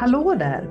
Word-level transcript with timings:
Hallå 0.00 0.34
där! 0.34 0.68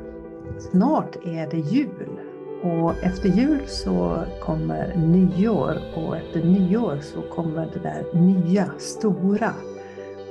Snart 0.72 1.16
är 1.26 1.48
det 1.52 1.58
jul 1.58 2.20
och 2.64 3.04
efter 3.04 3.30
jul 3.30 3.68
så 3.68 4.24
kommer 4.42 4.96
nyår 4.96 5.78
och 5.96 6.18
efter 6.18 6.44
nyår 6.44 7.00
så 7.02 7.22
kommer 7.22 7.70
det 7.74 7.80
där 7.80 8.06
nya, 8.14 8.72
stora, 8.78 9.54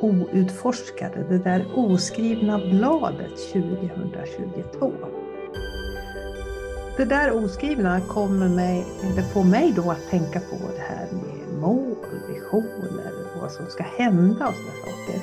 outforskade, 0.01 1.25
det 1.29 1.39
där 1.39 1.67
oskrivna 1.75 2.59
bladet 2.59 3.53
2022. 3.53 4.93
Det 6.97 7.05
där 7.05 7.45
oskrivna 7.45 8.01
kommer 8.01 8.49
mig, 8.49 8.87
det 9.17 9.23
får 9.23 9.45
mig 9.45 9.73
då 9.77 9.91
att 9.91 10.11
tänka 10.11 10.41
på 10.41 10.57
det 10.77 10.83
här 10.89 11.07
med 11.13 11.61
mål, 11.61 11.97
visioner, 12.29 13.13
vad 13.41 13.53
som 13.53 13.67
ska 13.67 13.83
hända 13.83 14.49
och 14.49 14.55
sådana 14.55 14.73
saker. 14.85 15.21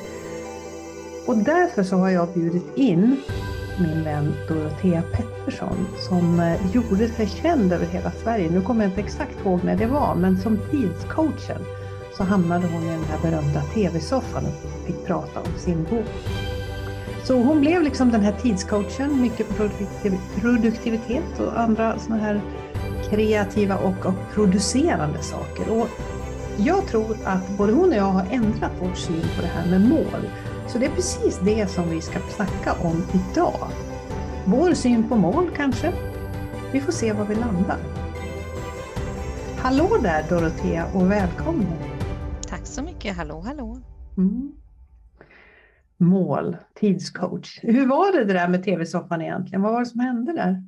Och 1.27 1.37
därför 1.37 1.83
så 1.83 1.95
har 1.95 2.09
jag 2.09 2.33
bjudit 2.33 2.77
in 2.77 3.17
min 3.79 4.03
vän 4.03 4.33
Dorotea 4.47 5.03
Pettersson 5.13 5.87
som 6.09 6.39
eh, 6.39 6.71
gjorde 6.73 7.07
sig 7.07 7.27
känd 7.27 7.73
över 7.73 7.85
hela 7.85 8.11
Sverige. 8.11 8.51
Nu 8.51 8.61
kommer 8.61 8.83
jag 8.83 8.91
inte 8.91 9.01
exakt 9.01 9.39
ihåg 9.45 9.63
när 9.63 9.75
det 9.75 9.85
var, 9.85 10.15
men 10.15 10.37
som 10.37 10.59
tidscoachen 10.71 11.61
så 12.17 12.23
hamnade 12.23 12.67
hon 12.67 12.83
i 12.83 12.89
den 12.89 13.03
här 13.03 13.19
berömda 13.21 13.61
TV-soffan 13.61 14.45
och 14.45 14.85
fick 14.87 15.05
prata 15.05 15.39
om 15.39 15.59
sin 15.59 15.83
bok. 15.83 16.05
Så 17.23 17.43
hon 17.43 17.59
blev 17.59 17.81
liksom 17.81 18.11
den 18.11 18.21
här 18.21 18.35
tidscoachen, 18.41 19.21
mycket 19.21 19.47
produktivitet 20.41 21.39
och 21.39 21.59
andra 21.59 21.99
sådana 21.99 22.23
här 22.23 22.41
kreativa 23.09 23.75
och, 23.75 24.05
och 24.05 24.33
producerande 24.33 25.23
saker. 25.23 25.79
Och 25.79 25.87
jag 26.57 26.87
tror 26.87 27.17
att 27.25 27.49
både 27.57 27.73
hon 27.73 27.89
och 27.89 27.95
jag 27.95 28.03
har 28.03 28.25
ändrat 28.31 28.71
vår 28.79 28.93
syn 28.93 29.25
på 29.35 29.41
det 29.41 29.47
här 29.47 29.69
med 29.69 29.81
mål. 29.81 30.29
Så 30.67 30.77
det 30.77 30.85
är 30.85 30.89
precis 30.95 31.39
det 31.39 31.67
som 31.67 31.89
vi 31.89 32.01
ska 32.01 32.19
snacka 32.19 32.73
om 32.73 33.03
idag. 33.13 33.67
Vår 34.45 34.73
syn 34.73 35.09
på 35.09 35.15
mål 35.15 35.49
kanske. 35.55 35.93
Vi 36.73 36.79
får 36.79 36.91
se 36.91 37.13
var 37.13 37.25
vi 37.25 37.35
landar. 37.35 37.77
Hallå 39.57 39.97
där 40.03 40.29
Dorotea 40.29 40.85
och 40.93 41.11
välkommen! 41.11 41.67
Tack 42.47 42.65
så 42.65 42.83
mycket, 42.83 43.17
hallå 43.17 43.39
hallå! 43.39 43.81
Mm. 44.17 44.51
Mål, 45.97 46.57
tidscoach. 46.79 47.59
Hur 47.61 47.87
var 47.87 48.17
det, 48.17 48.25
det 48.25 48.33
där 48.33 48.47
med 48.47 48.63
tv-soffan 48.63 49.21
egentligen? 49.21 49.61
Vad 49.61 49.73
var 49.73 49.79
det 49.79 49.85
som 49.85 49.99
hände 49.99 50.33
där? 50.33 50.63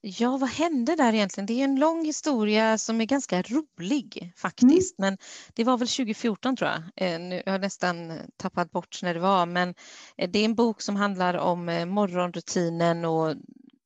Ja, 0.00 0.36
vad 0.36 0.48
hände 0.48 0.96
där 0.96 1.12
egentligen? 1.12 1.46
Det 1.46 1.60
är 1.60 1.64
en 1.64 1.80
lång 1.80 2.04
historia 2.04 2.78
som 2.78 3.00
är 3.00 3.04
ganska 3.04 3.42
rolig 3.42 4.32
faktiskt, 4.36 4.98
mm. 4.98 5.10
men 5.10 5.18
det 5.54 5.64
var 5.64 5.78
väl 5.78 5.88
2014 5.88 6.56
tror 6.56 6.70
jag. 6.70 6.82
Eh, 6.96 7.20
nu 7.20 7.42
har 7.46 7.52
jag 7.52 7.60
nästan 7.60 8.12
tappat 8.36 8.70
bort 8.70 9.02
när 9.02 9.14
det 9.14 9.20
var, 9.20 9.46
men 9.46 9.74
eh, 10.16 10.30
det 10.30 10.38
är 10.38 10.44
en 10.44 10.54
bok 10.54 10.82
som 10.82 10.96
handlar 10.96 11.34
om 11.34 11.68
eh, 11.68 11.86
morgonrutinen 11.86 13.04
och 13.04 13.34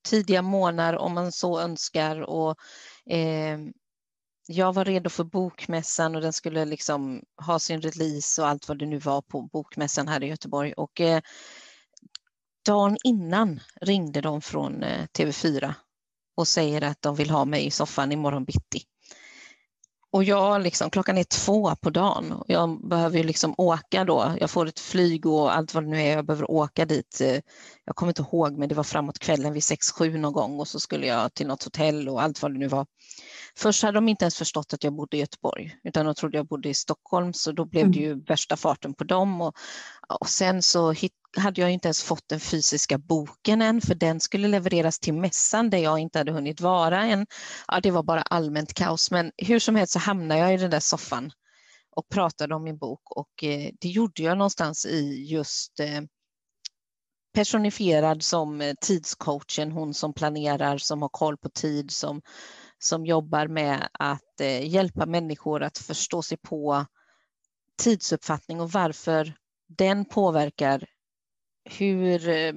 tidiga 0.09 0.43
månader 0.43 0.99
om 0.99 1.15
man 1.15 1.33
så 1.33 1.61
önskar 1.61 2.21
och 2.21 2.57
eh, 3.07 3.59
jag 4.47 4.73
var 4.73 4.85
redo 4.85 5.11
för 5.11 5.25
bokmässan 5.25 6.15
och 6.15 6.21
den 6.21 6.33
skulle 6.33 6.65
liksom 6.65 7.23
ha 7.47 7.59
sin 7.59 7.81
release 7.81 8.43
och 8.43 8.49
allt 8.49 8.69
vad 8.69 8.79
det 8.79 8.87
nu 8.87 8.99
var 8.99 9.23
på 9.23 9.43
bokmässan 9.43 10.09
här 10.09 10.23
i 10.23 10.27
Göteborg 10.27 10.73
och 10.73 11.01
eh, 11.01 11.21
dagen 12.67 12.97
innan 13.05 13.61
ringde 13.81 14.21
de 14.21 14.41
från 14.41 14.83
eh, 14.83 15.07
TV4 15.19 15.75
och 16.43 16.49
säger 16.49 16.85
att 16.85 17.03
de 17.03 17.15
vill 17.15 17.31
ha 17.31 17.45
mig 17.45 17.67
i 17.67 17.71
soffan 17.71 18.13
imorgon 18.13 18.45
bitti. 18.45 18.83
Och 20.13 20.25
jag 20.25 20.63
liksom, 20.63 20.91
klockan 20.91 21.19
är 21.19 21.25
två 21.25 21.77
på 21.77 21.91
dagen 21.91 22.33
och 22.33 22.45
jag 22.49 22.89
behöver 22.89 23.19
ju 23.19 23.25
liksom 23.25 23.55
åka 23.59 24.05
då. 24.05 24.35
Jag 24.41 24.51
får 24.51 24.67
ett 24.67 24.81
flyg 24.81 25.27
och 25.27 25.57
allt 25.57 25.75
vad 25.75 25.85
det 25.85 25.91
nu 25.91 26.03
är. 26.03 26.17
Jag 26.17 26.27
behöver 26.27 26.51
åka 26.51 26.85
dit. 26.85 27.21
Eh, 27.21 27.41
jag 27.85 27.97
kommer 27.97 28.11
inte 28.11 28.23
ihåg, 28.23 28.59
men 28.59 28.69
det 28.69 28.75
var 28.75 28.85
framåt 28.85 29.19
kvällen 29.19 29.53
vid 29.53 29.65
sex 29.65 29.91
sju 29.91 30.19
någon 30.19 30.33
gång 30.33 30.61
och 30.61 30.69
så 30.69 30.81
skulle 30.81 31.07
jag 31.07 31.35
till 31.35 31.47
något 31.47 31.63
hotell 31.63 32.09
och 32.09 32.23
allt 32.23 32.43
vad 32.43 32.53
det 32.53 32.59
nu 32.59 32.69
var. 32.69 32.87
Först 33.57 33.83
hade 33.83 33.97
de 33.97 34.09
inte 34.09 34.25
ens 34.25 34.37
förstått 34.37 34.75
att 34.75 34.85
jag 34.85 34.93
bodde 34.93 35.17
i 35.17 35.21
Göteborg, 35.21 35.77
utan 35.85 36.07
de 36.07 36.15
trodde 36.15 36.37
jag 36.37 36.47
bodde 36.47 36.69
i 36.69 36.75
Stockholm, 36.75 37.33
så 37.33 37.53
då 37.53 37.65
blev 37.65 37.91
det 37.91 37.99
mm. 37.99 38.11
ju 38.11 38.25
värsta 38.25 38.57
farten 38.57 38.95
på 38.95 39.05
dem. 39.05 39.41
Och, 39.41 39.55
och 40.21 40.29
sen 40.29 40.63
så 40.63 40.93
hit, 40.93 41.13
hade 41.37 41.61
jag 41.61 41.71
inte 41.71 41.89
ens 41.89 42.03
fått 42.03 42.29
den 42.29 42.41
fysiska 42.41 42.99
boken 42.99 43.63
än, 43.63 43.81
för 43.81 43.95
den 43.95 44.21
skulle 44.21 44.49
levereras 44.49 44.99
till 44.99 45.15
mässan 45.15 45.71
där 45.71 45.79
jag 45.79 45.99
inte 45.99 46.19
hade 46.19 46.33
hunnit 46.33 46.61
vara 46.61 47.03
än. 47.03 47.27
Ja, 47.69 47.81
det 47.81 47.91
var 47.91 48.03
bara 48.03 48.23
allmänt 48.23 48.75
kaos, 48.75 49.11
men 49.11 49.33
hur 49.37 49.59
som 49.59 49.77
helst 49.77 49.93
så 49.93 49.99
hamnade 49.99 50.41
jag 50.41 50.55
i 50.55 50.57
den 50.57 50.71
där 50.71 50.81
soffan 50.81 51.33
och 51.97 52.09
pratade 52.09 52.55
om 52.55 52.65
min 52.65 52.79
bok 52.79 53.11
och 53.11 53.45
eh, 53.45 53.71
det 53.81 53.89
gjorde 53.89 54.23
jag 54.23 54.39
någonstans 54.39 54.87
i 54.87 55.27
just 55.29 55.81
eh, 55.81 56.01
personifierad 57.35 58.23
som 58.23 58.61
eh, 58.61 58.75
tidscoachen, 58.81 59.73
hon 59.73 59.95
som 59.95 60.15
planerar, 60.15 60.79
som 60.79 61.03
har 61.03 61.09
koll 61.09 61.37
på 61.37 61.49
tid, 61.49 61.91
som, 61.91 62.23
som 62.79 63.07
jobbar 63.07 63.47
med 63.47 63.89
att 63.93 64.41
eh, 64.41 64.69
hjälpa 64.69 65.07
människor 65.07 65.63
att 65.63 65.79
förstå 65.79 66.23
sig 66.23 66.39
på 66.39 66.87
tidsuppfattning 67.83 68.61
och 68.61 68.71
varför 68.71 69.35
den 69.69 70.05
påverkar 70.05 70.87
hur, 71.65 72.29
eh, 72.29 72.53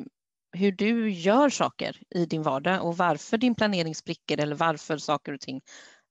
hur 0.52 0.72
du 0.72 1.10
gör 1.10 1.50
saker 1.50 1.98
i 2.10 2.26
din 2.26 2.44
vardag 2.44 2.86
och 2.86 2.98
varför 2.98 3.38
din 3.38 3.56
planering 3.56 3.96
spricker 3.96 4.42
eller 4.42 4.56
varför 4.56 4.98
saker 4.98 5.34
och 5.34 5.42
ting 5.42 5.62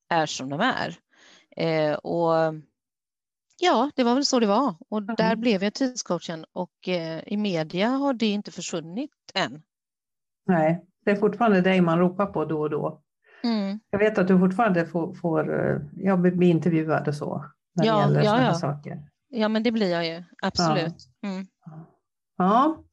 är 0.08 0.26
som 0.26 0.48
de 0.48 0.60
är. 0.60 0.98
Eh, 1.56 1.94
och 1.94 2.54
Ja, 3.60 3.90
det 3.94 4.04
var 4.04 4.14
väl 4.14 4.24
så 4.24 4.40
det 4.40 4.46
var 4.46 4.74
och 4.88 4.98
mm. 4.98 5.14
där 5.14 5.36
blev 5.36 5.62
jag 5.62 5.74
tidscoachen 5.74 6.44
och 6.52 6.88
eh, 6.88 7.22
i 7.26 7.36
media 7.36 7.88
har 7.88 8.14
det 8.14 8.26
inte 8.26 8.50
försvunnit 8.50 9.10
än. 9.34 9.62
Nej, 10.46 10.84
det 11.04 11.10
är 11.10 11.16
fortfarande 11.16 11.60
dig 11.60 11.80
man 11.80 11.98
ropar 11.98 12.26
på 12.26 12.44
då 12.44 12.60
och 12.60 12.70
då. 12.70 13.02
Mm. 13.44 13.80
Jag 13.90 13.98
vet 13.98 14.18
att 14.18 14.28
du 14.28 14.38
fortfarande 14.38 14.86
får, 14.86 15.14
får 15.14 15.70
eh, 15.70 15.80
ja, 15.96 16.16
bli 16.16 16.48
intervjuad 16.48 17.08
och 17.08 17.14
så 17.14 17.44
när 17.74 17.86
ja, 17.86 17.96
det 17.96 18.02
gäller 18.02 18.22
ja, 18.22 18.30
sådana 18.30 18.46
ja. 18.46 18.54
saker. 18.54 19.02
Ja, 19.28 19.48
men 19.48 19.62
det 19.62 19.72
blir 19.72 19.90
jag 19.90 20.06
ju, 20.06 20.24
absolut. 20.42 20.94
Ja. 21.20 21.28
Mm. 21.28 21.46
Ja. 22.36 22.84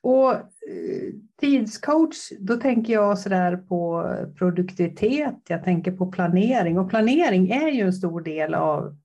Och 0.00 0.32
eh, 0.34 1.12
tidscoach, 1.40 2.32
då 2.38 2.56
tänker 2.56 2.92
jag 2.92 3.18
sådär 3.18 3.56
på 3.56 4.12
produktivitet, 4.38 5.34
jag 5.48 5.64
tänker 5.64 5.92
på 5.92 6.06
planering 6.06 6.78
och 6.78 6.90
planering 6.90 7.50
är 7.50 7.68
ju 7.68 7.82
en 7.82 7.92
stor 7.92 8.20
del 8.20 8.54
av 8.54 8.96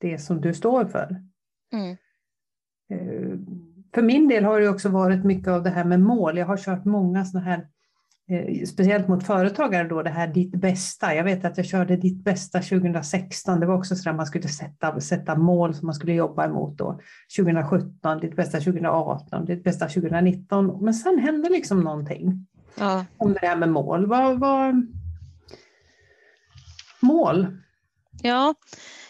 det 0.00 0.18
som 0.18 0.40
du 0.40 0.54
står 0.54 0.84
för. 0.84 1.16
Mm. 1.72 1.96
Eh, 2.90 3.38
för 3.94 4.02
min 4.02 4.28
del 4.28 4.44
har 4.44 4.60
det 4.60 4.68
också 4.68 4.88
varit 4.88 5.24
mycket 5.24 5.48
av 5.48 5.62
det 5.62 5.70
här 5.70 5.84
med 5.84 6.00
mål. 6.00 6.38
Jag 6.38 6.46
har 6.46 6.56
kört 6.56 6.84
många 6.84 7.24
sådana 7.24 7.46
här, 7.46 7.68
speciellt 8.66 9.08
mot 9.08 9.26
företagare 9.26 9.88
då, 9.88 10.02
det 10.02 10.10
här 10.10 10.26
ditt 10.26 10.52
bästa. 10.52 11.14
Jag 11.14 11.24
vet 11.24 11.44
att 11.44 11.56
jag 11.56 11.66
körde 11.66 11.96
ditt 11.96 12.24
bästa 12.24 12.60
2016. 12.62 13.60
Det 13.60 13.66
var 13.66 13.74
också 13.74 13.96
så 13.96 14.10
att 14.10 14.16
man 14.16 14.26
skulle 14.26 14.48
sätta, 14.48 15.00
sätta 15.00 15.36
mål 15.36 15.74
som 15.74 15.86
man 15.86 15.94
skulle 15.94 16.12
jobba 16.12 16.44
emot 16.44 16.78
då. 16.78 17.00
2017, 17.36 18.20
ditt 18.20 18.36
bästa 18.36 18.60
2018, 18.60 19.44
ditt 19.44 19.64
bästa 19.64 19.88
2019. 19.88 20.84
Men 20.84 20.94
sen 20.94 21.18
hände 21.18 21.48
liksom 21.48 21.80
någonting 21.80 22.46
ja. 22.78 23.04
om 23.16 23.32
det 23.32 23.46
här 23.46 23.56
med 23.56 23.68
mål. 23.68 24.06
Vad, 24.06 24.38
vad... 24.38 24.86
Mål? 27.00 27.46
Ja, 28.22 28.54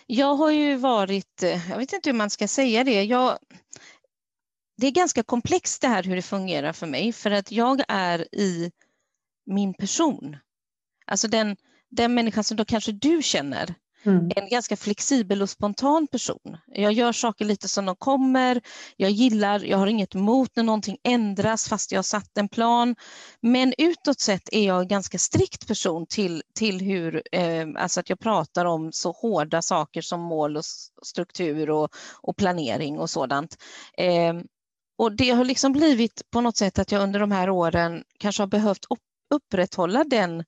jag 0.06 0.34
har 0.34 0.50
ju 0.50 0.76
varit, 0.76 1.42
eh, 1.42 1.70
jag 1.70 1.78
vet 1.78 1.92
inte 1.92 2.10
hur 2.10 2.16
man 2.16 2.30
ska 2.30 2.48
säga 2.48 2.84
det, 2.84 3.04
jag, 3.04 3.38
det 4.76 4.86
är 4.86 4.90
ganska 4.90 5.22
komplext 5.22 5.82
det 5.82 5.88
här 5.88 6.02
hur 6.02 6.16
det 6.16 6.22
fungerar 6.22 6.72
för 6.72 6.86
mig 6.86 7.12
för 7.12 7.30
att 7.30 7.52
jag 7.52 7.82
är 7.88 8.34
i 8.34 8.70
min 9.48 9.74
person. 9.74 10.36
Alltså 11.06 11.28
den, 11.28 11.56
den 11.90 12.14
människan 12.14 12.44
som 12.44 12.56
då 12.56 12.64
kanske 12.64 12.92
du 12.92 13.22
känner 13.22 13.74
Mm. 14.04 14.30
En 14.36 14.48
ganska 14.48 14.76
flexibel 14.76 15.42
och 15.42 15.50
spontan 15.50 16.06
person. 16.06 16.56
Jag 16.66 16.92
gör 16.92 17.12
saker 17.12 17.44
lite 17.44 17.68
som 17.68 17.86
de 17.86 17.96
kommer. 17.96 18.60
Jag 18.96 19.10
gillar, 19.10 19.64
jag 19.64 19.78
har 19.78 19.86
inget 19.86 20.14
emot 20.14 20.56
när 20.56 20.62
någonting 20.62 20.98
ändras 21.04 21.68
fast 21.68 21.92
jag 21.92 21.98
har 21.98 22.02
satt 22.02 22.38
en 22.38 22.48
plan. 22.48 22.96
Men 23.40 23.74
utåt 23.78 24.20
sett 24.20 24.48
är 24.52 24.66
jag 24.66 24.80
en 24.80 24.88
ganska 24.88 25.18
strikt 25.18 25.68
person 25.68 26.06
till, 26.06 26.42
till 26.54 26.80
hur, 26.80 27.22
eh, 27.32 27.66
alltså 27.76 28.00
att 28.00 28.10
jag 28.10 28.18
pratar 28.20 28.64
om 28.64 28.92
så 28.92 29.12
hårda 29.12 29.62
saker 29.62 30.02
som 30.02 30.20
mål 30.20 30.56
och 30.56 30.64
struktur 31.02 31.70
och, 31.70 31.88
och 32.22 32.36
planering 32.36 32.98
och 32.98 33.10
sådant. 33.10 33.56
Eh, 33.98 34.34
och 34.98 35.12
det 35.12 35.30
har 35.30 35.44
liksom 35.44 35.72
blivit 35.72 36.22
på 36.30 36.40
något 36.40 36.56
sätt 36.56 36.78
att 36.78 36.92
jag 36.92 37.02
under 37.02 37.20
de 37.20 37.32
här 37.32 37.50
åren 37.50 38.04
kanske 38.18 38.42
har 38.42 38.48
behövt 38.48 38.84
upprätthålla 39.34 40.04
den 40.04 40.44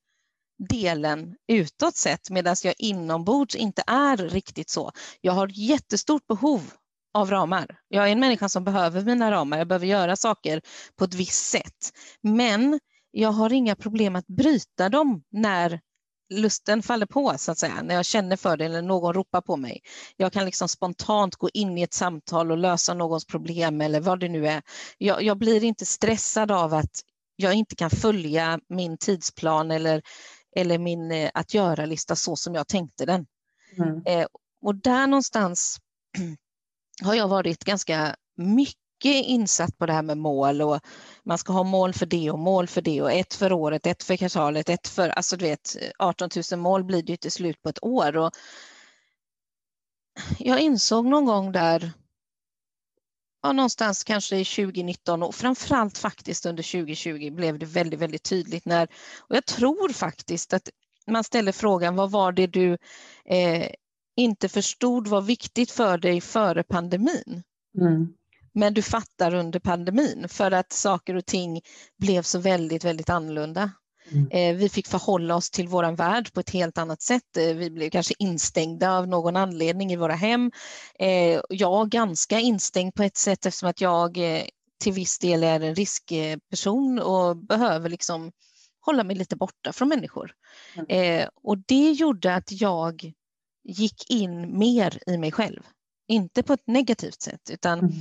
delen 0.69 1.37
utåt 1.49 1.97
sett 1.97 2.31
medan 2.31 2.57
jag 2.65 2.75
inombords 2.79 3.55
inte 3.55 3.83
är 3.87 4.17
riktigt 4.17 4.71
så. 4.71 4.93
Jag 5.21 5.33
har 5.33 5.49
jättestort 5.55 6.27
behov 6.27 6.73
av 7.15 7.31
ramar. 7.31 7.79
Jag 7.89 8.09
är 8.09 8.13
en 8.13 8.21
människa 8.21 8.49
som 8.49 8.65
behöver 8.65 9.03
mina 9.03 9.31
ramar. 9.31 9.59
Jag 9.59 9.69
behöver 9.69 9.87
göra 9.87 10.17
saker 10.17 10.63
på 10.99 11.05
ett 11.05 11.15
visst 11.15 11.47
sätt. 11.51 11.91
Men 12.23 12.81
jag 13.11 13.33
har 13.33 13.53
inga 13.53 13.77
problem 13.77 14.17
att 14.17 14.27
bryta 14.27 14.89
dem 14.89 15.23
när 15.31 15.81
lusten 16.31 16.83
faller 16.83 17.07
på 17.07 17.35
så 17.39 17.53
att 17.53 17.59
säga, 17.59 17.83
när 17.83 17.95
jag 17.95 18.05
känner 18.05 18.37
för 18.37 18.57
det 18.57 18.65
eller 18.65 18.83
någon 18.83 19.15
ropar 19.15 19.41
på 19.41 19.57
mig. 19.57 19.81
Jag 20.17 20.33
kan 20.33 20.45
liksom 20.45 20.69
spontant 20.69 21.37
gå 21.37 21.49
in 21.55 21.79
i 21.79 21.83
ett 21.83 21.95
samtal 21.95 22.51
och 22.51 22.59
lösa 22.59 22.95
någons 22.95 23.25
problem 23.25 23.81
eller 23.81 24.01
vad 24.01 24.21
det 24.21 24.29
nu 24.29 24.47
är. 24.49 24.63
Jag, 24.99 25.23
jag 25.23 25.39
blir 25.39 25.65
inte 25.65 25.87
stressad 25.87 26.51
av 26.51 26.75
att 26.75 27.03
jag 27.41 27.55
inte 27.55 27.77
kan 27.77 27.91
följa 27.91 28.61
min 28.69 28.99
tidsplan 28.99 29.71
eller, 29.71 30.03
eller 30.57 30.79
min 30.79 31.13
eh, 31.13 31.31
att 31.35 31.55
göra-lista 31.55 32.17
så 32.17 32.37
som 32.37 32.55
jag 32.55 32.69
tänkte 32.69 33.07
den. 33.07 33.27
Mm. 33.77 34.03
Eh, 34.07 34.27
och 34.63 34.75
där 34.75 35.07
någonstans 35.07 35.77
har 37.03 37.15
jag 37.15 37.29
varit 37.29 37.65
ganska 37.65 38.17
mycket 38.37 39.27
insatt 39.27 39.79
på 39.79 39.87
det 39.87 39.93
här 39.93 40.03
med 40.03 40.19
mål 40.19 40.63
och 40.63 40.81
man 41.25 41.39
ska 41.39 41.53
ha 41.53 41.63
mål 41.63 41.93
för 41.93 42.07
det 42.07 42.31
och 42.31 42.39
mål 42.39 42.67
för 42.67 42.83
det 42.83 43.03
och 43.03 43.13
ett 43.13 43.35
för 43.35 43.53
året, 43.53 43.87
ett 43.87 44.03
för 44.03 44.17
kvartalet, 44.17 44.69
ett 44.69 44.89
för, 44.89 45.09
alltså 45.09 45.37
du 45.37 45.45
vet 45.45 45.77
18 45.99 46.31
000 46.53 46.61
mål 46.61 46.85
blir 46.85 47.03
det 47.03 47.13
ju 47.13 47.17
till 47.17 47.33
slut 47.33 47.63
på 47.63 47.69
ett 47.69 47.85
år. 47.85 48.17
Och 48.17 48.31
jag 50.39 50.61
insåg 50.61 51.07
någon 51.07 51.25
gång 51.25 51.53
där, 51.53 51.93
ja, 53.43 53.53
någonstans 53.53 54.05
kanske 54.05 54.37
i 54.37 54.45
2019 54.45 55.23
och 55.23 55.35
framförallt 55.35 55.99
faktiskt 55.99 56.47
under 56.47 56.63
2020 56.63 57.31
blev 57.31 57.59
det 57.59 57.67
väldigt, 57.67 58.01
väldigt 58.01 58.23
tydligt 58.23 58.65
när, 58.65 58.89
och 59.29 59.37
jag 59.37 59.47
tror 59.47 59.93
faktiskt 59.93 60.53
att 60.53 60.69
man 61.07 61.25
ställer 61.25 61.53
frågan 61.53 61.97
vad 61.97 62.11
var 62.11 62.33
det 62.33 62.47
du 62.47 62.79
eh, 63.25 63.69
inte 64.17 64.49
förstod 64.49 65.09
var 65.09 65.21
viktigt 65.21 65.71
för 65.71 65.99
dig 65.99 66.21
före 66.21 66.63
pandemin? 66.63 67.43
Mm. 67.81 68.09
Men 68.53 68.75
du 68.75 68.83
fattar 68.83 69.35
under 69.35 69.61
pandemin 69.61 70.27
för 70.29 70.51
att 70.51 70.73
saker 70.73 71.15
och 71.15 71.27
ting 71.27 71.61
blev 71.99 72.23
så 72.23 72.39
väldigt, 72.39 72.85
väldigt 72.85 73.11
annorlunda. 73.11 73.71
Mm. 74.13 74.29
Eh, 74.31 74.57
vi 74.57 74.69
fick 74.69 74.87
förhålla 74.87 75.37
oss 75.37 75.51
till 75.51 75.69
vår 75.69 75.97
värld 75.97 76.33
på 76.33 76.41
ett 76.41 76.51
helt 76.51 76.79
annat 76.79 77.03
sätt. 77.03 77.37
Eh, 77.37 77.55
vi 77.55 77.71
blev 77.71 77.91
kanske 77.91 78.15
instängda 78.19 78.93
av 78.93 79.09
någon 79.09 79.37
anledning 79.37 79.93
i 79.93 79.97
våra 79.97 80.15
hem. 80.15 80.51
Eh, 80.99 81.41
jag 81.49 81.89
ganska 81.89 82.41
instängd 82.41 82.95
på 82.95 83.03
ett 83.03 83.17
sätt 83.17 83.47
eftersom 83.47 83.69
att 83.69 83.81
jag 83.81 84.19
till 84.83 84.93
viss 84.93 85.19
del 85.19 85.45
är 85.45 85.61
en 85.61 85.75
riskperson 85.75 86.99
och 86.99 87.37
behöver 87.37 87.89
liksom 87.89 88.33
hålla 88.81 89.05
mig 89.05 89.17
lite 89.17 89.37
borta 89.37 89.73
från 89.73 89.89
människor. 89.89 90.33
Mm. 90.75 91.29
Och 91.43 91.59
det 91.59 91.91
gjorde 91.91 92.35
att 92.35 92.61
jag 92.61 93.13
gick 93.65 94.11
in 94.11 94.59
mer 94.59 94.99
i 95.07 95.17
mig 95.17 95.33
själv. 95.33 95.63
Inte 96.09 96.43
på 96.43 96.53
ett 96.53 96.67
negativt 96.67 97.23
sätt 97.23 97.51
utan 97.51 97.79
mm. 97.79 97.93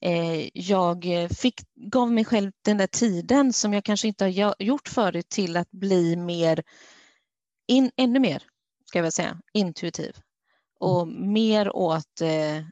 Eh, 0.00 0.48
jag 0.54 1.06
fick, 1.30 1.60
gav 1.74 2.12
mig 2.12 2.24
själv 2.24 2.52
den 2.62 2.76
där 2.76 2.86
tiden 2.86 3.52
som 3.52 3.72
jag 3.72 3.84
kanske 3.84 4.08
inte 4.08 4.24
har 4.24 4.54
gjort 4.58 4.88
förut 4.88 5.28
till 5.28 5.56
att 5.56 5.70
bli 5.70 6.16
mer, 6.16 6.62
in, 7.66 7.90
ännu 7.96 8.18
mer, 8.18 8.42
ska 8.84 8.98
jag 8.98 9.12
säga, 9.12 9.40
intuitiv 9.52 10.16
och 10.80 11.02
mm. 11.02 11.32
mer 11.32 11.76
åt 11.76 12.20
eh, 12.20 12.64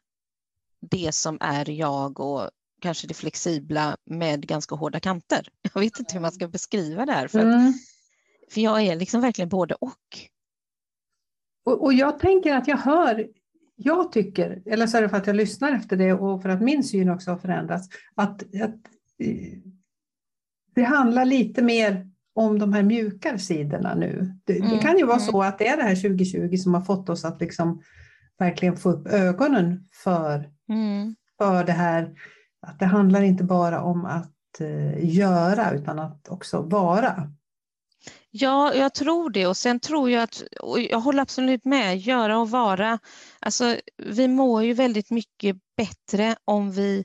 det 0.81 1.15
som 1.15 1.39
är 1.41 1.71
jag 1.71 2.21
och 2.21 2.51
kanske 2.81 3.07
det 3.07 3.15
flexibla 3.15 3.97
med 4.05 4.47
ganska 4.47 4.75
hårda 4.75 5.01
kanter. 5.01 5.49
Jag 5.75 5.81
vet 5.81 5.99
inte 5.99 6.15
hur 6.15 6.21
man 6.21 6.33
ska 6.33 6.49
beskriva 6.49 7.07
det 7.07 7.13
här 7.13 7.29
för, 7.29 7.41
mm. 7.41 7.73
för 8.51 8.61
jag 8.61 8.83
är 8.83 8.97
liksom 8.97 9.21
verkligen 9.21 9.49
både 9.49 9.75
och. 9.75 9.91
och. 11.65 11.83
Och 11.83 11.93
jag 11.93 12.19
tänker 12.19 12.55
att 12.55 12.69
jag 12.69 12.77
hör 12.77 13.29
jag 13.77 14.13
tycker, 14.13 14.63
eller 14.67 14.87
så 14.87 14.97
är 14.97 15.03
det 15.03 15.09
för 15.09 15.17
att 15.17 15.27
jag 15.27 15.37
lyssnar 15.37 15.73
efter 15.73 15.97
det 15.97 16.13
och 16.13 16.43
för 16.43 16.49
att 16.49 16.63
min 16.63 16.85
syn 16.85 17.11
också 17.11 17.31
har 17.31 17.39
förändrats, 17.39 17.89
att, 18.15 18.43
att 18.43 18.81
det 20.75 20.83
handlar 20.83 21.25
lite 21.25 21.63
mer 21.63 22.11
om 22.35 22.59
de 22.59 22.73
här 22.73 22.83
mjukare 22.83 23.39
sidorna 23.39 23.95
nu. 23.95 24.33
Det, 24.45 24.59
mm. 24.59 24.71
det, 24.71 24.79
kan 24.79 24.99
ju 24.99 25.07
vara 25.07 25.17
mm. 25.17 25.27
så 25.27 25.43
att 25.43 25.59
det 25.59 25.69
är 25.69 25.77
det 25.77 25.83
här 25.83 25.95
2020 25.95 26.57
som 26.57 26.75
har 26.75 26.81
fått 26.81 27.09
oss 27.09 27.25
att 27.25 27.41
liksom 27.41 27.83
verkligen 28.39 28.77
få 28.77 28.91
upp 28.91 29.07
ögonen 29.07 29.89
för, 30.05 30.51
mm. 30.69 31.15
för 31.39 31.65
det 31.65 31.73
här. 31.73 32.15
Att 32.61 32.79
det 32.79 32.87
handlar 32.87 33.23
inte 33.23 33.45
bara 33.45 33.83
om 33.83 34.05
att 34.05 34.33
uh, 34.61 35.17
göra 35.17 35.71
utan 35.71 35.99
att 35.99 36.29
också 36.29 36.63
vara. 36.63 37.33
Ja, 38.41 38.75
jag 38.75 38.95
tror 38.95 39.31
det 39.31 39.47
och 39.47 39.57
sen 39.57 39.81
tror 39.81 40.11
jag 40.11 40.23
att, 40.23 40.43
och 40.61 40.81
jag 40.81 41.01
håller 41.01 41.23
absolut 41.23 41.65
med, 41.65 41.99
göra 41.99 42.39
och 42.39 42.51
vara. 42.51 42.99
Alltså, 43.41 43.77
vi 43.97 44.29
mår 44.29 44.65
ju 44.65 44.73
väldigt 44.73 45.11
mycket 45.11 45.57
bättre 45.77 46.37
om 46.45 46.73
vi 46.73 47.05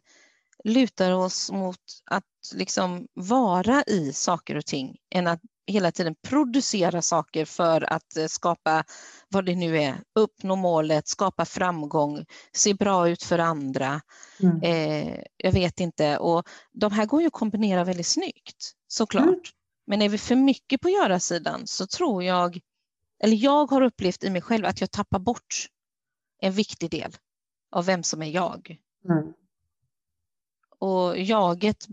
lutar 0.63 1.11
oss 1.11 1.51
mot 1.51 1.77
att 2.11 2.23
liksom 2.53 3.07
vara 3.13 3.83
i 3.83 4.13
saker 4.13 4.55
och 4.55 4.65
ting 4.65 4.97
än 5.15 5.27
att 5.27 5.39
hela 5.67 5.91
tiden 5.91 6.15
producera 6.27 7.01
saker 7.01 7.45
för 7.45 7.93
att 7.93 8.17
eh, 8.17 8.25
skapa 8.25 8.83
vad 9.29 9.45
det 9.45 9.55
nu 9.55 9.77
är, 9.77 9.95
uppnå 10.15 10.55
målet, 10.55 11.07
skapa 11.07 11.45
framgång, 11.45 12.25
se 12.53 12.73
bra 12.73 13.09
ut 13.09 13.23
för 13.23 13.39
andra. 13.39 14.01
Mm. 14.39 14.61
Eh, 14.61 15.23
jag 15.37 15.51
vet 15.51 15.79
inte 15.79 16.17
och 16.17 16.47
de 16.71 16.91
här 16.91 17.05
går 17.05 17.21
ju 17.21 17.27
att 17.27 17.33
kombinera 17.33 17.83
väldigt 17.83 18.07
snyggt 18.07 18.71
såklart. 18.87 19.25
Mm. 19.25 19.39
Men 19.91 20.01
är 20.01 20.09
vi 20.09 20.17
för 20.17 20.35
mycket 20.35 20.81
på 20.81 20.89
göra-sidan 20.89 21.67
så 21.67 21.87
tror 21.87 22.23
jag, 22.23 22.59
eller 23.19 23.35
jag 23.35 23.71
har 23.71 23.81
upplevt 23.81 24.23
i 24.23 24.29
mig 24.29 24.41
själv 24.41 24.65
att 24.65 24.81
jag 24.81 24.91
tappar 24.91 25.19
bort 25.19 25.67
en 26.39 26.51
viktig 26.51 26.89
del 26.89 27.17
av 27.71 27.85
vem 27.85 28.03
som 28.03 28.21
är 28.21 28.29
jag. 28.29 28.77
Mm. 29.05 29.33
Och 30.79 31.19
jaget 31.19 31.87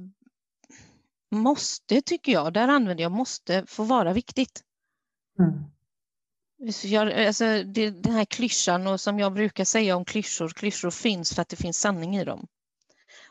måste, 1.31 2.03
tycker 2.03 2.33
jag, 2.33 2.53
där 2.53 2.69
använder 2.69 3.03
jag 3.03 3.13
måste 3.13 3.67
få 3.67 3.85
vara 3.85 4.13
viktigt. 4.13 4.63
Mm. 5.39 5.65
Jag, 6.83 7.27
alltså, 7.27 7.63
det, 7.63 7.91
den 7.91 8.13
här 8.13 8.25
klyschan 8.25 8.87
och 8.87 9.01
som 9.01 9.19
jag 9.19 9.33
brukar 9.33 9.65
säga 9.65 9.97
om 9.97 10.05
klyschor, 10.05 10.49
klyschor 10.49 10.91
finns 10.91 11.35
för 11.35 11.43
att 11.43 11.49
det 11.49 11.57
finns 11.57 11.81
sanning 11.81 12.17
i 12.17 12.25
dem. 12.25 12.47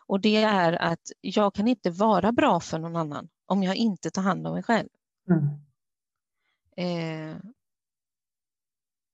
Och 0.08 0.20
det 0.20 0.36
är 0.36 0.74
att 0.74 1.12
jag 1.22 1.54
kan 1.54 1.68
inte 1.68 1.90
vara 1.90 2.32
bra 2.32 2.60
för 2.60 2.80
någon 2.80 2.96
annan 2.96 3.30
om 3.48 3.64
jag 3.64 3.76
inte 3.76 4.12
tar 4.12 4.22
hand 4.22 4.48
om 4.48 4.54
mig 4.54 4.64
själv. 4.64 4.90
Mm. 5.30 5.48
Eh, 6.78 7.38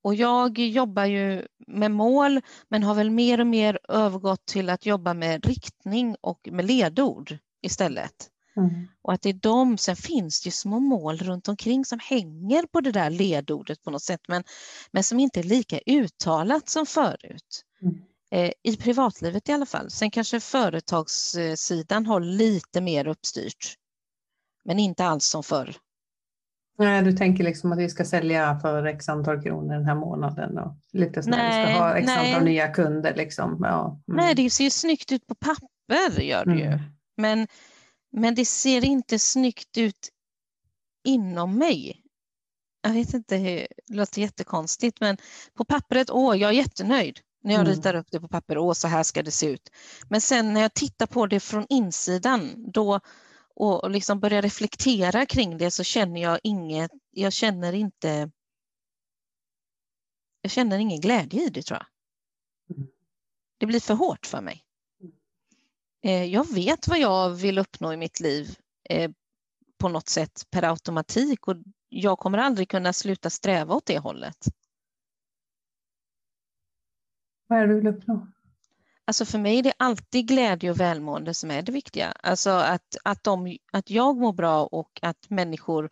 och 0.03 0.15
jag 0.15 0.59
jobbar 0.59 1.05
ju 1.05 1.47
med 1.67 1.91
mål 1.91 2.41
men 2.69 2.83
har 2.83 2.95
väl 2.95 3.09
mer 3.09 3.39
och 3.39 3.47
mer 3.47 3.79
övergått 3.89 4.45
till 4.45 4.69
att 4.69 4.85
jobba 4.85 5.13
med 5.13 5.45
riktning 5.45 6.15
och 6.21 6.49
med 6.51 6.65
ledord 6.65 7.37
istället. 7.61 8.29
Mm. 8.55 8.87
Och 9.01 9.13
att 9.13 9.21
det 9.21 9.29
är 9.29 9.33
de, 9.33 9.77
sen 9.77 9.95
finns 9.95 10.41
det 10.41 10.47
ju 10.47 10.51
små 10.51 10.79
mål 10.79 11.17
runt 11.17 11.47
omkring 11.47 11.85
som 11.85 11.99
hänger 11.99 12.63
på 12.65 12.81
det 12.81 12.91
där 12.91 13.09
ledordet 13.09 13.83
på 13.83 13.91
något 13.91 14.03
sätt 14.03 14.21
men, 14.27 14.43
men 14.91 15.03
som 15.03 15.19
inte 15.19 15.39
är 15.39 15.43
lika 15.43 15.79
uttalat 15.85 16.69
som 16.69 16.85
förut. 16.85 17.65
Mm. 17.81 18.01
Eh, 18.31 18.51
I 18.63 18.77
privatlivet 18.77 19.49
i 19.49 19.51
alla 19.51 19.65
fall. 19.65 19.89
Sen 19.89 20.11
kanske 20.11 20.39
företagssidan 20.39 22.05
har 22.05 22.19
lite 22.19 22.81
mer 22.81 23.07
uppstyrt 23.07 23.77
men 24.65 24.79
inte 24.79 25.05
alls 25.05 25.25
som 25.25 25.43
förr. 25.43 25.75
Nej, 26.77 27.01
du 27.01 27.11
tänker 27.11 27.43
liksom 27.43 27.71
att 27.71 27.79
vi 27.79 27.89
ska 27.89 28.05
sälja 28.05 28.59
för 28.59 28.85
x 28.85 29.09
antal 29.09 29.43
kronor 29.43 29.73
den 29.73 29.85
här 29.85 29.95
månaden 29.95 30.57
och 30.57 30.75
lite 30.93 31.23
sådär, 31.23 31.37
nej, 31.37 31.67
vi 31.67 31.73
ska 31.73 31.83
ha 31.83 31.95
x 31.95 32.07
nej. 32.07 32.31
antal 32.31 32.45
nya 32.45 32.67
kunder. 32.67 33.15
Liksom. 33.15 33.57
Ja. 33.63 34.01
Mm. 34.07 34.25
Nej, 34.25 34.35
det 34.35 34.49
ser 34.49 34.69
snyggt 34.69 35.11
ut 35.11 35.27
på 35.27 35.35
papper, 35.35 36.21
gör 36.21 36.45
det 36.45 36.51
mm. 36.51 36.71
ju. 36.71 36.79
Men, 37.17 37.47
men 38.11 38.35
det 38.35 38.45
ser 38.45 38.85
inte 38.85 39.19
snyggt 39.19 39.77
ut 39.77 40.09
inom 41.03 41.57
mig. 41.57 41.99
Jag 42.81 42.93
vet 42.93 43.13
inte, 43.13 43.37
det 43.37 43.67
låter 43.89 44.21
jättekonstigt, 44.21 44.99
men 44.99 45.17
på 45.57 45.65
pappret, 45.65 46.09
åh, 46.09 46.37
jag 46.37 46.49
är 46.49 46.53
jättenöjd 46.53 47.19
när 47.43 47.53
jag 47.53 47.61
mm. 47.61 47.75
ritar 47.75 47.93
upp 47.93 48.07
det 48.11 48.19
på 48.19 48.27
papper, 48.27 48.57
åh, 48.57 48.73
så 48.73 48.87
här 48.87 49.03
ska 49.03 49.23
det 49.23 49.31
se 49.31 49.47
ut. 49.47 49.69
Men 50.09 50.21
sen 50.21 50.53
när 50.53 50.61
jag 50.61 50.73
tittar 50.73 51.05
på 51.05 51.25
det 51.25 51.39
från 51.39 51.65
insidan, 51.69 52.71
då, 52.73 52.99
och, 53.55 53.91
liksom 53.91 54.19
börjar 54.19 54.41
reflektera 54.41 55.25
kring 55.25 55.57
det 55.57 55.71
så 55.71 55.83
känner 55.83 56.21
jag 56.21 56.39
inget, 56.43 56.91
jag 57.11 57.33
känner 57.33 57.73
inte 57.73 58.31
jag 60.41 60.51
känner 60.51 60.79
ingen 60.79 61.01
glädje 61.01 61.45
i 61.47 61.49
det 61.49 61.61
tror 61.61 61.79
jag. 61.79 61.87
Mm. 62.77 62.87
Det 63.57 63.65
blir 63.65 63.79
för 63.79 63.93
hårt 63.93 64.25
för 64.25 64.41
mig. 64.41 64.63
Eh, 66.01 66.23
jag 66.23 66.53
vet 66.53 66.87
vad 66.87 66.99
jag 66.99 67.29
vill 67.29 67.57
uppnå 67.57 67.93
i 67.93 67.97
mitt 67.97 68.19
liv 68.19 68.57
eh, 68.89 69.11
på 69.77 69.89
något 69.89 70.09
sätt 70.09 70.47
per 70.51 70.63
automatik 70.63 71.47
och 71.47 71.55
jag 71.89 72.19
kommer 72.19 72.37
aldrig 72.37 72.69
kunna 72.69 72.93
sluta 72.93 73.29
sträva 73.29 73.75
åt 73.75 73.85
det 73.85 73.99
hållet. 73.99 74.45
Vad 77.47 77.59
är 77.59 77.67
det 77.67 77.73
du 77.73 77.79
vill 77.79 77.87
uppnå? 77.87 78.27
Alltså 79.05 79.25
för 79.25 79.39
mig 79.39 79.59
är 79.59 79.63
det 79.63 79.73
alltid 79.77 80.27
glädje 80.27 80.71
och 80.71 80.79
välmående 80.79 81.33
som 81.33 81.51
är 81.51 81.61
det 81.61 81.71
viktiga. 81.71 82.11
Alltså 82.11 82.49
att, 82.49 82.97
att, 83.03 83.23
de, 83.23 83.57
att 83.71 83.89
jag 83.89 84.17
mår 84.17 84.33
bra 84.33 84.65
och 84.65 84.99
att 85.01 85.29
människor 85.29 85.89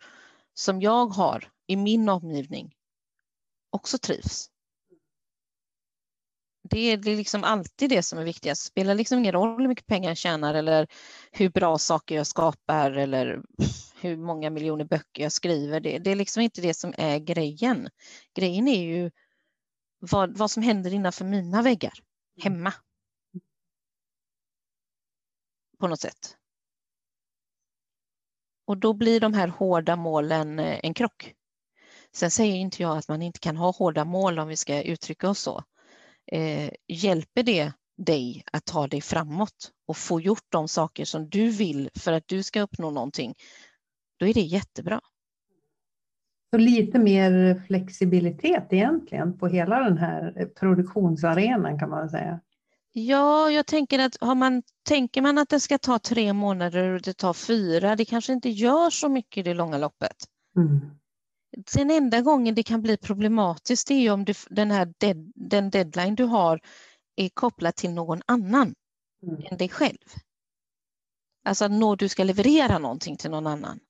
som 0.54 0.80
jag 0.80 1.06
har 1.06 1.52
i 1.66 1.76
min 1.76 2.08
omgivning 2.08 2.74
också 3.70 3.98
trivs. 3.98 4.48
Det 6.70 6.78
är, 6.78 6.96
det 6.96 7.10
är 7.10 7.16
liksom 7.16 7.44
alltid 7.44 7.90
det 7.90 8.02
som 8.02 8.18
är 8.18 8.24
viktigast. 8.24 8.64
Det 8.64 8.68
spelar 8.68 8.94
liksom 8.94 9.18
ingen 9.18 9.32
roll 9.32 9.60
hur 9.60 9.68
mycket 9.68 9.86
pengar 9.86 10.10
jag 10.10 10.16
tjänar 10.16 10.54
eller 10.54 10.86
hur 11.32 11.48
bra 11.48 11.78
saker 11.78 12.14
jag 12.14 12.26
skapar 12.26 12.90
eller 12.90 13.42
hur 14.00 14.16
många 14.16 14.50
miljoner 14.50 14.84
böcker 14.84 15.22
jag 15.22 15.32
skriver. 15.32 15.80
Det, 15.80 15.98
det 15.98 16.10
är 16.10 16.16
liksom 16.16 16.42
inte 16.42 16.60
det 16.60 16.74
som 16.74 16.94
är 16.98 17.18
grejen. 17.18 17.88
Grejen 18.36 18.68
är 18.68 18.82
ju 18.82 19.10
vad, 19.98 20.38
vad 20.38 20.50
som 20.50 20.62
händer 20.62 20.94
innanför 20.94 21.24
mina 21.24 21.62
väggar 21.62 21.92
hemma. 22.42 22.72
På 25.82 25.88
något 25.88 26.00
sätt. 26.00 26.36
Och 28.66 28.78
då 28.78 28.92
blir 28.92 29.20
de 29.20 29.34
här 29.34 29.48
hårda 29.48 29.96
målen 29.96 30.58
eh, 30.58 30.80
en 30.82 30.94
krock. 30.94 31.34
Sen 32.12 32.30
säger 32.30 32.56
inte 32.56 32.82
jag 32.82 32.98
att 32.98 33.08
man 33.08 33.22
inte 33.22 33.38
kan 33.38 33.56
ha 33.56 33.70
hårda 33.70 34.04
mål 34.04 34.38
om 34.38 34.48
vi 34.48 34.56
ska 34.56 34.82
uttrycka 34.82 35.28
oss 35.28 35.38
så. 35.38 35.64
Eh, 36.32 36.70
hjälper 36.88 37.42
det 37.42 37.72
dig 37.96 38.44
att 38.52 38.64
ta 38.64 38.86
dig 38.86 39.00
framåt 39.00 39.72
och 39.86 39.96
få 39.96 40.20
gjort 40.20 40.46
de 40.48 40.68
saker 40.68 41.04
som 41.04 41.28
du 41.28 41.50
vill 41.50 41.90
för 41.94 42.12
att 42.12 42.28
du 42.28 42.42
ska 42.42 42.60
uppnå 42.60 42.90
någonting, 42.90 43.34
då 44.18 44.26
är 44.26 44.34
det 44.34 44.40
jättebra. 44.40 45.00
Så 46.50 46.58
lite 46.58 46.98
mer 46.98 47.62
flexibilitet 47.66 48.66
egentligen 48.70 49.38
på 49.38 49.46
hela 49.46 49.80
den 49.80 49.98
här 49.98 50.46
produktionsarenan 50.60 51.78
kan 51.78 51.90
man 51.90 52.10
säga. 52.10 52.40
Ja, 52.92 53.50
jag 53.50 53.66
tänker 53.66 53.98
att 53.98 54.16
har 54.20 54.34
man, 54.34 54.62
tänker 54.82 55.22
man 55.22 55.38
att 55.38 55.48
det 55.48 55.60
ska 55.60 55.78
ta 55.78 55.98
tre 55.98 56.32
månader 56.32 56.88
och 56.88 57.02
det 57.02 57.14
tar 57.14 57.32
fyra, 57.32 57.96
det 57.96 58.04
kanske 58.04 58.32
inte 58.32 58.48
gör 58.48 58.90
så 58.90 59.08
mycket 59.08 59.36
i 59.36 59.42
det 59.42 59.54
långa 59.54 59.78
loppet. 59.78 60.16
Mm. 60.56 60.80
Den 61.74 61.90
enda 61.90 62.20
gången 62.20 62.54
det 62.54 62.62
kan 62.62 62.82
bli 62.82 62.96
problematiskt 62.96 63.90
är 63.90 64.12
om 64.12 64.24
du, 64.24 64.34
den, 64.50 64.70
här 64.70 64.94
dead, 64.98 65.32
den 65.34 65.70
deadline 65.70 66.14
du 66.14 66.24
har 66.24 66.60
är 67.16 67.28
kopplad 67.28 67.74
till 67.74 67.90
någon 67.90 68.22
annan 68.26 68.74
mm. 69.22 69.42
än 69.50 69.58
dig 69.58 69.68
själv. 69.68 70.08
Alltså 71.44 71.68
när 71.68 71.96
du 71.96 72.08
ska 72.08 72.24
leverera 72.24 72.78
någonting 72.78 73.16
till 73.16 73.30
någon 73.30 73.46
annan. 73.46 73.80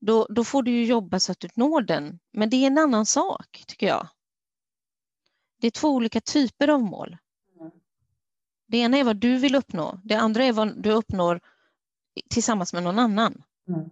Då, 0.00 0.26
då 0.30 0.44
får 0.44 0.62
du 0.62 0.70
ju 0.70 0.84
jobba 0.84 1.20
så 1.20 1.32
att 1.32 1.40
du 1.40 1.48
når 1.54 1.82
den. 1.82 2.18
Men 2.32 2.50
det 2.50 2.56
är 2.56 2.66
en 2.66 2.78
annan 2.78 3.06
sak, 3.06 3.64
tycker 3.66 3.86
jag. 3.86 4.08
Det 5.60 5.66
är 5.66 5.70
två 5.70 5.88
olika 5.88 6.20
typer 6.20 6.68
av 6.68 6.80
mål. 6.82 7.16
Det 8.70 8.78
ena 8.78 8.96
är 8.96 9.04
vad 9.04 9.16
du 9.16 9.36
vill 9.36 9.54
uppnå. 9.54 10.00
Det 10.04 10.14
andra 10.14 10.44
är 10.44 10.52
vad 10.52 10.82
du 10.82 10.92
uppnår 10.92 11.40
tillsammans 12.30 12.72
med 12.72 12.82
någon 12.82 12.98
annan. 12.98 13.42
Mm. 13.68 13.90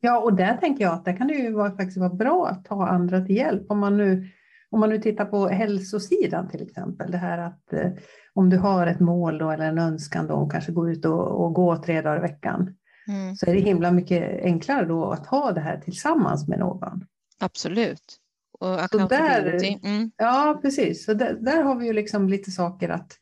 Ja, 0.00 0.18
och 0.18 0.34
där 0.34 0.56
tänker 0.56 0.84
jag 0.84 0.94
att 0.94 1.04
det 1.04 1.12
kan 1.12 1.26
det 1.26 1.34
ju 1.34 1.52
vara, 1.52 1.70
faktiskt 1.70 1.98
vara 1.98 2.14
bra 2.14 2.48
att 2.48 2.64
ta 2.64 2.86
andra 2.86 3.20
till 3.20 3.36
hjälp. 3.36 3.70
Om 3.70 3.78
man 3.78 3.96
nu, 3.96 4.28
om 4.70 4.80
man 4.80 4.88
nu 4.88 4.98
tittar 4.98 5.24
på 5.24 5.48
hälsosidan 5.48 6.48
till 6.48 6.62
exempel, 6.62 7.10
det 7.10 7.18
här 7.18 7.38
att 7.38 7.72
eh, 7.72 7.90
om 8.34 8.50
du 8.50 8.58
har 8.58 8.86
ett 8.86 9.00
mål 9.00 9.38
då, 9.38 9.50
eller 9.50 9.64
en 9.64 9.78
önskan 9.78 10.26
då, 10.26 10.34
och 10.34 10.52
kanske 10.52 10.72
gå 10.72 10.90
ut 10.90 11.04
och, 11.04 11.44
och 11.44 11.54
gå 11.54 11.82
tre 11.82 12.02
dagar 12.02 12.16
i 12.16 12.20
veckan, 12.20 12.76
mm. 13.08 13.36
så 13.36 13.46
är 13.46 13.54
det 13.54 13.60
himla 13.60 13.90
mycket 13.90 14.44
enklare 14.44 14.86
då 14.86 15.10
att 15.10 15.26
ha 15.26 15.52
det 15.52 15.60
här 15.60 15.80
tillsammans 15.80 16.48
med 16.48 16.58
någon. 16.58 17.04
Absolut. 17.40 18.16
Och 18.60 18.80
så 18.90 18.98
där, 18.98 19.64
mm. 19.84 20.10
Ja, 20.16 20.58
precis. 20.62 21.04
Så 21.04 21.14
där, 21.14 21.34
där, 21.34 21.62
har 21.62 21.74
vi 21.74 21.86
ju 21.86 21.92
liksom 21.92 22.28
lite 22.28 22.50
saker 22.50 22.88
att, 22.88 23.18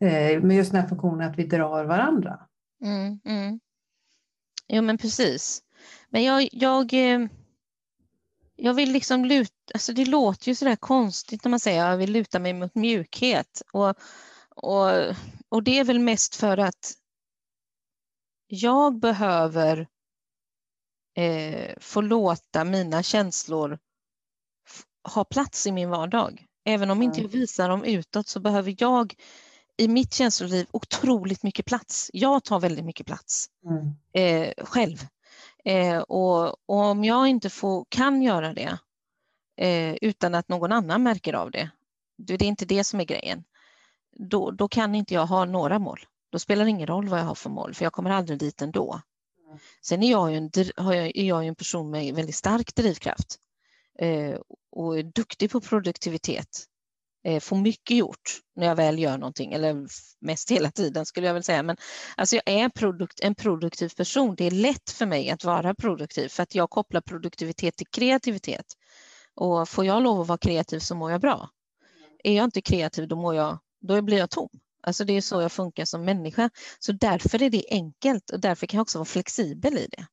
eh, 0.00 0.42
med 0.42 0.56
just 0.56 0.72
den 0.72 0.80
här 0.80 0.88
funktionen 0.88 1.30
att 1.30 1.38
vi 1.38 1.44
drar 1.44 1.84
varandra. 1.84 2.40
Mm, 2.84 3.20
mm. 3.24 3.60
Jo, 4.68 4.82
men 4.82 4.98
precis. 4.98 5.62
Men 6.08 6.24
jag, 6.24 6.48
jag, 6.52 6.94
eh, 6.94 7.26
jag 8.56 8.74
vill 8.74 8.92
liksom 8.92 9.24
luta, 9.24 9.52
alltså 9.74 9.92
det 9.92 10.04
låter 10.04 10.48
ju 10.48 10.54
sådär 10.54 10.76
konstigt 10.76 11.44
när 11.44 11.50
man 11.50 11.60
säger 11.60 11.90
jag 11.90 11.96
vill 11.96 12.12
luta 12.12 12.38
mig 12.38 12.52
mot 12.52 12.74
mjukhet. 12.74 13.62
Och, 13.72 13.94
och, 14.56 14.90
och 15.48 15.62
det 15.62 15.78
är 15.78 15.84
väl 15.84 15.98
mest 15.98 16.36
för 16.36 16.58
att 16.58 16.92
jag 18.46 18.98
behöver 19.00 19.88
eh, 21.16 21.74
få 21.80 22.00
låta 22.00 22.64
mina 22.64 23.02
känslor 23.02 23.78
ha 25.04 25.24
plats 25.24 25.66
i 25.66 25.72
min 25.72 25.90
vardag. 25.90 26.46
Även 26.64 26.90
om 26.90 27.02
inte 27.02 27.20
jag 27.20 27.28
visar 27.28 27.68
dem 27.68 27.84
utåt 27.84 28.28
så 28.28 28.40
behöver 28.40 28.74
jag 28.78 29.14
i 29.76 29.88
mitt 29.88 30.14
känsloliv 30.14 30.66
otroligt 30.70 31.42
mycket 31.42 31.66
plats. 31.66 32.10
Jag 32.12 32.44
tar 32.44 32.60
väldigt 32.60 32.84
mycket 32.84 33.06
plats 33.06 33.46
mm. 33.64 33.94
eh, 34.12 34.64
själv. 34.64 35.06
Eh, 35.64 35.98
och, 35.98 36.48
och, 36.48 36.56
om 36.66 37.04
jag 37.04 37.28
inte 37.28 37.50
får, 37.50 37.86
kan 37.88 38.22
göra 38.22 38.52
det 38.52 38.78
eh, 39.56 39.94
utan 39.94 40.34
att 40.34 40.48
någon 40.48 40.72
annan 40.72 41.02
märker 41.02 41.32
av 41.32 41.50
det, 41.50 41.70
det 42.18 42.34
är 42.34 42.42
inte 42.42 42.64
det 42.64 42.84
som 42.84 43.00
är 43.00 43.04
grejen, 43.04 43.44
då, 44.16 44.50
då 44.50 44.68
kan 44.68 44.94
inte 44.94 45.14
jag 45.14 45.26
ha 45.26 45.44
några 45.44 45.78
mål. 45.78 46.00
Då 46.32 46.38
spelar 46.38 46.64
det 46.64 46.70
ingen 46.70 46.86
roll 46.86 47.08
vad 47.08 47.20
jag 47.20 47.24
har 47.24 47.34
för 47.34 47.50
mål, 47.50 47.74
för 47.74 47.84
jag 47.84 47.92
kommer 47.92 48.10
aldrig 48.10 48.38
dit 48.38 48.62
ändå. 48.62 49.00
Mm. 49.46 49.58
Sen 49.82 50.02
är 50.02 50.10
jag 50.10 50.30
ju 50.30 50.36
en, 50.36 50.50
är 51.14 51.24
jag 51.24 51.46
en 51.46 51.54
person 51.54 51.90
med 51.90 52.14
väldigt 52.14 52.34
stark 52.34 52.74
drivkraft 52.74 53.38
och 54.76 54.98
är 54.98 55.02
duktig 55.02 55.50
på 55.50 55.60
produktivitet. 55.60 56.66
Eh, 57.24 57.40
får 57.40 57.56
mycket 57.56 57.96
gjort 57.96 58.40
när 58.56 58.66
jag 58.66 58.76
väl 58.76 58.98
gör 58.98 59.18
någonting, 59.18 59.52
eller 59.52 59.86
mest 60.20 60.50
hela 60.50 60.70
tiden 60.70 61.06
skulle 61.06 61.26
jag 61.26 61.34
väl 61.34 61.42
säga. 61.42 61.62
Men 61.62 61.76
alltså 62.16 62.36
jag 62.36 62.48
är 62.48 62.68
produkt, 62.68 63.20
en 63.20 63.34
produktiv 63.34 63.88
person. 63.88 64.34
Det 64.34 64.44
är 64.44 64.50
lätt 64.50 64.90
för 64.90 65.06
mig 65.06 65.30
att 65.30 65.44
vara 65.44 65.74
produktiv 65.74 66.28
för 66.28 66.42
att 66.42 66.54
jag 66.54 66.70
kopplar 66.70 67.00
produktivitet 67.00 67.76
till 67.76 67.86
kreativitet. 67.86 68.66
Och 69.34 69.68
får 69.68 69.84
jag 69.84 70.02
lov 70.02 70.20
att 70.20 70.28
vara 70.28 70.38
kreativ 70.38 70.78
så 70.78 70.94
mår 70.94 71.10
jag 71.10 71.20
bra. 71.20 71.50
Är 72.24 72.36
jag 72.36 72.44
inte 72.44 72.62
kreativ 72.62 73.08
då, 73.08 73.16
mår 73.16 73.34
jag, 73.34 73.58
då 73.80 74.02
blir 74.02 74.18
jag 74.18 74.30
tom. 74.30 74.48
Alltså 74.82 75.04
det 75.04 75.12
är 75.12 75.20
så 75.20 75.42
jag 75.42 75.52
funkar 75.52 75.84
som 75.84 76.04
människa. 76.04 76.50
Så 76.78 76.92
därför 76.92 77.42
är 77.42 77.50
det 77.50 77.64
enkelt 77.70 78.30
och 78.30 78.40
därför 78.40 78.66
kan 78.66 78.78
jag 78.78 78.82
också 78.82 78.98
vara 78.98 79.06
flexibel 79.06 79.78
i 79.78 79.88
det. 79.90 80.06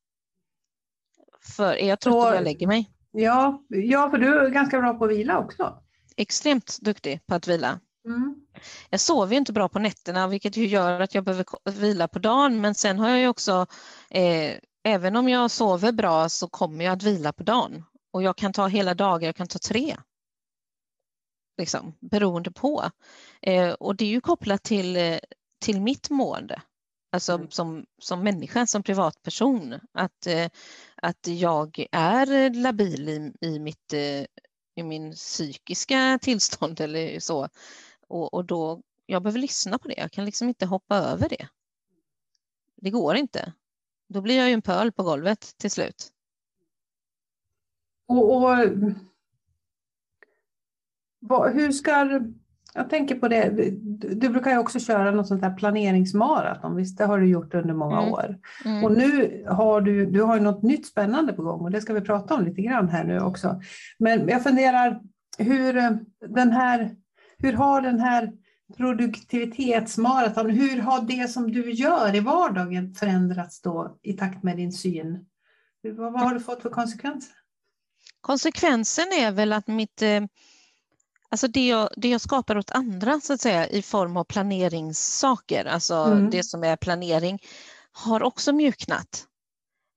För 1.42 1.74
är 1.74 1.88
jag 1.88 2.00
trött 2.00 2.14
då 2.14 2.34
jag 2.36 2.44
lägger 2.44 2.68
mig. 2.68 2.92
Ja, 3.12 3.64
ja, 3.68 4.10
för 4.10 4.18
du 4.18 4.40
är 4.40 4.50
ganska 4.50 4.80
bra 4.80 4.94
på 4.94 5.06
att 5.06 5.12
vila 5.12 5.40
också 5.40 5.82
extremt 6.20 6.80
duktig 6.82 7.26
på 7.28 7.36
att 7.36 7.48
vila. 7.48 7.80
Mm. 8.06 8.36
Jag 8.90 9.00
sover 9.00 9.36
inte 9.36 9.54
bra 9.54 9.70
på 9.70 9.80
nätterna 9.80 10.28
vilket 10.28 10.58
ju 10.58 10.68
gör 10.68 11.00
att 11.00 11.16
jag 11.16 11.24
behöver 11.24 11.46
vila 11.72 12.08
på 12.08 12.20
dagen 12.20 12.62
men 12.62 12.76
sen 12.76 13.00
har 13.00 13.10
jag 13.10 13.20
ju 13.20 13.28
också, 13.28 13.66
eh, 14.10 14.56
även 14.84 15.16
om 15.16 15.30
jag 15.30 15.52
sover 15.52 15.92
bra 15.92 16.30
så 16.30 16.48
kommer 16.50 16.86
jag 16.86 16.94
att 16.94 17.04
vila 17.04 17.34
på 17.34 17.44
dagen 17.44 17.84
och 18.12 18.24
jag 18.24 18.38
kan 18.38 18.54
ta 18.54 18.68
hela 18.68 18.94
dagar, 18.94 19.28
jag 19.28 19.36
kan 19.36 19.48
ta 19.48 19.60
tre. 19.60 19.98
Liksom, 21.58 21.94
beroende 22.00 22.52
på. 22.52 22.90
Eh, 23.42 23.70
och 23.72 23.96
det 23.96 24.06
är 24.06 24.10
ju 24.10 24.22
kopplat 24.22 24.64
till, 24.64 24.98
eh, 24.98 25.18
till 25.62 25.82
mitt 25.82 26.10
mående. 26.10 26.62
Alltså 27.12 27.34
mm. 27.34 27.50
som, 27.50 27.86
som 28.00 28.24
människa, 28.24 28.66
som 28.66 28.84
privatperson. 28.84 29.80
Att, 29.92 30.28
eh, 30.28 30.50
att 30.96 31.28
jag 31.28 31.86
är 31.92 32.54
labil 32.54 33.10
i, 33.10 33.34
i 33.48 33.60
mitt 33.60 33.94
eh, 33.94 34.26
i 34.80 34.84
min 34.84 35.12
psykiska 35.12 36.20
tillstånd 36.22 36.82
eller 36.82 37.20
så. 37.20 37.50
Och, 38.08 38.34
och 38.34 38.46
då, 38.46 38.82
jag 39.06 39.24
behöver 39.24 39.40
lyssna 39.40 39.78
på 39.78 39.88
det, 39.88 39.98
jag 39.98 40.12
kan 40.12 40.26
liksom 40.26 40.48
inte 40.48 40.66
hoppa 40.66 40.96
över 40.96 41.30
det. 41.30 41.48
Det 42.76 42.90
går 42.90 43.16
inte. 43.16 43.54
Då 44.08 44.22
blir 44.22 44.38
jag 44.38 44.48
ju 44.48 44.54
en 44.54 44.62
pöl 44.62 44.92
på 44.92 45.04
golvet 45.04 45.58
till 45.58 45.72
slut. 45.72 46.12
Och, 48.08 48.36
och 48.36 48.42
vad, 51.20 51.54
hur 51.54 51.72
ska 51.72 52.22
jag 52.74 52.90
tänker 52.90 53.16
på 53.16 53.28
det, 53.28 53.50
du 54.16 54.30
brukar 54.30 54.52
ju 54.52 54.58
också 54.58 54.80
köra 54.80 55.12
något 55.12 55.28
sånt 55.28 55.42
där 55.42 55.56
planeringsmaraton, 55.56 56.76
visst 56.76 56.98
det 56.98 57.06
har 57.06 57.20
du 57.20 57.28
gjort 57.28 57.54
under 57.54 57.74
många 57.74 58.02
mm. 58.02 58.14
år. 58.14 58.38
Mm. 58.66 58.84
Och 58.84 58.92
nu 58.92 59.44
har 59.48 59.82
du, 59.82 60.06
du 60.06 60.22
har 60.22 60.36
ju 60.36 60.42
något 60.42 60.64
nytt 60.64 60.88
spännande 60.88 61.34
på 61.34 61.42
gång 61.42 61.62
och 61.62 61.72
det 61.72 61.82
ska 61.82 61.94
vi 61.94 62.02
prata 62.02 62.36
om 62.36 62.46
lite 62.46 62.62
grann 62.62 62.90
här 62.90 63.04
nu 63.04 63.20
också. 63.20 63.62
Men 64.00 64.28
jag 64.28 64.44
funderar, 64.44 65.02
hur, 65.38 65.74
den 66.28 66.52
här, 66.52 66.96
hur 67.38 67.54
har 67.54 67.82
den 67.82 68.00
här 68.00 68.32
produktivitetsmaraton, 68.78 70.50
hur 70.50 70.82
har 70.82 71.02
det 71.02 71.28
som 71.28 71.52
du 71.52 71.72
gör 71.72 72.16
i 72.16 72.20
vardagen 72.20 72.94
förändrats 72.94 73.62
då 73.62 73.98
i 74.02 74.14
takt 74.14 74.44
med 74.44 74.58
din 74.58 74.72
syn? 74.72 75.26
Vad, 75.84 76.14
vad 76.14 76.22
har 76.22 76.34
du 76.34 76.40
fått 76.40 76.62
för 76.62 76.70
konsekvenser? 76.70 77.36
Konsekvensen 78.22 79.06
är 79.20 79.32
väl 79.32 79.54
att 79.54 79.68
mitt 79.68 80.02
eh, 80.02 80.22
Alltså 81.32 81.48
det 81.48 81.68
jag, 81.68 81.90
det 81.98 82.10
jag 82.10 82.22
skapar 82.22 82.58
åt 82.58 82.72
andra 82.72 83.20
så 83.20 83.34
att 83.34 83.42
säga 83.42 83.68
i 83.68 83.82
form 83.82 84.18
av 84.18 84.24
planeringssaker, 84.24 85.66
alltså 85.66 85.96
mm. 85.96 86.30
det 86.30 86.44
som 86.44 86.64
är 86.64 86.76
planering, 86.76 87.40
har 87.92 88.24
också 88.24 88.54
mjuknat. 88.54 89.26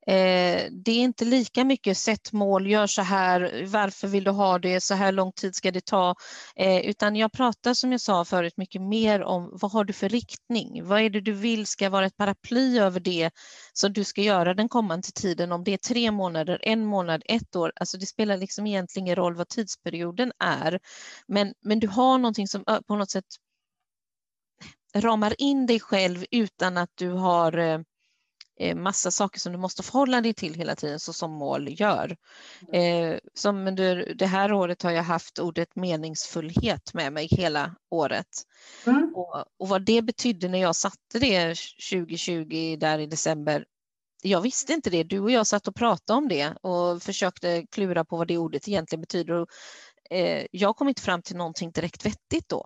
Eh, 0.07 0.71
det 0.71 0.93
är 0.93 1.01
inte 1.01 1.25
lika 1.25 1.65
mycket 1.65 1.99
sätt 1.99 2.33
mål, 2.33 2.67
gör 2.67 2.87
så 2.87 3.03
här, 3.03 3.67
varför 3.67 4.09
vill 4.09 4.25
du 4.25 4.31
ha 4.31 4.59
det, 4.59 4.81
så 4.81 4.95
här 4.95 5.13
lång 5.13 5.33
tid 5.33 5.55
ska 5.55 5.71
det 5.71 5.85
ta, 5.85 6.15
eh, 6.57 6.79
utan 6.81 7.17
jag 7.17 7.33
pratar 7.33 7.75
som 7.75 7.93
jag 7.93 8.01
sa 8.01 8.25
förut 8.25 8.57
mycket 8.57 8.83
mer 8.83 9.23
om 9.23 9.51
vad 9.53 9.73
har 9.73 9.85
du 9.85 9.93
för 9.93 10.09
riktning, 10.09 10.85
vad 10.85 11.01
är 11.01 11.11
det 11.11 11.21
du 11.21 11.33
vill 11.33 11.67
ska 11.67 11.91
vara 11.91 12.07
ett 12.07 12.17
paraply 12.17 12.79
över 12.79 13.01
det 13.01 13.31
som 13.73 13.93
du 13.93 14.05
ska 14.05 14.23
göra 14.23 14.55
den 14.55 14.69
kommande 14.69 15.09
tiden, 15.15 15.53
om 15.53 15.65
det 15.65 15.73
är 15.73 15.79
tre 15.79 16.11
månader, 16.11 16.59
en 16.63 16.85
månad, 16.87 17.23
ett 17.27 17.57
år, 17.57 17.73
alltså 17.77 17.99
det 17.99 18.07
spelar 18.07 18.37
liksom 18.37 18.67
egentligen 18.67 19.07
ingen 19.07 19.17
roll 19.17 19.35
vad 19.35 19.49
tidsperioden 19.49 20.33
är, 20.45 20.81
men, 21.29 21.55
men 21.65 21.81
du 21.81 21.89
har 21.89 22.19
någonting 22.19 22.49
som 22.49 22.65
på 22.87 22.97
något 22.97 23.11
sätt 23.11 23.25
ramar 24.95 25.35
in 25.39 25.67
dig 25.67 25.81
själv 25.81 26.25
utan 26.31 26.77
att 26.77 26.91
du 26.95 27.11
har 27.11 27.59
Eh, 27.59 27.79
massa 28.75 29.11
saker 29.11 29.41
som 29.41 29.53
du 29.53 29.59
måste 29.59 29.83
förhålla 29.83 30.21
dig 30.21 30.35
till 30.35 30.55
hela 30.55 30.77
tiden 30.77 31.01
så 31.01 31.13
som 31.13 31.33
mål 31.33 31.81
gör. 31.81 32.17
Eh, 32.73 33.19
som 33.35 33.67
under 33.67 34.15
det 34.15 34.27
här 34.27 34.53
året 34.53 34.83
har 34.83 34.91
jag 34.91 35.03
haft 35.03 35.39
ordet 35.39 35.77
meningsfullhet 35.77 36.95
med 36.95 37.13
mig 37.13 37.29
hela 37.31 37.75
året. 37.91 38.27
Mm. 38.87 39.13
Och, 39.15 39.45
och, 39.59 39.69
vad 39.69 39.85
det 39.85 40.03
betydde 40.03 40.49
när 40.49 40.59
jag 40.59 40.77
satte 40.77 41.19
det 41.19 41.57
2020 41.91 42.77
där 42.81 42.99
i 42.99 43.07
december, 43.07 43.65
jag 44.23 44.41
visste 44.41 44.73
inte 44.73 44.91
det. 44.91 45.03
Du 45.03 45.21
och 45.21 45.31
jag 45.31 45.47
satt 45.47 45.69
och 45.69 45.75
pratade 45.75 46.17
om 46.17 46.29
det 46.29 46.55
och 46.61 47.03
försökte 47.03 47.67
klura 47.71 48.05
på 48.05 48.17
vad 48.17 48.29
det 48.29 48.39
ordet 48.39 48.69
egentligen 48.69 49.01
betyder. 49.01 49.35
Och, 49.35 49.49
eh, 50.11 50.47
jag 50.51 50.77
kom 50.77 50.89
inte 50.89 51.03
fram 51.03 51.23
till 51.23 51.37
någonting 51.37 51.71
direkt 51.71 52.07
vettigt 52.07 52.49
då. 52.49 52.65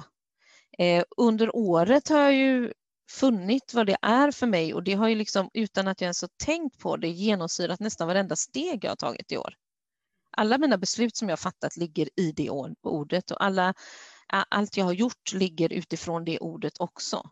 Eh, 0.78 1.04
under 1.16 1.56
året 1.56 2.08
har 2.08 2.20
jag 2.20 2.34
ju 2.34 2.72
funnit 3.08 3.74
vad 3.74 3.86
det 3.86 3.96
är 4.02 4.30
för 4.30 4.46
mig 4.46 4.74
och 4.74 4.82
det 4.82 4.94
har 4.94 5.08
ju 5.08 5.14
liksom 5.14 5.50
utan 5.54 5.88
att 5.88 6.00
jag 6.00 6.06
ens 6.06 6.22
har 6.22 6.30
tänkt 6.44 6.78
på 6.78 6.96
det 6.96 7.08
genomsyrat 7.08 7.80
nästan 7.80 8.08
varenda 8.08 8.36
steg 8.36 8.84
jag 8.84 8.90
har 8.90 8.96
tagit 8.96 9.32
i 9.32 9.36
år. 9.36 9.54
Alla 10.30 10.58
mina 10.58 10.78
beslut 10.78 11.16
som 11.16 11.28
jag 11.28 11.40
fattat 11.40 11.76
ligger 11.76 12.08
i 12.16 12.32
det 12.32 12.50
ordet 12.82 13.30
och 13.30 13.44
alla, 13.44 13.74
allt 14.28 14.76
jag 14.76 14.84
har 14.84 14.92
gjort 14.92 15.32
ligger 15.32 15.72
utifrån 15.72 16.24
det 16.24 16.38
ordet 16.38 16.80
också. 16.80 17.30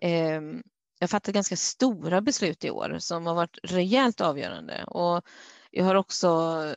Ehm, 0.00 0.62
jag 0.98 1.04
har 1.04 1.08
fattat 1.08 1.34
ganska 1.34 1.56
stora 1.56 2.20
beslut 2.20 2.64
i 2.64 2.70
år 2.70 2.96
som 2.98 3.26
har 3.26 3.34
varit 3.34 3.58
rejält 3.62 4.20
avgörande 4.20 4.84
och 4.84 5.22
jag 5.70 5.84
har 5.84 5.94
också 5.94 6.74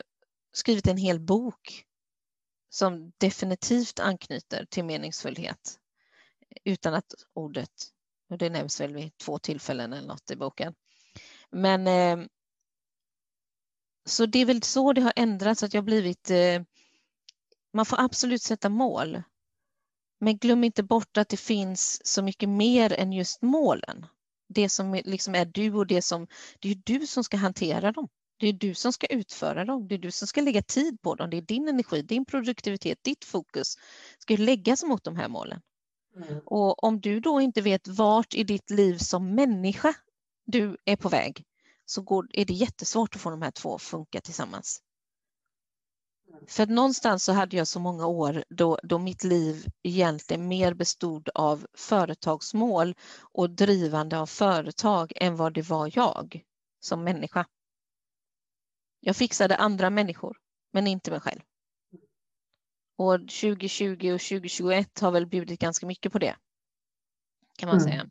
skrivit 0.54 0.88
en 0.88 0.98
hel 0.98 1.20
bok 1.20 1.86
som 2.70 3.12
definitivt 3.18 4.00
anknyter 4.00 4.66
till 4.70 4.86
meningsfullhet 4.86 5.80
utan 6.64 6.94
att 6.94 7.14
ordet 7.34 7.72
och 8.29 8.38
det 8.38 8.50
nämns 8.50 8.82
väl 8.82 8.94
vid 8.94 9.17
två 9.17 9.39
tillfällen 9.39 9.94
eller 9.94 10.08
något 10.08 10.32
i 10.32 10.36
boken. 10.36 10.74
Men 11.51 11.88
eh, 11.88 12.27
så 14.05 14.25
det 14.25 14.39
är 14.39 14.46
väl 14.46 14.63
så 14.63 14.94
det 14.94 15.01
har 15.01 15.13
ändrats, 15.15 15.63
att 15.63 15.74
jag 15.74 15.84
blivit... 15.84 16.29
Eh, 16.29 16.62
man 17.74 17.86
får 17.86 18.00
absolut 18.00 18.41
sätta 18.41 18.70
mål. 18.70 19.24
Men 20.20 20.38
glöm 20.38 20.63
inte 20.63 20.84
bort 20.84 21.17
att 21.17 21.29
det 21.29 21.38
finns 21.38 22.08
så 22.08 22.22
mycket 22.22 22.50
mer 22.50 22.94
än 22.94 23.13
just 23.13 23.41
målen. 23.41 24.05
Det 24.48 24.70
som 24.70 25.01
liksom 25.05 25.36
är 25.36 25.46
du 25.46 25.74
och 25.74 25.88
det 25.88 26.01
som... 26.01 26.27
Det 26.60 26.72
är 26.72 26.75
du 26.75 27.08
som 27.08 27.24
ska 27.24 27.38
hantera 27.38 27.91
dem. 27.91 28.08
Det 28.38 28.48
är 28.48 28.53
du 28.53 28.74
som 28.74 28.94
ska 28.94 29.08
utföra 29.08 29.65
dem. 29.65 29.88
Det 29.88 29.96
är 29.96 30.00
du 30.00 30.12
som 30.12 30.27
ska 30.27 30.41
lägga 30.41 30.62
tid 30.62 31.01
på 31.01 31.15
dem. 31.15 31.29
Det 31.29 31.38
är 31.38 31.41
din 31.41 31.67
energi, 31.67 32.01
din 32.01 32.25
produktivitet, 32.25 33.03
ditt 33.03 33.25
fokus 33.25 33.75
ska 34.20 34.36
läggas 34.38 34.84
mot 34.84 35.03
de 35.03 35.15
här 35.15 35.27
målen. 35.27 35.62
Mm. 36.15 36.39
Och 36.45 36.84
om 36.84 37.01
du 37.01 37.19
då 37.19 37.41
inte 37.41 37.62
vet 37.62 37.88
vart 37.88 38.34
i 38.34 38.43
ditt 38.43 38.69
liv 38.69 38.98
som 38.98 39.36
människa 39.36 39.93
du 40.45 40.77
är 40.86 40.95
på 40.95 41.10
väg 41.10 41.45
så 41.86 42.01
går, 42.01 42.27
är 42.34 42.45
det 42.45 42.53
jättesvårt 42.53 43.15
att 43.15 43.22
få 43.22 43.29
de 43.29 43.41
här 43.41 43.51
två 43.51 43.75
att 43.75 43.81
funka 43.81 44.22
tillsammans. 44.22 44.81
Mm. 46.29 46.45
För 46.48 46.65
någonstans 46.65 47.24
så 47.24 47.31
hade 47.31 47.57
jag 47.57 47.67
så 47.67 47.79
många 47.79 48.07
år 48.07 48.43
då, 48.50 48.79
då 48.84 49.00
mitt 49.00 49.24
liv 49.24 49.65
egentligen 49.84 50.48
mer 50.48 50.74
bestod 50.74 51.29
av 51.36 51.67
företagsmål 51.74 52.95
och 53.22 53.50
drivande 53.50 54.19
av 54.19 54.25
företag 54.25 55.12
än 55.15 55.36
vad 55.36 55.53
det 55.53 55.69
var 55.69 55.91
jag 55.93 56.43
som 56.79 57.03
människa. 57.03 57.45
Jag 59.00 59.15
fixade 59.15 59.55
andra 59.55 59.89
människor, 59.89 60.38
men 60.72 60.88
inte 60.88 61.12
mig 61.12 61.19
själv. 61.19 61.41
Och 62.98 63.20
2020 63.20 64.12
och 64.14 64.22
2021 64.22 65.00
har 65.00 65.12
väl 65.12 65.28
bjudit 65.28 65.60
ganska 65.60 65.86
mycket 65.86 66.12
på 66.12 66.20
det, 66.20 66.36
kan 67.58 67.70
man 67.70 67.78
mm. 67.78 67.90
säga. 67.90 68.10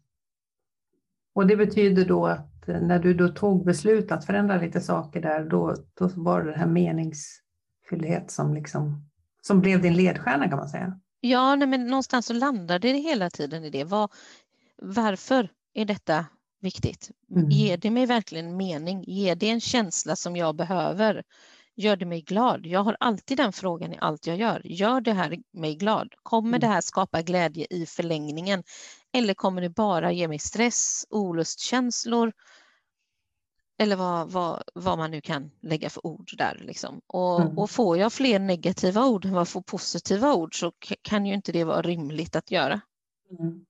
Och 1.35 1.47
det 1.47 1.57
betyder 1.57 2.05
då 2.05 2.27
att 2.27 2.67
när 2.67 2.99
du 2.99 3.15
då 3.15 3.29
tog 3.29 3.65
beslut 3.65 4.13
att 4.13 4.27
förändra 4.27 4.57
lite 4.57 4.81
saker 4.81 5.21
där, 5.21 5.45
då, 5.45 5.77
då 5.95 6.11
var 6.15 6.43
det 6.43 6.51
den 6.51 6.61
här 6.61 6.67
meningsfullhet 6.67 8.31
som, 8.31 8.55
liksom, 8.55 9.11
som 9.43 9.61
blev 9.61 9.83
din 9.83 9.95
ledstjärna 9.95 10.49
kan 10.49 10.59
man 10.59 10.69
säga? 10.69 11.01
Ja, 11.21 11.57
nej, 11.57 11.69
men 11.69 11.87
någonstans 11.87 12.27
så 12.27 12.33
landade 12.33 12.93
det 12.93 12.99
hela 12.99 13.31
tiden 13.31 13.65
i 13.65 13.71
det. 13.71 13.85
Var, 13.85 14.09
varför 14.83 15.51
är 15.75 15.85
detta 15.85 16.27
viktigt? 16.61 17.11
Mm. 17.31 17.51
Ger 17.51 17.77
det 17.77 17.91
mig 17.91 18.07
verkligen 18.07 18.57
mening? 18.57 19.05
Ger 19.07 19.37
det 19.37 19.51
en 19.51 19.61
känsla 19.61 20.17
som 20.17 20.37
jag 20.37 20.57
behöver? 20.57 21.23
Gör 21.77 21.97
det 21.97 22.07
mig 22.07 22.21
glad? 22.21 22.67
Jag 22.67 22.85
har 22.85 22.97
alltid 23.01 23.37
den 23.37 23.53
frågan 23.53 23.93
i 23.93 23.99
allt 24.01 24.27
jag 24.27 24.37
gör. 24.37 24.63
Gör 24.65 25.01
det 25.01 25.13
här 25.13 25.39
mig 25.53 25.75
glad? 25.75 26.15
Kommer 26.23 26.49
mm. 26.49 26.61
det 26.61 26.67
här 26.67 26.81
skapa 26.81 27.23
glädje 27.23 27.67
i 27.71 27.87
förlängningen? 27.87 28.63
Eller 29.13 29.35
kommer 29.35 29.63
det 29.63 29.71
bara 29.71 30.13
ge 30.13 30.29
mig 30.29 30.39
stress, 30.39 31.07
olustkänslor? 31.11 32.33
Eller 33.79 33.97
vad, 33.97 34.31
vad, 34.31 34.63
vad 34.75 34.99
man 34.99 35.11
nu 35.11 35.21
kan 35.21 35.51
lägga 35.63 35.91
för 35.91 36.07
ord 36.07 36.31
där. 36.39 36.61
Liksom. 36.65 37.01
Och, 37.07 37.41
mm. 37.41 37.59
och 37.59 37.71
får 37.71 37.99
jag 37.99 38.13
fler 38.13 38.39
negativa 38.39 39.07
ord 39.07 39.25
än 39.25 39.33
vad 39.33 39.41
jag 39.41 39.49
får 39.49 39.63
positiva 39.63 40.35
ord 40.35 40.61
så 40.61 40.73
kan 41.03 41.27
ju 41.27 41.35
inte 41.35 41.53
det 41.53 41.65
vara 41.65 41.83
rimligt 41.83 42.37
att 42.37 42.51
göra. 42.51 42.81
Mm. 43.39 43.65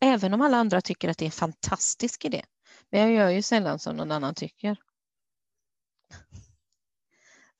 Även 0.00 0.34
om 0.34 0.40
alla 0.40 0.56
andra 0.56 0.80
tycker 0.80 1.08
att 1.08 1.18
det 1.18 1.24
är 1.24 1.26
en 1.26 1.32
fantastisk 1.32 2.24
idé. 2.24 2.44
Men 2.90 3.00
jag 3.00 3.12
gör 3.12 3.30
ju 3.30 3.42
sällan 3.42 3.78
som 3.78 3.96
någon 3.96 4.12
annan 4.12 4.34
tycker. 4.34 4.76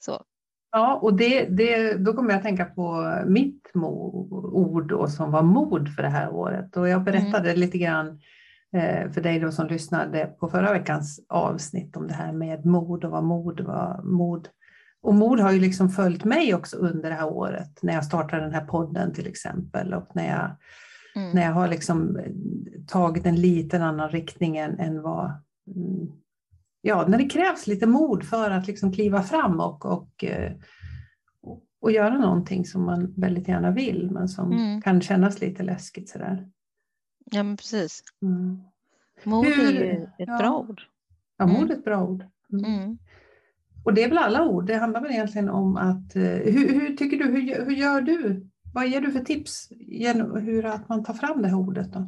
Så. 0.00 0.22
Ja, 0.72 0.98
och 1.02 1.14
det, 1.14 1.44
det, 1.44 1.94
då 1.94 2.12
kommer 2.12 2.30
jag 2.30 2.36
att 2.36 2.44
tänka 2.44 2.64
på 2.64 3.14
mitt 3.26 3.70
ord 4.52 4.88
då, 4.88 5.06
som 5.06 5.30
var 5.30 5.42
mod 5.42 5.94
för 5.94 6.02
det 6.02 6.08
här 6.08 6.30
året. 6.30 6.76
Och 6.76 6.88
jag 6.88 7.04
berättade 7.04 7.48
mm. 7.48 7.60
lite 7.60 7.78
grann 7.78 8.20
eh, 8.72 9.10
för 9.10 9.20
dig 9.20 9.40
då 9.40 9.52
som 9.52 9.66
lyssnade 9.66 10.26
på 10.26 10.48
förra 10.48 10.72
veckans 10.72 11.20
avsnitt 11.28 11.96
om 11.96 12.06
det 12.06 12.14
här 12.14 12.32
med 12.32 12.66
mod 12.66 13.04
och 13.04 13.10
vad 13.10 13.24
mod 13.24 13.60
var. 13.60 14.00
Mod. 14.02 14.48
Och 15.02 15.14
mod 15.14 15.40
har 15.40 15.52
ju 15.52 15.60
liksom 15.60 15.88
följt 15.88 16.24
mig 16.24 16.54
också 16.54 16.76
under 16.76 17.10
det 17.10 17.16
här 17.16 17.28
året 17.28 17.82
när 17.82 17.94
jag 17.94 18.04
startade 18.04 18.42
den 18.42 18.54
här 18.54 18.64
podden 18.64 19.12
till 19.12 19.26
exempel 19.26 19.94
och 19.94 20.08
när 20.14 20.28
jag, 20.28 20.50
mm. 21.22 21.34
när 21.34 21.42
jag 21.42 21.52
har 21.52 21.68
liksom 21.68 22.18
tagit 22.86 23.26
en 23.26 23.36
liten 23.36 23.82
annan 23.82 24.08
riktning 24.08 24.56
än, 24.56 24.78
än 24.78 25.02
vad 25.02 25.32
mm, 25.76 26.08
ja, 26.80 27.06
när 27.08 27.18
det 27.18 27.28
krävs 27.28 27.66
lite 27.66 27.86
mod 27.86 28.24
för 28.24 28.50
att 28.50 28.66
liksom 28.66 28.92
kliva 28.92 29.22
fram 29.22 29.60
och, 29.60 29.86
och, 29.86 30.24
eh, 30.24 30.52
och, 31.80 31.92
göra 31.92 32.18
någonting 32.18 32.64
som 32.64 32.84
man 32.84 33.14
väldigt 33.16 33.48
gärna 33.48 33.70
vill 33.70 34.10
men 34.10 34.28
som 34.28 34.52
mm. 34.52 34.82
kan 34.82 35.00
kännas 35.00 35.40
lite 35.40 35.62
läskigt 35.62 36.08
sådär. 36.08 36.48
Ja 37.30 37.42
men 37.42 37.56
precis. 37.56 38.02
Mm. 38.22 38.62
Mod 39.24 39.46
är 39.46 39.70
ju 39.72 40.02
ett 40.02 40.08
ja. 40.18 40.38
bra 40.38 40.58
ord. 40.58 40.82
Ja, 41.36 41.46
mod 41.46 41.70
är 41.70 41.74
ett 41.74 41.84
bra 41.84 42.04
ord. 42.04 42.24
Mm. 42.52 42.64
mm. 42.64 42.98
Och 43.84 43.94
det 43.94 44.04
är 44.04 44.08
väl 44.08 44.18
alla 44.18 44.44
ord, 44.44 44.66
det 44.66 44.74
handlar 44.74 45.00
väl 45.00 45.10
egentligen 45.10 45.48
om 45.48 45.76
att, 45.76 46.16
eh, 46.16 46.22
hur, 46.22 46.80
hur 46.80 46.96
tycker 46.96 47.16
du, 47.16 47.24
hur, 47.24 47.64
hur 47.64 47.76
gör 47.76 48.00
du? 48.00 48.50
Vad 48.74 48.88
ger 48.88 49.00
du 49.00 49.12
för 49.12 49.20
tips 49.20 49.68
hur 50.34 50.66
att 50.66 50.88
man 50.88 51.04
tar 51.04 51.14
fram 51.14 51.42
det 51.42 51.48
här 51.48 51.56
ordet? 51.56 51.92
Då? 51.92 51.98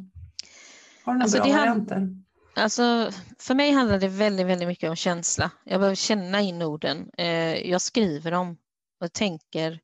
Har 1.03 1.13
du 1.13 1.19
några 1.19 1.23
alltså 1.23 1.43
bra 1.43 1.51
varianter? 1.51 2.22
Alltså, 2.55 3.11
för 3.39 3.55
mig 3.55 3.71
handlar 3.71 3.99
det 3.99 4.07
väldigt, 4.07 4.47
väldigt 4.47 4.67
mycket 4.67 4.89
om 4.89 4.95
känsla. 4.95 5.51
Jag 5.63 5.79
behöver 5.79 5.95
känna 5.95 6.41
in 6.41 6.61
orden. 6.61 7.09
Eh, 7.17 7.69
jag 7.69 7.81
skriver 7.81 8.31
dem 8.31 8.57
och 8.99 9.13
tänker. 9.13 9.79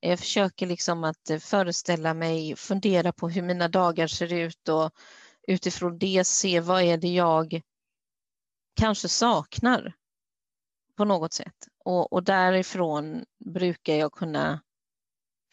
Jag 0.00 0.18
försöker 0.18 0.66
liksom 0.66 1.04
att 1.04 1.30
eh, 1.30 1.38
föreställa 1.38 2.14
mig, 2.14 2.56
fundera 2.56 3.12
på 3.12 3.28
hur 3.28 3.42
mina 3.42 3.68
dagar 3.68 4.06
ser 4.06 4.32
ut 4.32 4.68
och 4.68 4.90
utifrån 5.46 5.98
det 5.98 6.26
se 6.26 6.60
vad 6.60 6.82
är 6.82 6.96
det 6.96 7.14
jag 7.14 7.60
kanske 8.76 9.08
saknar 9.08 9.94
på 10.96 11.04
något 11.04 11.32
sätt. 11.32 11.68
Och, 11.84 12.12
och 12.12 12.24
därifrån 12.24 13.24
brukar 13.44 13.94
jag 13.94 14.12
kunna 14.12 14.60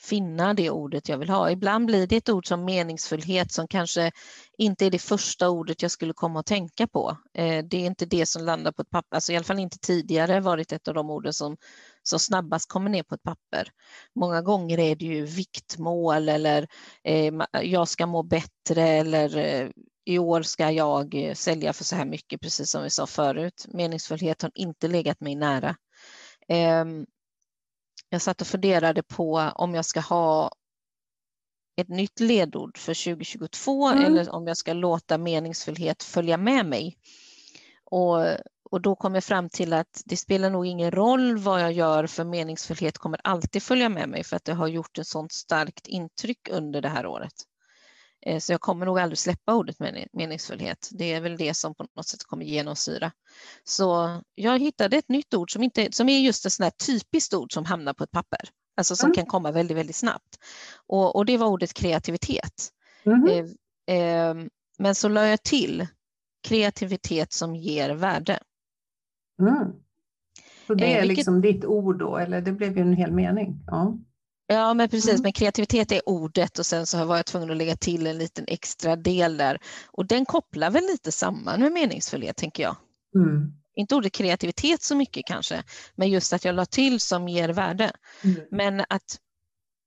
finna 0.01 0.53
det 0.53 0.69
ordet 0.69 1.09
jag 1.09 1.17
vill 1.17 1.29
ha. 1.29 1.51
Ibland 1.51 1.85
blir 1.85 2.07
det 2.07 2.17
ett 2.17 2.29
ord 2.29 2.47
som 2.47 2.65
meningsfullhet 2.65 3.51
som 3.51 3.67
kanske 3.67 4.11
inte 4.57 4.85
är 4.85 4.91
det 4.91 4.99
första 4.99 5.49
ordet 5.49 5.81
jag 5.81 5.91
skulle 5.91 6.13
komma 6.13 6.39
att 6.39 6.45
tänka 6.45 6.87
på. 6.87 7.17
Eh, 7.33 7.63
det 7.63 7.77
är 7.77 7.85
inte 7.85 8.05
det 8.05 8.25
som 8.25 8.43
landar 8.43 8.71
på 8.71 8.81
ett 8.81 8.89
papper, 8.89 9.15
alltså 9.15 9.31
i 9.31 9.35
alla 9.35 9.43
fall 9.43 9.59
inte 9.59 9.79
tidigare 9.79 10.39
varit 10.39 10.71
ett 10.71 10.87
av 10.87 10.93
de 10.93 11.09
orden 11.09 11.33
som, 11.33 11.57
som 12.03 12.19
snabbast 12.19 12.69
kommer 12.69 12.89
ner 12.89 13.03
på 13.03 13.15
ett 13.15 13.23
papper. 13.23 13.67
Många 14.15 14.41
gånger 14.41 14.79
är 14.79 14.95
det 14.95 15.05
ju 15.05 15.25
viktmål 15.25 16.29
eller 16.29 16.67
eh, 17.03 17.33
jag 17.61 17.87
ska 17.87 18.05
må 18.05 18.23
bättre 18.23 18.87
eller 18.87 19.37
eh, 19.37 19.69
i 20.05 20.19
år 20.19 20.41
ska 20.41 20.71
jag 20.71 21.15
eh, 21.15 21.33
sälja 21.33 21.73
för 21.73 21.83
så 21.83 21.95
här 21.95 22.05
mycket, 22.05 22.41
precis 22.41 22.71
som 22.71 22.83
vi 22.83 22.89
sa 22.89 23.07
förut. 23.07 23.65
Meningsfullhet 23.67 24.41
har 24.41 24.51
inte 24.55 24.87
legat 24.87 25.19
mig 25.19 25.35
nära. 25.35 25.75
Ehm, 26.47 27.05
jag 28.11 28.21
satt 28.21 28.41
och 28.41 28.47
funderade 28.47 29.03
på 29.03 29.51
om 29.55 29.75
jag 29.75 29.85
ska 29.85 29.99
ha 29.99 30.51
ett 31.81 31.89
nytt 31.89 32.19
ledord 32.19 32.77
för 32.77 33.13
2022 33.13 33.87
mm. 33.87 34.05
eller 34.05 34.35
om 34.35 34.47
jag 34.47 34.57
ska 34.57 34.73
låta 34.73 35.17
meningsfullhet 35.17 36.03
följa 36.03 36.37
med 36.37 36.65
mig. 36.65 36.97
Och, 37.85 38.17
och 38.71 38.81
då 38.81 38.95
kom 38.95 39.15
jag 39.15 39.23
fram 39.23 39.49
till 39.49 39.73
att 39.73 40.01
det 40.05 40.17
spelar 40.17 40.49
nog 40.49 40.65
ingen 40.65 40.91
roll 40.91 41.37
vad 41.37 41.61
jag 41.61 41.71
gör 41.71 42.07
för 42.07 42.23
meningsfullhet 42.23 42.97
kommer 42.97 43.19
alltid 43.23 43.63
följa 43.63 43.89
med 43.89 44.09
mig 44.09 44.23
för 44.23 44.35
att 44.35 44.45
det 44.45 44.53
har 44.53 44.67
gjort 44.67 44.97
ett 44.97 45.07
sånt 45.07 45.31
starkt 45.31 45.87
intryck 45.87 46.49
under 46.51 46.81
det 46.81 46.89
här 46.89 47.05
året. 47.05 47.33
Eh, 48.25 48.39
så 48.39 48.53
jag 48.53 48.61
kommer 48.61 48.85
nog 48.85 48.99
aldrig 48.99 49.17
släppa 49.17 49.55
ordet 49.55 49.75
meningsfullhet. 50.13 50.89
Det 50.91 51.13
är 51.13 51.21
väl 51.21 51.37
det 51.37 51.53
som 51.53 51.75
på 51.75 51.85
något 51.95 52.07
sätt 52.07 52.23
kommer 52.23 52.45
genomsyra. 52.45 53.11
Så 53.63 54.21
jag 54.35 54.59
hittade 54.59 54.97
ett 54.97 55.09
nytt 55.09 55.33
ord 55.33 55.53
som, 55.53 55.63
inte, 55.63 55.87
som 55.91 56.09
är 56.09 56.19
just 56.19 56.45
ett 56.45 56.53
sånt 56.53 56.65
här 56.65 56.85
typiskt 56.85 57.33
ord 57.33 57.53
som 57.53 57.65
hamnar 57.65 57.93
på 57.93 58.03
ett 58.03 58.11
papper. 58.11 58.49
Alltså 58.77 58.95
som 58.95 59.07
mm. 59.07 59.15
kan 59.15 59.25
komma 59.25 59.51
väldigt, 59.51 59.77
väldigt 59.77 59.95
snabbt. 59.95 60.37
Och, 60.87 61.15
och 61.15 61.25
det 61.25 61.37
var 61.37 61.47
ordet 61.47 61.73
kreativitet. 61.73 62.69
Mm. 63.03 63.27
Eh, 63.27 63.95
eh, 63.95 64.35
men 64.79 64.95
så 64.95 65.09
la 65.09 65.27
jag 65.27 65.43
till 65.43 65.87
kreativitet 66.47 67.33
som 67.33 67.55
ger 67.55 67.89
värde. 67.89 68.39
Mm. 69.41 69.71
Så 70.67 70.73
det 70.73 70.85
är 70.85 70.95
eh, 70.95 71.01
vilket... 71.01 71.17
liksom 71.17 71.41
ditt 71.41 71.65
ord 71.65 71.99
då, 71.99 72.17
eller 72.17 72.41
det 72.41 72.51
blev 72.51 72.77
ju 72.77 72.81
en 72.81 72.93
hel 72.93 73.11
mening? 73.11 73.63
Ja. 73.67 73.97
Ja, 74.53 74.73
men 74.73 74.89
precis. 74.89 75.09
Mm. 75.09 75.21
Men 75.21 75.33
kreativitet 75.33 75.91
är 75.91 76.09
ordet 76.09 76.59
och 76.59 76.65
sen 76.65 76.85
så 76.85 77.05
var 77.05 77.15
jag 77.15 77.25
tvungen 77.25 77.51
att 77.51 77.57
lägga 77.57 77.75
till 77.75 78.07
en 78.07 78.17
liten 78.17 78.45
extra 78.47 78.95
del 78.95 79.37
där. 79.37 79.59
Och 79.85 80.05
den 80.05 80.25
kopplar 80.25 80.71
väl 80.71 80.83
lite 80.83 81.11
samman 81.11 81.59
med 81.59 81.71
meningsfullhet, 81.71 82.37
tänker 82.37 82.63
jag. 82.63 82.75
Mm. 83.15 83.53
Inte 83.75 83.95
ordet 83.95 84.13
kreativitet 84.13 84.83
så 84.83 84.95
mycket 84.95 85.25
kanske, 85.25 85.63
men 85.95 86.09
just 86.09 86.33
att 86.33 86.45
jag 86.45 86.55
la 86.55 86.65
till 86.65 86.99
som 86.99 87.27
ger 87.27 87.49
värde. 87.49 87.91
Mm. 88.23 88.41
Men 88.51 88.85
att 88.89 89.19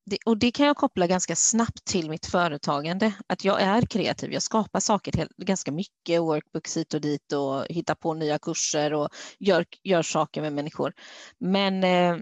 det, 0.07 0.19
och 0.27 0.39
det 0.39 0.51
kan 0.51 0.67
jag 0.67 0.77
koppla 0.77 1.07
ganska 1.07 1.37
snabbt 1.37 1.85
till 1.85 2.11
mitt 2.11 2.27
företagande, 2.27 3.13
att 3.27 3.45
jag 3.45 3.61
är 3.61 3.83
kreativ. 3.83 4.33
Jag 4.33 4.43
skapar 4.43 4.81
saker 4.81 5.29
ganska 5.37 5.73
mycket, 5.73 6.21
workbooks 6.21 6.77
hit 6.77 6.95
och 6.95 7.01
dit 7.01 7.33
och 7.33 7.67
hittar 7.69 7.95
på 7.95 8.15
nya 8.15 8.39
kurser 8.39 8.93
och 8.95 9.09
gör, 9.39 9.65
gör 9.83 10.03
saker 10.03 10.43
med 10.43 10.53
människor. 10.53 10.93
Men 11.39 11.85
eh, 11.85 12.17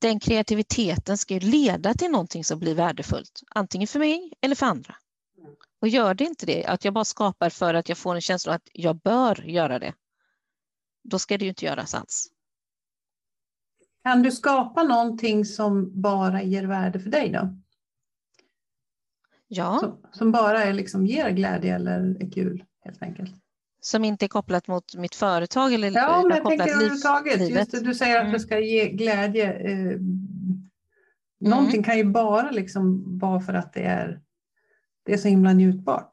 den 0.00 0.20
kreativiteten 0.20 1.18
ska 1.18 1.34
leda 1.34 1.94
till 1.94 2.10
någonting 2.10 2.44
som 2.44 2.58
blir 2.58 2.74
värdefullt, 2.74 3.42
antingen 3.50 3.88
för 3.88 3.98
mig 3.98 4.32
eller 4.40 4.54
för 4.54 4.66
andra. 4.66 4.94
Och 5.80 5.88
gör 5.88 6.14
det 6.14 6.24
inte 6.24 6.46
det, 6.46 6.64
att 6.64 6.84
jag 6.84 6.94
bara 6.94 7.04
skapar 7.04 7.50
för 7.50 7.74
att 7.74 7.88
jag 7.88 7.98
får 7.98 8.14
en 8.14 8.20
känsla 8.20 8.54
att 8.54 8.68
jag 8.72 8.96
bör 8.96 9.42
göra 9.42 9.78
det, 9.78 9.94
då 11.04 11.18
ska 11.18 11.38
det 11.38 11.44
ju 11.44 11.48
inte 11.48 11.64
göras 11.64 11.94
alls. 11.94 12.28
Kan 14.02 14.22
du 14.22 14.30
skapa 14.30 14.82
någonting 14.82 15.44
som 15.44 16.00
bara 16.00 16.42
ger 16.42 16.64
värde 16.64 17.00
för 17.00 17.10
dig 17.10 17.30
då? 17.30 17.56
Ja. 19.48 19.78
Som, 19.80 20.00
som 20.12 20.32
bara 20.32 20.64
är 20.64 20.72
liksom 20.72 21.06
ger 21.06 21.30
glädje 21.30 21.74
eller 21.74 22.22
är 22.22 22.30
kul 22.30 22.64
helt 22.84 23.02
enkelt? 23.02 23.39
Som 23.80 24.04
inte 24.04 24.26
är 24.26 24.28
kopplat 24.28 24.68
mot 24.68 24.94
mitt 24.94 25.14
företag? 25.14 25.72
Eller 25.72 25.90
ja, 25.90 26.24
men 26.28 26.36
jag 26.36 26.48
tänker 26.48 26.74
överhuvudtaget. 26.74 27.50
Just 27.50 27.70
det, 27.70 27.80
du 27.80 27.94
säger 27.94 28.16
att 28.16 28.22
mm. 28.22 28.32
det 28.32 28.40
ska 28.40 28.58
ge 28.58 28.88
glädje. 28.88 29.52
Eh, 29.52 29.96
någonting 31.40 31.76
mm. 31.76 31.84
kan 31.84 31.96
ju 31.96 32.04
bara 32.04 32.50
liksom 32.50 33.18
vara 33.18 33.40
för 33.40 33.54
att 33.54 33.72
det 33.72 33.82
är, 33.82 34.20
det 35.06 35.12
är 35.12 35.18
så 35.18 35.28
himla 35.28 35.52
njutbart. 35.52 36.12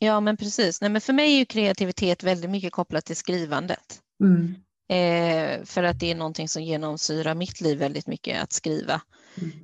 Ja, 0.00 0.20
men 0.20 0.36
precis. 0.36 0.80
Nej, 0.80 0.90
men 0.90 1.00
för 1.00 1.12
mig 1.12 1.34
är 1.34 1.38
ju 1.38 1.44
kreativitet 1.44 2.22
väldigt 2.22 2.50
mycket 2.50 2.72
kopplat 2.72 3.04
till 3.04 3.16
skrivandet. 3.16 4.00
Mm. 4.22 4.54
Eh, 4.90 5.64
för 5.64 5.82
att 5.82 6.00
det 6.00 6.10
är 6.10 6.14
någonting 6.14 6.48
som 6.48 6.62
genomsyrar 6.62 7.34
mitt 7.34 7.60
liv 7.60 7.78
väldigt 7.78 8.06
mycket, 8.06 8.42
att 8.42 8.52
skriva. 8.52 9.00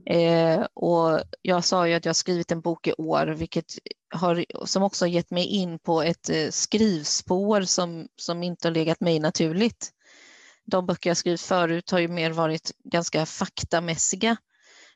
Eh, 0.07 0.67
och 0.75 1.21
jag 1.43 1.65
sa 1.65 1.89
ju 1.89 1.95
att 1.95 2.05
jag 2.05 2.11
har 2.11 2.15
skrivit 2.15 2.53
en 2.53 2.61
bok 2.61 2.87
i 2.87 2.93
år, 2.93 3.27
vilket 3.27 3.73
har, 4.15 4.45
som 4.67 4.83
också 4.83 5.05
har 5.05 5.11
gett 5.11 5.31
mig 5.31 5.47
in 5.47 5.79
på 5.79 6.03
ett 6.03 6.31
eh, 6.31 6.51
skrivspår 6.51 7.63
som, 7.63 8.09
som 8.17 8.43
inte 8.43 8.69
har 8.69 8.73
legat 8.75 9.01
mig 9.01 9.19
naturligt. 9.19 9.91
De 10.65 10.87
böcker 10.87 11.11
jag 11.11 11.17
skrivit 11.17 11.41
förut 11.41 11.91
har 11.91 11.99
ju 11.99 12.09
mer 12.09 12.31
varit 12.31 12.73
ganska 12.85 13.27
faktamässiga, 13.27 14.37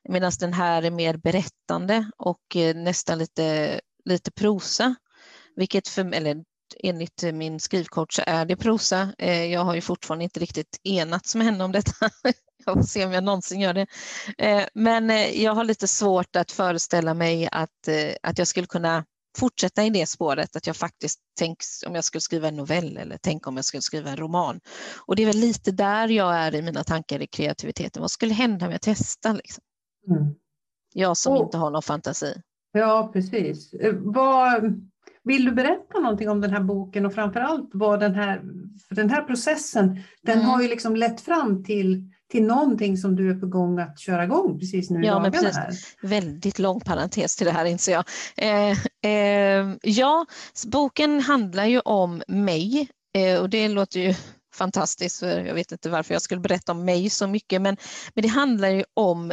medan 0.09 0.33
den 0.41 0.53
här 0.53 0.83
är 0.83 0.91
mer 0.91 1.17
berättande 1.17 2.11
och 2.17 2.57
eh, 2.57 2.77
nästan 2.77 3.19
lite, 3.19 3.81
lite 4.05 4.31
prosa. 4.31 4.95
Vilket 5.57 5.89
för, 5.89 6.15
eller 6.15 6.45
enligt 6.79 7.23
min 7.35 7.61
skrivcoach 7.61 8.17
så 8.17 8.23
är 8.27 8.45
det 8.45 8.57
prosa. 8.57 9.13
Eh, 9.19 9.45
jag 9.45 9.65
har 9.65 9.75
ju 9.75 9.81
fortfarande 9.81 10.25
inte 10.25 10.41
riktigt 10.41 10.81
enats 10.85 11.35
med 11.35 11.47
henne 11.47 11.65
om 11.65 11.73
detta. 11.73 12.11
Jag 12.65 12.75
får 12.75 12.83
se 12.83 13.05
om 13.05 13.13
jag 13.13 13.25
någonsin 13.25 13.61
gör 13.61 13.75
det. 13.75 13.87
Eh, 14.39 14.65
men 14.75 15.11
eh, 15.11 15.43
jag 15.43 15.55
har 15.55 15.65
lite 15.65 15.89
svårt 15.89 16.37
att 16.37 16.53
föreställa 16.53 17.15
mig 17.15 17.49
att, 17.53 17.89
att 18.23 18.39
jag 18.39 18.47
skulle 18.47 18.67
kunna 18.67 19.05
fortsätta 19.39 19.85
i 19.85 19.91
det 19.91 20.07
spåret, 20.07 20.57
att 20.57 20.67
jag 20.67 20.77
faktiskt 20.77 21.21
tänk 21.39 21.59
om 21.87 21.95
jag 21.95 22.05
skulle 22.05 22.21
skriva 22.21 22.49
en 22.49 22.57
novell 22.57 22.97
eller 22.97 23.19
tänk 23.23 23.47
om 23.47 23.57
jag 23.57 23.65
skulle 23.65 23.83
skriva 23.83 24.11
en 24.11 24.17
roman. 24.17 24.61
Och 25.07 25.17
det 25.17 25.23
är 25.23 25.27
väl 25.27 25.37
lite 25.37 25.71
där 25.71 26.09
jag 26.09 26.35
är 26.35 26.55
i 26.55 26.63
mina 26.63 26.85
tankar 26.85 27.23
i 27.23 27.27
kreativiteten. 27.27 28.01
Vad 28.01 28.11
skulle 28.11 28.35
hända 28.35 28.67
om 28.67 28.73
jag 28.73 28.81
testar? 28.83 29.35
Liksom? 29.35 29.65
Mm. 30.11 30.35
Jag 30.95 31.17
som 31.17 31.33
oh. 31.33 31.43
inte 31.43 31.57
har 31.57 31.71
någon 31.71 31.83
fantasi. 31.83 32.43
Ja, 32.73 33.11
precis. 33.13 33.75
Vad, 33.95 34.89
vill 35.29 35.45
du 35.45 35.53
berätta 35.53 36.01
någonting 36.01 36.29
om 36.29 36.41
den 36.41 36.51
här 36.51 36.61
boken 36.61 37.07
och 37.07 37.15
framförallt 37.15 37.71
vad 37.73 38.01
den 38.01 38.15
här, 38.15 38.43
den 38.91 39.11
här 39.11 39.23
processen, 39.23 40.03
den 40.23 40.39
mm. 40.39 40.47
har 40.47 40.63
ju 40.63 40.69
liksom 40.69 40.97
lett 40.97 41.21
fram 41.21 41.65
till, 41.65 42.11
till 42.31 42.43
någonting 42.43 42.97
som 42.97 43.17
du 43.17 43.31
är 43.31 43.35
på 43.35 43.47
gång 43.47 43.79
att 43.79 44.01
köra 44.01 44.25
igång 44.25 44.59
precis 44.59 44.91
nu 44.91 45.03
i 45.03 45.07
ja, 45.07 45.15
dagarna. 45.15 45.31
Men 45.31 45.53
precis. 45.53 45.97
Väldigt 46.03 46.59
lång 46.59 46.81
parentes 46.81 47.37
till 47.37 47.47
det 47.47 47.53
här 47.53 47.65
inser 47.65 47.93
jag. 47.93 48.05
Eh, 48.37 48.79
eh, 49.13 49.77
ja, 49.83 50.27
boken 50.67 51.21
handlar 51.21 51.65
ju 51.65 51.81
om 51.81 52.23
mig 52.29 52.89
eh, 53.15 53.41
och 53.41 53.51
det 53.51 53.69
låter 53.69 54.01
ju 54.01 54.15
fantastiskt, 54.55 55.21
för 55.21 55.45
jag 55.45 55.55
vet 55.55 55.73
inte 55.73 55.91
varför 55.91 56.15
jag 56.15 56.23
skulle 56.23 56.41
berätta 56.41 56.73
om 56.73 56.85
mig 56.85 57.11
så 57.11 57.27
mycket, 57.27 57.63
men, 57.63 57.77
men 58.15 58.23
det 58.23 58.29
handlar 58.29 58.69
ju 58.69 58.85
om 58.95 59.33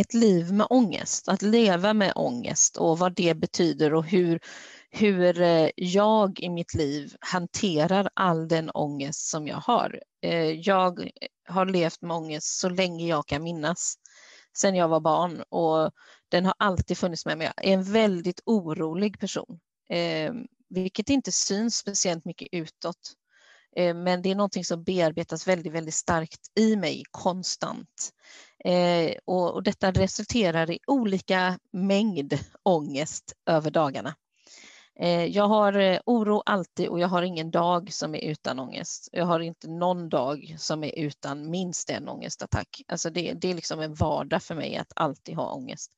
ett 0.00 0.14
liv 0.14 0.52
med 0.52 0.66
ångest, 0.70 1.28
att 1.28 1.42
leva 1.42 1.92
med 1.92 2.12
ångest 2.14 2.76
och 2.76 2.98
vad 2.98 3.14
det 3.14 3.34
betyder 3.34 3.94
och 3.94 4.04
hur, 4.04 4.40
hur 4.90 5.40
eh, 5.40 5.70
jag 5.76 6.40
i 6.40 6.48
mitt 6.48 6.74
liv 6.74 7.16
hanterar 7.20 8.08
all 8.14 8.48
den 8.48 8.70
ångest 8.70 9.28
som 9.28 9.46
jag 9.46 9.56
har. 9.56 10.02
Eh, 10.22 10.50
jag 10.50 11.10
har 11.48 11.66
levt 11.66 12.02
med 12.02 12.16
ångest 12.16 12.58
så 12.58 12.68
länge 12.68 13.06
jag 13.06 13.26
kan 13.26 13.42
minnas, 13.42 13.94
sedan 14.56 14.74
jag 14.74 14.88
var 14.88 15.00
barn 15.00 15.42
och 15.48 15.90
den 16.28 16.44
har 16.44 16.54
alltid 16.58 16.98
funnits 16.98 17.26
med 17.26 17.38
mig. 17.38 17.52
Jag 17.56 17.66
är 17.66 17.74
en 17.74 17.92
väldigt 17.92 18.40
orolig 18.44 19.20
person, 19.20 19.60
eh, 19.90 20.32
vilket 20.68 21.10
inte 21.10 21.32
syns 21.32 21.76
speciellt 21.76 22.24
mycket 22.24 22.48
utåt. 22.52 23.14
Men 23.94 24.22
det 24.22 24.30
är 24.30 24.34
någonting 24.34 24.64
som 24.64 24.84
bearbetas 24.84 25.48
väldigt, 25.48 25.72
väldigt 25.72 25.94
starkt 25.94 26.40
i 26.58 26.76
mig 26.76 27.02
konstant. 27.10 28.10
Och 29.24 29.62
detta 29.62 29.90
resulterar 29.90 30.70
i 30.70 30.78
olika 30.86 31.58
mängd 31.72 32.38
ångest 32.62 33.32
över 33.46 33.70
dagarna. 33.70 34.14
Eh, 35.00 35.24
jag 35.24 35.48
har 35.48 35.72
eh, 35.72 36.00
oro 36.06 36.42
alltid 36.46 36.88
och 36.88 37.00
jag 37.00 37.08
har 37.08 37.22
ingen 37.22 37.50
dag 37.50 37.92
som 37.92 38.14
är 38.14 38.24
utan 38.24 38.58
ångest. 38.58 39.08
Jag 39.12 39.24
har 39.24 39.40
inte 39.40 39.68
någon 39.68 40.08
dag 40.08 40.56
som 40.58 40.84
är 40.84 40.98
utan 40.98 41.50
minst 41.50 41.90
en 41.90 42.08
ångestattack. 42.08 42.82
Alltså 42.88 43.10
det, 43.10 43.32
det 43.32 43.50
är 43.50 43.54
liksom 43.54 43.80
en 43.80 43.94
vardag 43.94 44.42
för 44.42 44.54
mig 44.54 44.76
att 44.76 44.92
alltid 44.96 45.36
ha 45.36 45.52
ångest. 45.52 45.92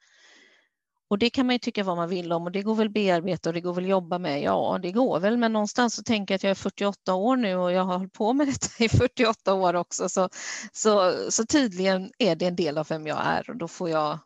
Och 1.11 1.19
det 1.19 1.31
kan 1.31 1.47
man 1.47 1.55
ju 1.55 1.59
tycka 1.59 1.85
vad 1.85 1.97
man 1.97 2.09
vill 2.09 2.33
om 2.33 2.45
och 2.45 2.53
det 2.53 2.63
går 2.63 2.75
väl 2.75 2.91
bearbeta 2.91 3.51
och 3.51 3.55
det 3.55 3.61
går 3.61 3.75
väl 3.75 3.89
jobba 3.89 4.19
med. 4.19 4.43
Ja, 4.43 4.79
det 4.83 4.93
går 4.93 5.21
väl, 5.21 5.37
men 5.37 5.53
någonstans 5.53 5.95
så 5.95 6.03
tänker 6.03 6.35
jag 6.35 6.37
att 6.37 6.43
jag 6.43 6.51
är 6.51 6.55
48 6.55 7.15
år 7.15 7.37
nu 7.37 7.57
och 7.57 7.73
jag 7.73 7.85
har 7.85 7.99
hållit 7.99 8.13
på 8.13 8.33
med 8.33 8.47
detta 8.49 8.85
i 8.85 8.89
48 8.89 9.55
år 9.55 9.75
också. 9.75 10.09
Så, 10.09 10.29
så, 10.73 11.15
så 11.31 11.47
tydligen 11.47 12.11
är 12.19 12.37
det 12.37 12.47
en 12.47 12.57
del 12.57 12.79
av 12.79 12.87
vem 12.89 13.07
jag 13.07 13.27
är 13.27 13.51
och 13.51 13.57
då 13.57 13.69
får 13.69 13.91
jag 13.91 14.19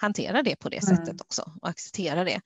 hantera 0.00 0.42
det 0.42 0.56
på 0.56 0.68
det 0.68 0.82
mm. 0.82 0.96
sättet 0.96 1.20
också 1.20 1.52
och 1.62 1.68
acceptera 1.68 2.24
det. 2.24 2.40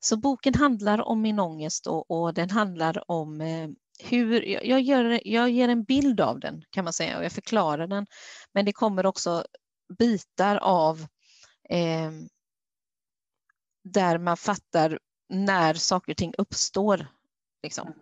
Så 0.00 0.16
boken 0.16 0.54
handlar 0.54 1.00
om 1.00 1.22
min 1.22 1.40
ångest 1.40 1.86
och, 1.86 2.10
och 2.10 2.34
den 2.34 2.50
handlar 2.50 3.10
om 3.10 3.40
eh, 3.40 3.68
hur, 4.04 4.42
jag, 4.42 4.80
gör, 4.80 5.28
jag 5.28 5.50
ger 5.50 5.68
en 5.68 5.84
bild 5.84 6.20
av 6.20 6.40
den 6.40 6.64
kan 6.70 6.84
man 6.84 6.92
säga 6.92 7.18
och 7.18 7.24
jag 7.24 7.32
förklarar 7.32 7.86
den. 7.86 8.06
Men 8.52 8.64
det 8.64 8.72
kommer 8.72 9.06
också 9.06 9.44
bitar 9.98 10.56
av 10.56 11.00
eh, 11.68 12.10
där 13.84 14.18
man 14.18 14.36
fattar 14.36 14.98
när 15.28 15.74
saker 15.74 16.12
och 16.12 16.16
ting 16.16 16.34
uppstår. 16.38 17.06
Liksom. 17.62 17.92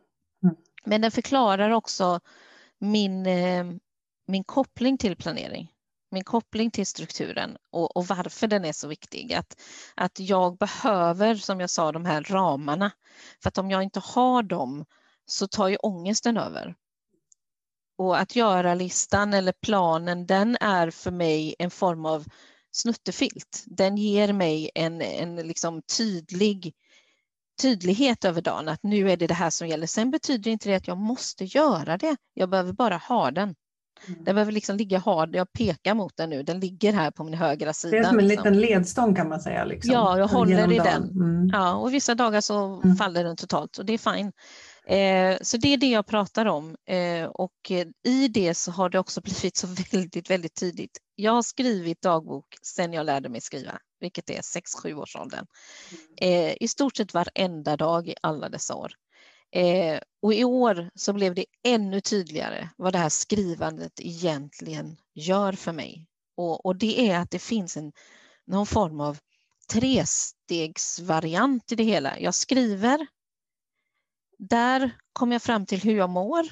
Mm. 0.43 0.57
Men 0.85 1.01
den 1.01 1.11
förklarar 1.11 1.71
också 1.71 2.21
min, 2.79 3.27
eh, 3.27 3.67
min 4.27 4.45
koppling 4.45 4.99
till 4.99 5.17
planering 5.17 5.73
min 6.11 6.25
koppling 6.25 6.71
till 6.71 6.87
strukturen 6.87 7.57
och, 7.71 7.97
och, 7.97 8.07
varför 8.07 8.47
den 8.47 8.65
är 8.65 8.73
så 8.73 8.89
viktig. 8.89 9.33
Att, 9.33 9.61
att 9.95 10.21
jag 10.21 10.57
behöver, 10.59 11.35
som 11.35 11.61
jag 11.61 11.71
sa, 11.71 11.93
de 11.93 12.05
här 12.05 12.23
ramarna. 12.23 12.91
För 13.43 13.49
att 13.49 13.59
om 13.59 13.71
jag 13.71 13.83
inte 13.83 14.01
har 14.01 14.43
dem 14.43 14.85
så 15.27 15.47
tar 15.47 15.69
ju 15.69 15.77
ångesten 15.77 16.37
över. 16.37 16.75
Och 17.99 18.21
att 18.21 18.37
göra-listan 18.37 19.35
eller 19.35 19.53
planen, 19.53 20.27
den 20.27 20.57
är 20.61 20.91
för 20.91 21.11
mig 21.11 21.55
en 21.59 21.71
form 21.71 22.07
av 22.07 22.25
snuttefilt. 22.71 23.65
Den 23.67 23.97
ger 23.97 24.33
mig 24.33 24.71
en, 24.75 25.03
en 25.03 25.37
liksom 25.37 25.83
tydlig 25.83 26.75
tydlighet 27.63 28.25
över 28.25 28.43
dagen, 28.43 28.69
att 28.69 28.83
nu 28.83 29.11
är 29.11 29.17
det 29.17 29.27
det 29.27 29.35
här 29.35 29.51
som 29.51 29.69
gäller. 29.69 29.87
Sen 29.87 30.11
betyder 30.11 30.51
inte 30.51 30.69
det 30.69 30.77
att 30.77 30.89
jag 30.89 30.99
måste 30.99 31.45
göra 31.45 31.99
det. 31.99 32.17
Jag 32.35 32.51
behöver 32.51 32.73
bara 32.73 32.97
ha 32.97 33.31
den. 33.31 33.55
Mm. 34.09 34.25
Den 34.25 34.35
behöver 34.35 34.53
liksom 34.53 34.77
ligga 34.77 34.99
hard, 34.99 35.37
jag 35.37 35.53
pekar 35.53 35.95
mot 35.95 36.17
den 36.17 36.31
nu, 36.31 36.43
den 36.43 36.61
ligger 36.61 36.93
här 36.93 37.11
på 37.11 37.25
min 37.25 37.35
högra 37.35 37.73
sida. 37.73 37.97
Det 37.97 37.99
är 37.99 38.05
som 38.05 38.19
en 38.19 38.29
liksom. 38.29 38.53
liten 38.53 38.61
ledstång 38.61 39.15
kan 39.15 39.29
man 39.29 39.41
säga. 39.41 39.65
Liksom, 39.65 39.93
ja, 39.93 40.19
jag 40.19 40.29
håller 40.29 40.73
i 40.73 40.79
den. 40.79 41.03
Mm. 41.03 41.51
Ja, 41.53 41.75
och 41.75 41.95
vissa 41.95 42.15
dagar 42.15 42.41
så 42.41 42.81
mm. 42.85 42.97
faller 42.97 43.25
den 43.25 43.37
totalt 43.37 43.79
och 43.79 43.87
det 43.87 43.93
är 43.93 44.15
fine. 44.15 44.33
Eh, 44.89 45.39
så 45.43 45.57
det 45.57 45.69
är 45.69 45.77
det 45.77 45.91
jag 45.91 46.07
pratar 46.07 46.47
om 46.47 46.77
eh, 46.89 47.25
och 47.25 47.71
i 48.05 48.29
det 48.29 48.55
så 48.55 48.71
har 48.71 48.89
det 48.91 48.99
också 48.99 49.21
blivit 49.25 49.57
så 49.57 49.67
väldigt, 49.93 50.31
väldigt 50.31 50.55
tidigt. 50.55 50.99
Jag 51.15 51.33
har 51.33 51.43
skrivit 51.43 52.03
dagbok 52.03 52.47
sedan 52.63 52.93
jag 52.93 53.07
lärde 53.07 53.29
mig 53.29 53.41
skriva, 53.41 53.79
vilket 54.01 54.31
är 54.31 54.41
6-7 54.41 54.95
års 54.95 55.17
åldern. 55.17 55.47
Mm. 56.21 56.49
Eh, 56.51 56.57
I 56.61 56.69
stort 56.69 56.97
sett 56.97 57.15
varenda 57.15 57.77
dag 57.77 58.09
i 58.09 58.15
alla 58.23 58.49
dessa 58.49 58.75
år. 58.75 58.93
Eh, 59.51 60.01
och 60.23 60.35
i 60.35 60.45
år 60.45 60.91
så 60.95 61.13
blev 61.13 61.35
det 61.35 61.47
ännu 61.65 62.01
tydligare 62.01 62.69
vad 62.77 62.93
det 62.93 62.99
här 62.99 63.09
skrivandet 63.09 64.01
egentligen 64.01 64.97
gör 65.15 65.53
för 65.53 65.73
mig. 65.73 66.07
Och, 66.37 66.67
och 66.67 66.77
det 66.77 67.11
är 67.11 67.19
att 67.19 67.31
det 67.31 67.39
finns 67.39 67.77
en, 67.77 67.93
någon 68.45 68.67
form 68.67 69.01
av 69.01 69.19
trestegsvariant 69.73 71.73
i 71.73 71.77
det 71.77 71.85
hela. 71.85 72.21
Jag 72.21 72.35
skriver, 72.35 73.07
där 74.39 74.91
kommer 75.13 75.35
jag 75.35 75.43
fram 75.43 75.67
till 75.67 75.81
hur 75.81 75.97
jag 75.97 76.11
mår. 76.11 76.47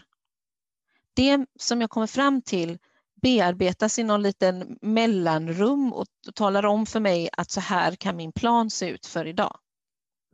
Det 1.14 1.46
som 1.58 1.80
jag 1.80 1.90
kommer 1.90 2.06
fram 2.06 2.42
till 2.42 2.78
bearbetas 3.22 3.98
i 3.98 4.02
någon 4.02 4.22
liten 4.22 4.78
mellanrum 4.80 5.92
och 5.92 6.06
talar 6.34 6.66
om 6.66 6.86
för 6.86 7.00
mig 7.00 7.28
att 7.32 7.50
så 7.50 7.60
här 7.60 7.94
kan 7.94 8.16
min 8.16 8.32
plan 8.32 8.70
se 8.70 8.88
ut 8.88 9.06
för 9.06 9.26
idag. 9.26 9.58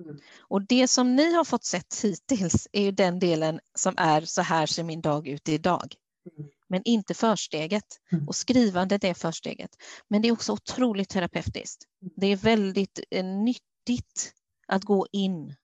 Mm. 0.01 0.19
Och 0.41 0.67
det 0.67 0.89
som 0.89 1.17
ni 1.17 1.35
har 1.35 1.45
fått 1.45 1.65
sett 1.65 2.01
hittills 2.03 2.69
är 2.73 2.83
ju 2.83 2.91
den 2.91 3.19
delen 3.19 3.61
som 3.75 3.95
är 3.97 4.21
så 4.21 4.43
här 4.43 4.67
ser 4.67 4.85
min 4.85 5.01
dag 5.01 5.29
ut 5.29 5.49
idag. 5.49 5.95
Mm. 6.39 6.51
Men 6.69 6.83
inte 6.85 7.15
försteget. 7.15 7.85
Mm. 8.13 8.29
Och 8.29 8.35
skrivandet 8.35 9.05
är 9.05 9.15
försteget. 9.15 9.71
Men 10.09 10.23
det 10.23 10.29
är 10.29 10.33
också 10.33 10.53
otroligt 10.53 11.09
terapeutiskt. 11.09 11.85
Det 12.17 12.27
är 12.27 12.37
väldigt 12.37 13.01
eh, 13.11 13.25
nyttigt 13.25 14.33
att 14.67 14.85
gå 14.85 15.07
in 15.13 15.55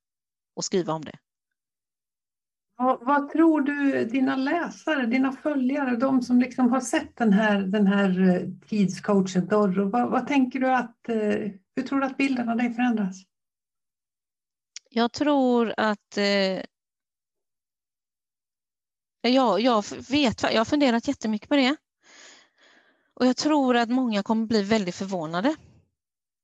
och 0.57 0.65
skriva 0.65 0.93
om 0.93 1.05
det. 1.05 1.19
Vad, 2.79 3.07
vad, 3.07 3.31
tror 3.31 3.61
du 3.61 4.05
dina 4.05 4.37
läsare, 4.37 5.07
dina 5.07 5.33
följare, 5.33 5.97
de 5.97 6.23
som 6.23 6.41
liksom 6.41 6.73
har 6.73 6.81
sett 6.81 7.17
den 7.17 7.33
här, 7.33 7.61
den 7.61 7.87
här 7.87 8.21
eh, 8.21 8.69
tidscoachen 8.69 9.47
Dorro, 9.47 9.91
vad, 9.91 10.11
vad 10.11 10.27
tänker 10.27 10.61
du 10.61 10.71
att, 10.71 11.09
eh, 11.09 11.51
hur 11.77 11.83
tror 11.83 12.01
du 12.01 12.07
att 12.07 12.17
bilden 12.17 12.49
av 12.49 12.57
dig 12.57 12.75
förändras? 12.75 13.23
Jag 14.91 15.13
tror 15.13 15.75
att 15.77 16.19
eh, 16.19 16.63
jag, 19.21 19.61
jag 19.61 19.85
vet, 20.11 20.43
jag 20.43 20.59
har 20.59 20.65
funderat 20.65 21.09
jättemycket 21.09 21.49
på 21.49 21.57
det. 21.57 21.77
Och 23.15 23.27
jag 23.27 23.37
tror 23.37 23.77
att 23.77 23.89
många 23.89 24.23
kommer 24.23 24.47
bli 24.47 24.63
väldigt 24.63 24.95
förvånade. 24.95 25.57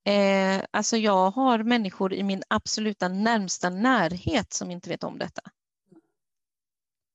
Eh, 0.04 0.64
alltså 0.70 0.96
jag 0.96 1.30
har 1.30 1.62
människor 1.62 2.14
i 2.14 2.22
min 2.22 2.42
absoluta 2.48 3.08
närmsta 3.08 3.70
närhet 3.70 4.52
som 4.52 4.70
inte 4.70 4.88
vet 4.88 5.04
om 5.04 5.18
detta. 5.18 5.42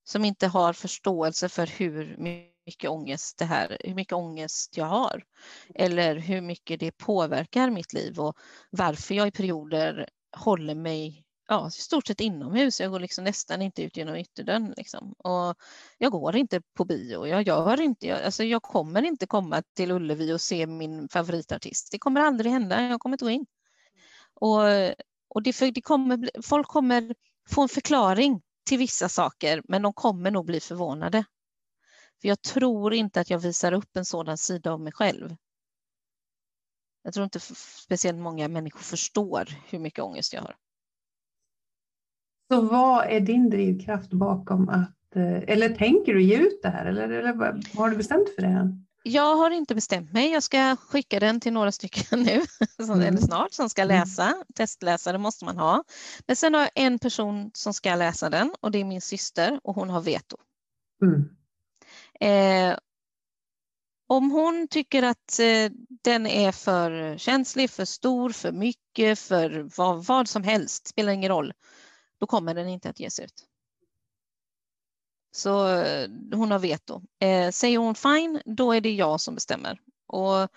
Som 0.04 0.24
inte 0.24 0.46
har 0.46 0.72
förståelse 0.72 1.48
för 1.48 1.66
hur 1.66 2.16
mycket 2.18 2.90
ångest 2.90 3.38
det 3.38 3.44
här, 3.44 3.76
hur 3.84 3.94
mycket 3.94 4.12
ångest 4.12 4.76
jag 4.76 4.86
har. 4.86 5.24
Eller 5.74 6.16
hur 6.16 6.40
mycket 6.40 6.80
det 6.80 6.92
påverkar 6.92 7.70
mitt 7.70 7.92
liv 7.92 8.20
och 8.20 8.36
varför 8.70 9.14
jag 9.14 9.28
i 9.28 9.30
perioder 9.30 10.08
håller 10.36 10.74
mig 10.74 11.24
ja, 11.48 11.68
i 11.68 11.70
stort 11.70 12.06
sett 12.06 12.20
inomhus. 12.20 12.80
Jag 12.80 12.90
går 12.90 13.00
liksom 13.00 13.24
nästan 13.24 13.62
inte 13.62 13.82
ut 13.82 13.96
genom 13.96 14.16
ytterdörren. 14.16 14.74
Liksom. 14.76 15.12
Och 15.18 15.54
jag 15.98 16.12
går 16.12 16.36
inte 16.36 16.62
på 16.74 16.84
bio. 16.84 17.26
Jag, 17.26 17.42
gör 17.42 17.80
inte, 17.80 18.06
jag, 18.06 18.22
alltså 18.22 18.44
jag 18.44 18.62
kommer 18.62 19.02
inte 19.02 19.26
komma 19.26 19.62
till 19.74 19.90
Ullevi 19.90 20.32
och 20.32 20.40
se 20.40 20.66
min 20.66 21.08
favoritartist. 21.08 21.88
Det 21.92 21.98
kommer 21.98 22.20
aldrig 22.20 22.52
hända. 22.52 22.82
Jag 22.82 23.00
kommer 23.00 23.14
inte 23.14 23.24
gå 23.24 23.30
in. 23.30 23.46
Och, 24.34 24.62
och 25.28 25.42
det, 25.42 25.70
det 25.70 25.82
kommer, 25.82 26.30
folk 26.42 26.66
kommer 26.66 27.14
få 27.48 27.62
en 27.62 27.68
förklaring 27.68 28.40
till 28.68 28.78
vissa 28.78 29.08
saker, 29.08 29.62
men 29.68 29.82
de 29.82 29.92
kommer 29.92 30.30
nog 30.30 30.46
bli 30.46 30.60
förvånade. 30.60 31.24
För 32.20 32.28
jag 32.28 32.42
tror 32.42 32.94
inte 32.94 33.20
att 33.20 33.30
jag 33.30 33.38
visar 33.38 33.72
upp 33.72 33.96
en 33.96 34.04
sådan 34.04 34.38
sida 34.38 34.72
av 34.72 34.80
mig 34.80 34.92
själv. 34.92 35.36
Jag 37.08 37.14
tror 37.14 37.24
inte 37.24 37.40
speciellt 37.86 38.18
många 38.18 38.48
människor 38.48 38.80
förstår 38.80 39.48
hur 39.70 39.78
mycket 39.78 40.04
ångest 40.04 40.32
jag 40.32 40.40
har. 40.40 40.56
Så 42.52 42.60
vad 42.60 43.06
är 43.06 43.20
din 43.20 43.50
drivkraft 43.50 44.10
bakom 44.10 44.68
att, 44.68 45.16
eh, 45.16 45.36
eller 45.36 45.68
tänker 45.68 46.14
du 46.14 46.22
ge 46.22 46.36
ut 46.36 46.60
det 46.62 46.68
här 46.68 46.86
eller, 46.86 47.08
eller 47.08 47.32
vad 47.32 47.66
har 47.74 47.90
du 47.90 47.96
bestämt 47.96 48.34
för 48.34 48.42
det? 48.42 48.82
Jag 49.02 49.36
har 49.36 49.50
inte 49.50 49.74
bestämt 49.74 50.12
mig. 50.12 50.30
Jag 50.30 50.42
ska 50.42 50.76
skicka 50.76 51.20
den 51.20 51.40
till 51.40 51.52
några 51.52 51.72
stycken 51.72 52.22
nu, 52.22 52.42
mm. 52.78 53.00
eller 53.00 53.18
snart, 53.18 53.52
som 53.52 53.68
ska 53.68 53.82
mm. 53.82 53.98
läsa. 53.98 54.34
Testläsare 54.54 55.18
måste 55.18 55.44
man 55.44 55.58
ha. 55.58 55.84
Men 56.26 56.36
sen 56.36 56.54
har 56.54 56.60
jag 56.60 56.70
en 56.74 56.98
person 56.98 57.50
som 57.54 57.74
ska 57.74 57.94
läsa 57.94 58.30
den 58.30 58.54
och 58.60 58.70
det 58.70 58.78
är 58.78 58.84
min 58.84 59.00
syster 59.00 59.60
och 59.62 59.74
hon 59.74 59.90
har 59.90 60.00
veto. 60.00 60.36
Mm. 61.02 61.28
Eh, 62.20 62.78
om 64.10 64.30
hon 64.30 64.68
tycker 64.70 65.02
att 65.02 65.38
eh, 65.38 65.72
den 66.02 66.26
är 66.26 66.52
för 66.52 67.18
känslig, 67.18 67.70
för 67.70 67.84
stor, 67.84 68.30
för 68.30 68.52
mycket, 68.52 69.18
för 69.18 69.70
vad, 69.76 70.04
vad 70.04 70.28
som 70.28 70.42
helst, 70.42 70.86
spelar 70.86 71.12
ingen 71.12 71.28
roll, 71.28 71.52
då 72.20 72.26
kommer 72.26 72.54
den 72.54 72.68
inte 72.68 72.90
att 72.90 73.00
ges 73.00 73.20
ut. 73.20 73.44
Så 75.30 75.76
eh, 75.76 76.08
hon 76.32 76.50
har 76.50 76.58
veto. 76.58 77.02
Eh, 77.18 77.50
säger 77.50 77.78
hon 77.78 77.94
fine, 77.94 78.40
då 78.44 78.72
är 78.72 78.80
det 78.80 78.92
jag 78.92 79.20
som 79.20 79.34
bestämmer. 79.34 79.80
Och 80.06 80.48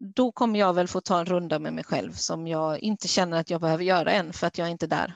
då 0.00 0.32
kommer 0.32 0.58
jag 0.58 0.74
väl 0.74 0.88
få 0.88 1.00
ta 1.00 1.20
en 1.20 1.26
runda 1.26 1.58
med 1.58 1.72
mig 1.72 1.84
själv 1.84 2.12
som 2.12 2.46
jag 2.46 2.78
inte 2.78 3.08
känner 3.08 3.40
att 3.40 3.50
jag 3.50 3.60
behöver 3.60 3.84
göra 3.84 4.12
än 4.12 4.32
för 4.32 4.46
att 4.46 4.58
jag 4.58 4.66
är 4.66 4.72
inte 4.72 4.86
där. 4.86 5.14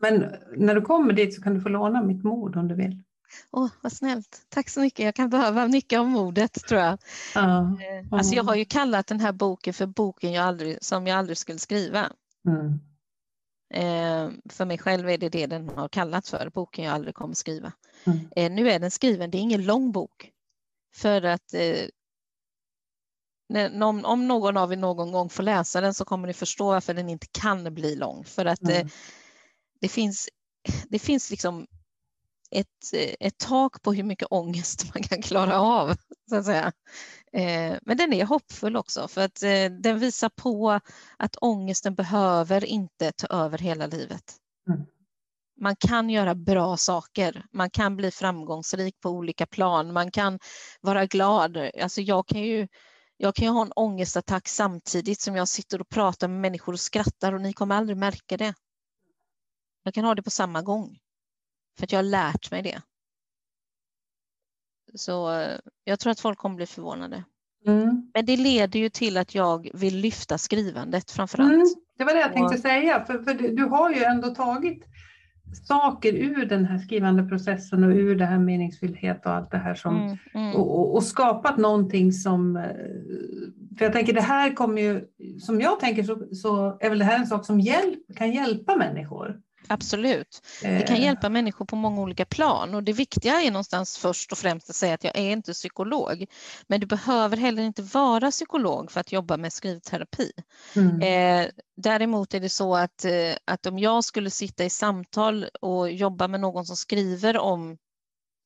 Men 0.00 0.34
när 0.56 0.74
du 0.74 0.82
kommer 0.82 1.12
dit 1.12 1.34
så 1.34 1.42
kan 1.42 1.54
du 1.54 1.60
få 1.60 1.68
låna 1.68 2.02
mitt 2.02 2.24
mod 2.24 2.56
om 2.56 2.68
du 2.68 2.74
vill. 2.74 3.02
Åh, 3.50 3.64
oh, 3.64 3.70
vad 3.82 3.92
snällt. 3.92 4.46
Tack 4.48 4.68
så 4.68 4.80
mycket. 4.80 5.04
Jag 5.04 5.14
kan 5.14 5.30
behöva 5.30 5.68
mycket 5.68 5.98
av 5.98 6.08
modet 6.08 6.52
tror 6.68 6.80
jag. 6.80 6.98
Ja, 7.34 7.76
ja. 7.80 8.16
Alltså, 8.16 8.34
jag 8.34 8.44
har 8.44 8.54
ju 8.54 8.64
kallat 8.64 9.06
den 9.06 9.20
här 9.20 9.32
boken 9.32 9.74
för 9.74 9.86
boken 9.86 10.32
jag 10.32 10.44
aldrig, 10.44 10.84
som 10.84 11.06
jag 11.06 11.18
aldrig 11.18 11.38
skulle 11.38 11.58
skriva. 11.58 12.12
Mm. 12.46 12.80
Eh, 13.74 14.32
för 14.48 14.64
mig 14.64 14.78
själv 14.78 15.10
är 15.10 15.18
det 15.18 15.28
det 15.28 15.46
den 15.46 15.70
har 15.70 15.88
kallats 15.88 16.30
för, 16.30 16.50
boken 16.54 16.84
jag 16.84 16.94
aldrig 16.94 17.14
kommer 17.14 17.34
skriva. 17.34 17.72
Mm. 18.04 18.18
Eh, 18.36 18.50
nu 18.50 18.70
är 18.70 18.78
den 18.78 18.90
skriven, 18.90 19.30
det 19.30 19.38
är 19.38 19.42
ingen 19.42 19.64
lång 19.64 19.92
bok. 19.92 20.30
För 20.94 21.22
att 21.22 21.54
eh, 21.54 21.86
när, 23.48 23.82
om, 23.82 24.04
om, 24.04 24.28
någon 24.28 24.56
av 24.56 24.72
er 24.72 24.76
någon 24.76 25.12
gång 25.12 25.28
får 25.28 25.42
läsa 25.42 25.80
den 25.80 25.94
så 25.94 26.04
kommer 26.04 26.26
ni 26.26 26.32
förstå 26.32 26.66
varför 26.66 26.94
den 26.94 27.08
inte 27.08 27.26
kan 27.32 27.74
bli 27.74 27.96
lång. 27.96 28.24
För 28.24 28.44
att 28.44 28.62
mm. 28.62 28.88
det, 29.80 29.88
finns, 29.88 30.28
det 30.88 30.98
finns 30.98 31.30
liksom 31.30 31.66
ett, 32.50 33.16
ett 33.20 33.38
tak 33.38 33.82
på 33.82 33.92
hur 33.92 34.02
mycket 34.02 34.28
ångest 34.30 34.84
man 34.94 35.02
kan 35.02 35.22
klara 35.22 35.60
av. 35.60 35.96
Så 36.30 36.36
att 36.36 36.44
säga. 36.44 36.72
Eh, 37.32 37.78
men 37.82 37.96
den 37.96 38.12
är 38.12 38.24
hoppfull 38.24 38.76
också 38.76 39.08
för 39.08 39.20
att 39.20 39.42
eh, 39.42 39.64
den 39.80 39.98
visar 39.98 40.28
på 40.28 40.80
att 41.16 41.36
ångesten 41.40 41.94
behöver 41.94 42.64
inte 42.64 43.12
ta 43.12 43.26
över 43.26 43.58
hela 43.58 43.86
livet. 43.86 44.36
Mm. 44.68 44.86
Man 45.60 45.76
kan 45.76 46.10
göra 46.10 46.34
bra 46.34 46.76
saker, 46.76 47.44
man 47.52 47.70
kan 47.70 47.96
bli 47.96 48.10
framgångsrik 48.10 49.00
på 49.00 49.10
olika 49.10 49.46
plan, 49.46 49.92
man 49.92 50.10
kan 50.10 50.38
vara 50.80 51.06
glad. 51.06 51.56
Alltså 51.56 52.00
jag 52.00 52.26
kan 52.26 52.40
ju 52.40 52.68
jag 53.16 53.34
kan 53.34 53.46
ju 53.46 53.52
ha 53.52 53.62
en 53.62 53.72
ångestattack 53.72 54.48
samtidigt 54.48 55.20
som 55.20 55.36
jag 55.36 55.48
sitter 55.48 55.80
och 55.80 55.88
pratar 55.88 56.28
med 56.28 56.40
människor 56.40 56.72
och 56.72 56.80
skrattar 56.80 57.32
och 57.32 57.40
ni 57.40 57.52
kommer 57.52 57.74
aldrig 57.74 57.96
märka 57.96 58.36
det. 58.36 58.54
Jag 59.82 59.94
kan 59.94 60.04
ha 60.04 60.14
det 60.14 60.22
på 60.22 60.30
samma 60.30 60.62
gång. 60.62 60.98
För 61.78 61.84
att 61.84 61.92
jag 61.92 61.98
har 61.98 62.04
lärt 62.04 62.50
mig 62.50 62.62
det. 62.62 62.82
Så 64.94 65.46
jag 65.84 66.00
tror 66.00 66.10
att 66.10 66.20
folk 66.20 66.38
kommer 66.38 66.56
bli 66.56 66.66
förvånade. 66.66 67.24
Mm. 67.66 68.10
Men 68.14 68.26
det 68.26 68.36
leder 68.36 68.80
ju 68.80 68.88
till 68.88 69.16
att 69.16 69.34
jag 69.34 69.70
vill 69.74 69.96
lyfta 69.96 70.38
skrivandet 70.38 71.10
framför 71.10 71.38
allt. 71.38 71.52
Mm, 71.52 71.66
det 71.98 72.04
var 72.04 72.14
det 72.14 72.20
jag 72.20 72.32
tänkte 72.32 72.58
säga, 72.58 73.04
för, 73.04 73.18
för 73.18 73.34
du, 73.34 73.54
du, 73.54 73.64
har 73.64 73.90
ju 73.90 74.02
ändå 74.02 74.34
tagit 74.34 74.84
saker 75.66 76.12
ur 76.12 76.46
den 76.46 76.64
här 76.64 76.78
skrivande 76.78 77.22
processen 77.22 77.84
och 77.84 77.90
ur 77.90 78.16
det 78.16 78.24
här 78.24 78.38
meningsfullhet 78.38 79.26
och 79.26 79.32
allt 79.32 79.50
det 79.50 79.58
här 79.58 79.74
som, 79.74 79.96
mm, 79.96 80.18
mm. 80.34 80.54
Och, 80.54 80.78
och, 80.78 80.94
och, 80.94 81.02
skapat 81.02 81.56
någonting 81.56 82.12
som, 82.12 82.56
eh, 82.56 82.62
för 83.78 83.84
jag 83.84 83.92
tänker 83.92 84.12
det 84.12 84.20
här 84.20 84.54
kommer 84.54 84.82
ju, 84.82 85.04
som 85.40 85.60
jag 85.60 85.80
tänker 85.80 86.02
så, 86.02 86.34
så 86.34 86.78
är 86.80 86.88
väl 86.90 86.98
det 86.98 87.04
här 87.04 87.18
en 87.18 87.26
sak 87.26 87.46
som 87.46 87.60
hjälp, 87.60 87.98
kan 88.16 88.32
hjälpa 88.32 88.76
människor. 88.76 89.40
Absolut. 89.72 90.46
Det 90.62 90.86
kan 90.86 90.96
eh. 90.96 91.02
hjälpa 91.02 91.28
människor 91.28 91.64
på 91.64 91.76
många 91.76 92.00
olika 92.00 92.24
plan 92.24 92.74
och 92.74 92.82
det 92.82 92.92
viktiga 92.92 93.40
är 93.40 93.50
någonstans 93.50 93.98
först 93.98 94.32
och 94.32 94.38
främst 94.38 94.70
att 94.70 94.76
säga 94.76 94.94
att 94.94 95.04
jag 95.04 95.16
är 95.16 95.30
inte 95.32 95.52
psykolog. 95.52 96.26
Men 96.66 96.80
du 96.80 96.86
behöver 96.86 97.36
heller 97.36 97.62
inte 97.62 97.82
vara 97.82 98.30
psykolog 98.30 98.90
för 98.90 99.00
att 99.00 99.12
jobba 99.12 99.36
med 99.36 99.52
skrivterapi. 99.52 100.32
Mm. 100.76 101.00
Eh, 101.00 101.50
däremot 101.76 102.34
är 102.34 102.40
det 102.40 102.48
så 102.48 102.76
att, 102.76 103.04
eh, 103.04 103.34
att 103.44 103.66
om 103.66 103.78
jag 103.78 104.04
skulle 104.04 104.30
sitta 104.30 104.64
i 104.64 104.70
samtal 104.70 105.46
och 105.60 105.90
jobba 105.90 106.28
med 106.28 106.40
någon 106.40 106.66
som 106.66 106.76
skriver 106.76 107.38
om 107.38 107.78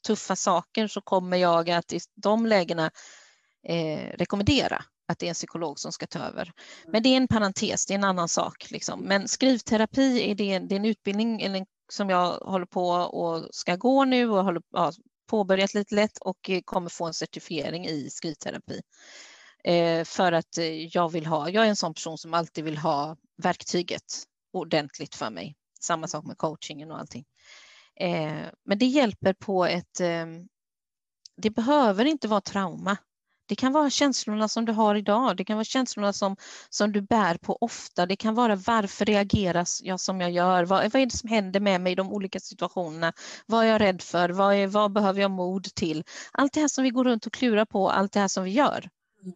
tuffa 0.06 0.36
saker 0.36 0.86
så 0.86 1.00
kommer 1.00 1.36
jag 1.36 1.70
att 1.70 1.92
i 1.92 2.00
de 2.14 2.46
lägena 2.46 2.90
eh, 3.68 4.16
rekommendera 4.18 4.84
att 5.08 5.18
det 5.18 5.26
är 5.26 5.28
en 5.28 5.34
psykolog 5.34 5.78
som 5.78 5.92
ska 5.92 6.06
ta 6.06 6.18
över. 6.18 6.52
Men 6.86 7.02
det 7.02 7.08
är 7.08 7.16
en 7.16 7.28
parentes, 7.28 7.86
det 7.86 7.94
är 7.94 7.98
en 7.98 8.04
annan 8.04 8.28
sak. 8.28 8.70
Liksom. 8.70 9.00
Men 9.00 9.28
skrivterapi 9.28 10.30
är, 10.30 10.34
det, 10.34 10.58
det 10.58 10.74
är 10.74 10.78
en 10.78 10.84
utbildning 10.84 11.40
eller, 11.40 11.66
som 11.92 12.10
jag 12.10 12.30
håller 12.30 12.66
på 12.66 12.88
och 12.90 13.48
ska 13.50 13.76
gå 13.76 14.04
nu 14.04 14.30
och 14.30 14.44
har 14.44 14.62
ja, 14.72 14.92
påbörjat 15.26 15.74
lite 15.74 15.94
lätt 15.94 16.18
och 16.18 16.50
eh, 16.50 16.60
kommer 16.64 16.88
få 16.88 17.06
en 17.06 17.14
certifiering 17.14 17.86
i 17.86 18.10
skrivterapi. 18.10 18.80
Eh, 19.64 20.04
för 20.04 20.32
att 20.32 20.58
eh, 20.58 20.96
jag 20.96 21.12
vill 21.12 21.26
ha, 21.26 21.50
jag 21.50 21.64
är 21.64 21.68
en 21.68 21.76
sån 21.76 21.94
person 21.94 22.18
som 22.18 22.34
alltid 22.34 22.64
vill 22.64 22.78
ha 22.78 23.16
verktyget 23.42 24.04
ordentligt 24.52 25.14
för 25.14 25.30
mig. 25.30 25.56
Samma 25.80 26.08
sak 26.08 26.24
med 26.24 26.38
coachingen 26.38 26.90
och 26.90 26.98
allting. 26.98 27.24
Eh, 28.00 28.42
men 28.64 28.78
det 28.78 28.86
hjälper 28.86 29.32
på 29.32 29.64
ett, 29.64 30.00
eh, 30.00 30.26
det 31.36 31.50
behöver 31.50 32.04
inte 32.04 32.28
vara 32.28 32.40
trauma. 32.40 32.96
Det 33.46 33.54
kan 33.54 33.72
vara 33.72 33.90
känslorna 33.90 34.48
som 34.48 34.64
du 34.64 34.72
har 34.72 34.94
idag, 34.94 35.36
det 35.36 35.44
kan 35.44 35.56
vara 35.56 35.64
känslorna 35.64 36.12
som, 36.12 36.36
som 36.70 36.92
du 36.92 37.00
bär 37.00 37.36
på 37.36 37.58
ofta, 37.60 38.06
det 38.06 38.16
kan 38.16 38.34
vara 38.34 38.56
varför 38.56 39.04
reagerar 39.04 39.66
jag 39.82 40.00
som 40.00 40.20
jag 40.20 40.30
gör, 40.30 40.64
vad, 40.64 40.92
vad 40.92 41.02
är 41.02 41.06
det 41.06 41.16
som 41.16 41.28
händer 41.28 41.60
med 41.60 41.80
mig 41.80 41.92
i 41.92 41.96
de 41.96 42.12
olika 42.12 42.40
situationerna, 42.40 43.12
vad 43.46 43.64
är 43.64 43.68
jag 43.68 43.80
rädd 43.80 44.02
för, 44.02 44.28
vad, 44.28 44.54
är, 44.54 44.66
vad 44.66 44.92
behöver 44.92 45.20
jag 45.20 45.30
mod 45.30 45.64
till? 45.74 46.04
Allt 46.32 46.52
det 46.52 46.60
här 46.60 46.68
som 46.68 46.84
vi 46.84 46.90
går 46.90 47.04
runt 47.04 47.26
och 47.26 47.32
klurar 47.32 47.64
på, 47.64 47.90
allt 47.90 48.12
det 48.12 48.20
här 48.20 48.28
som 48.28 48.44
vi 48.44 48.50
gör. 48.50 48.88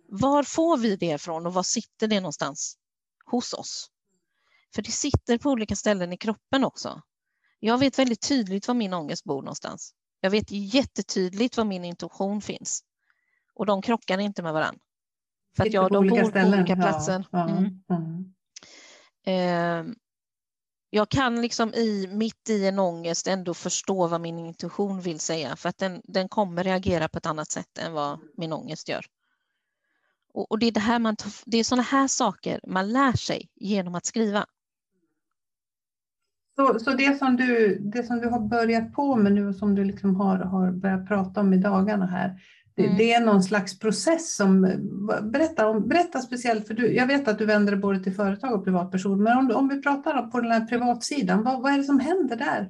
Var 0.09 0.43
får 0.43 0.77
vi 0.77 0.97
det 0.97 1.07
ifrån 1.07 1.47
och 1.47 1.55
var 1.55 1.63
sitter 1.63 2.07
det 2.07 2.21
någonstans? 2.21 2.77
Hos 3.25 3.53
oss. 3.53 3.91
För 4.75 4.83
det 4.83 4.91
sitter 4.91 5.39
på 5.39 5.51
olika 5.51 5.77
ställen 5.77 6.13
i 6.13 6.17
kroppen 6.17 6.65
också. 6.65 7.03
Jag 7.61 7.79
vet 7.79 7.99
väldigt 7.99 8.29
tydligt 8.29 8.69
var 8.69 8.75
min 8.75 8.95
ångest 8.95 9.25
bor 9.25 9.43
någonstans. 9.43 9.93
Jag 10.21 10.31
vet 10.31 10.51
jättetydligt 10.51 11.57
var 11.57 11.65
min 11.65 11.85
intuition 11.85 12.41
finns 12.41 12.83
och 13.59 13.67
de 13.67 13.83
krockar 13.83 14.19
inte 14.19 14.43
med 14.43 14.53
varandra. 14.53 14.81
För 15.57 15.67
att 15.67 15.73
jag, 15.73 15.93
de 15.93 16.09
bor 16.09 16.25
ställen. 16.25 16.53
på 16.53 16.59
olika 16.59 16.77
platser. 16.77 17.25
Ja, 17.31 17.49
mm. 17.49 17.83
Mm. 17.91 18.35
Eh, 19.27 19.95
jag 20.91 21.09
kan 21.09 21.43
liksom 21.43 21.75
i, 21.75 22.09
mitt 22.13 22.51
i 22.51 22.67
en 22.67 22.79
ångest 22.79 23.27
ändå 23.27 23.55
förstå 23.55 24.07
vad 24.07 24.21
min 24.21 24.39
intuition 24.39 25.01
vill 25.01 25.21
säga 25.21 25.57
för 25.57 25.69
att 25.69 25.79
den, 25.79 26.01
den 26.05 26.29
kommer 26.29 26.65
reagera 26.65 27.09
på 27.09 27.19
ett 27.19 27.27
annat 27.27 27.51
sätt 27.51 27.79
än 27.79 27.93
vad 27.93 28.21
min 28.37 28.53
ångest 28.53 28.89
gör. 28.89 29.05
Och, 30.35 30.51
och 30.51 30.59
det 30.59 30.67
är 30.67 30.73
det 30.73 30.81
här 30.81 30.99
man, 30.99 31.17
det 31.47 31.59
är 31.59 31.65
sådana 31.65 31.83
här 31.83 32.09
saker 32.09 32.61
man 32.67 32.93
lär 32.93 33.13
sig 33.13 33.49
genom 33.55 33.95
att 33.95 34.07
skriva. 34.07 34.47
Så, 36.57 36.79
så 36.79 36.91
det, 36.91 37.19
som 37.19 37.37
du, 37.37 37.79
det 37.79 38.03
som 38.03 38.19
du 38.19 38.29
har 38.29 38.41
börjat 38.41 38.93
på 38.93 39.17
med 39.17 39.33
nu 39.33 39.49
och 39.49 39.55
som 39.55 39.75
du 39.75 39.85
liksom 39.85 40.17
har, 40.17 40.37
har 40.37 40.73
börjat 40.73 41.09
prata 41.09 41.41
om 41.41 41.53
i 41.53 41.57
dagarna 41.57 42.07
här, 42.07 42.41
mm. 42.85 42.97
det, 42.97 43.13
är 43.13 43.21
någon 43.21 43.43
slags 43.43 43.79
process 43.79 44.37
som, 44.37 44.61
berätta, 45.23 45.69
om, 45.69 45.89
berätta 45.89 46.21
speciellt, 46.21 46.67
för 46.67 46.75
du, 46.75 46.95
jag 46.95 47.07
vet 47.07 47.29
att 47.29 47.39
du 47.39 47.47
vänder 47.47 47.73
dig 47.73 47.81
både 47.81 48.03
till 48.03 48.15
företag 48.15 48.53
och 48.55 48.65
privatperson, 48.65 49.23
men 49.23 49.39
om, 49.39 49.51
om 49.55 49.69
vi 49.69 49.83
pratar 49.83 50.23
på 50.23 50.41
den 50.41 50.53
här 50.53 50.67
privatsidan, 50.67 51.45
vad, 51.45 51.63
vad 51.63 51.73
är 51.73 51.79
det 51.79 51.85
som 51.85 52.01
händer 52.01 52.37
där 52.37 52.63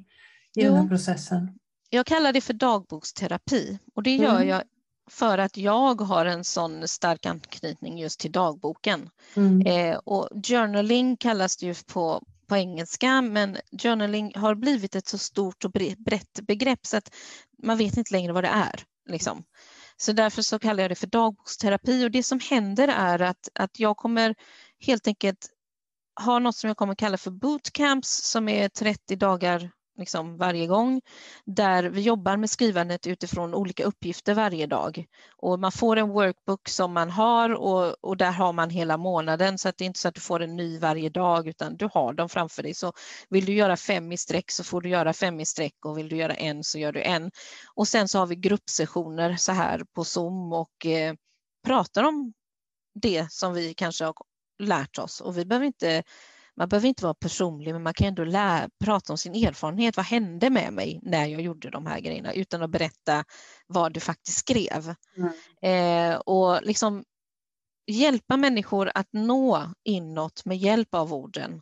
i 0.57 0.65
jo, 0.65 0.71
den 0.71 0.81
här 0.81 0.89
processen? 0.89 1.59
Jag 1.91 2.07
kallar 2.07 2.33
det 2.33 2.41
för 2.41 2.55
dagboksterapi 2.55 3.79
och 3.95 4.03
det 4.03 4.17
gör 4.17 4.37
mm. 4.37 4.49
jag 4.49 4.63
för 5.11 5.39
att 5.39 5.57
jag 5.57 6.01
har 6.01 6.27
en 6.27 6.45
sån 6.45 6.89
stark 6.89 7.27
anknytning 7.27 7.99
just 7.99 8.21
till 8.21 8.33
dagboken. 8.33 9.11
Mm. 9.35 9.67
Eh, 9.67 9.99
och 10.05 10.29
journaling 10.49 11.17
kallas 11.17 11.57
det 11.57 11.67
ju 11.67 11.75
på, 11.93 12.23
på 12.47 12.57
engelska, 12.57 13.23
men 13.23 13.57
journaling 13.83 14.33
har 14.35 14.55
blivit 14.55 14.95
ett 14.95 15.07
så 15.07 15.19
stort 15.19 15.65
och 15.65 15.71
brett 15.99 16.41
begrepp 16.43 16.87
så 16.87 16.97
att 16.97 17.15
man 17.63 17.79
vet 17.79 17.97
inte 17.97 18.15
längre 18.15 18.33
vad 18.33 18.45
det 18.45 18.49
är. 18.49 18.83
Liksom. 19.09 19.45
Så 20.01 20.13
därför 20.13 20.43
så 20.43 20.59
kallar 20.59 20.83
jag 20.85 20.91
det 20.91 20.95
för 20.95 21.07
dagboksterapi. 21.07 22.07
Och 22.07 22.11
det 22.11 22.23
som 22.23 22.41
händer 22.51 22.89
är 22.89 23.23
att, 23.23 23.49
att 23.55 23.81
jag 23.81 23.97
kommer 23.97 24.35
helt 24.81 25.07
enkelt 25.07 25.51
ha 26.21 26.39
något 26.39 26.57
som 26.57 26.69
jag 26.69 26.77
kommer 26.77 26.95
kalla 26.95 27.17
för 27.19 27.31
bootcamps 27.31 28.23
som 28.23 28.49
är 28.49 28.69
30 28.69 29.17
dagar 29.17 29.71
liksom 29.99 30.37
varje 30.37 30.67
gång, 30.67 31.01
där 31.45 31.83
vi 31.83 32.01
jobbar 32.01 32.37
med 32.37 32.51
skrivandet 32.51 33.07
utifrån 33.07 33.55
olika 33.55 33.85
uppgifter 33.85 34.35
varje 34.35 34.67
dag. 34.67 35.07
Och 35.37 35.59
man 35.61 35.73
får 35.73 35.97
en 35.97 36.09
workbook 36.09 36.69
som 36.69 36.93
man 36.93 37.11
har 37.11 37.55
och, 37.55 38.05
och 38.05 38.17
där 38.17 38.33
har 38.33 38.53
man 38.53 38.71
hela 38.71 38.97
månaden 38.97 39.59
så 39.59 39.69
att 39.69 39.79
det 39.79 39.85
är 39.85 39.87
inte 39.87 40.01
så 40.01 40.09
att 40.09 40.15
du 40.15 40.21
får 40.21 40.43
en 40.43 40.57
ny 40.57 40.79
varje 40.79 41.09
dag 41.09 41.49
utan 41.49 41.77
du 41.77 41.89
har 41.93 42.13
dem 42.13 42.29
framför 42.29 42.63
dig. 42.63 42.75
Så 42.75 42.93
vill 43.29 43.45
du 43.45 43.53
göra 43.53 43.77
fem 43.77 44.13
i 44.13 44.17
sträck 44.17 44.51
så 44.51 44.65
får 44.65 44.81
du 44.81 44.89
göra 44.89 45.13
fem 45.13 45.41
i 45.41 45.47
sträck 45.47 45.75
och 45.85 45.99
vill 45.99 46.09
du 46.09 46.17
göra 46.17 46.35
en 46.35 46.65
så 46.65 46.79
gör 46.79 46.93
du 46.93 47.03
en. 47.03 47.31
Och 47.75 47.89
sen 47.89 48.09
så 48.09 48.19
har 48.19 48.27
vi 48.27 48.37
gruppsessioner 48.37 49.37
så 49.37 49.53
här 49.53 49.85
på 49.95 50.05
Zoom 50.05 50.53
och 50.53 50.87
eh, 50.87 51.15
pratar 51.67 52.03
om 52.03 52.33
det 52.95 53.33
som 53.33 53.55
vi 53.55 53.75
kanske 53.75 54.05
har 54.05 54.15
lärt 54.59 54.99
oss 54.99 55.21
och 55.21 55.39
vi 55.39 55.45
behöver 55.45 55.67
inte 55.67 56.03
man 56.59 56.69
behöver 56.69 56.89
inte 56.89 57.05
vara 57.05 57.15
personlig, 57.15 57.73
men 57.73 57.83
man 57.83 57.95
kan 57.95 58.07
ändå 58.07 58.25
lära, 58.25 58.69
prata 58.85 59.13
om 59.13 59.19
sin 59.19 59.35
erfarenhet. 59.35 59.97
Vad 59.97 60.07
hände 60.07 60.51
med 60.51 60.73
mig 60.73 61.01
när 61.03 61.27
jag 61.27 61.41
gjorde 61.41 61.71
de 61.71 61.87
här 61.87 62.01
grejerna 62.01 62.33
utan 62.33 62.63
att 62.63 62.71
berätta 62.71 63.25
vad 63.67 63.93
du 63.93 64.01
faktiskt 64.01 64.39
skrev? 64.39 64.95
Mm. 65.17 65.33
Eh, 65.63 66.19
och 66.19 66.63
liksom 66.63 67.05
hjälpa 67.87 68.37
människor 68.37 68.91
att 68.95 69.09
nå 69.13 69.73
inåt 69.85 70.45
med 70.45 70.59
hjälp 70.59 70.95
av 70.95 71.15
orden 71.15 71.61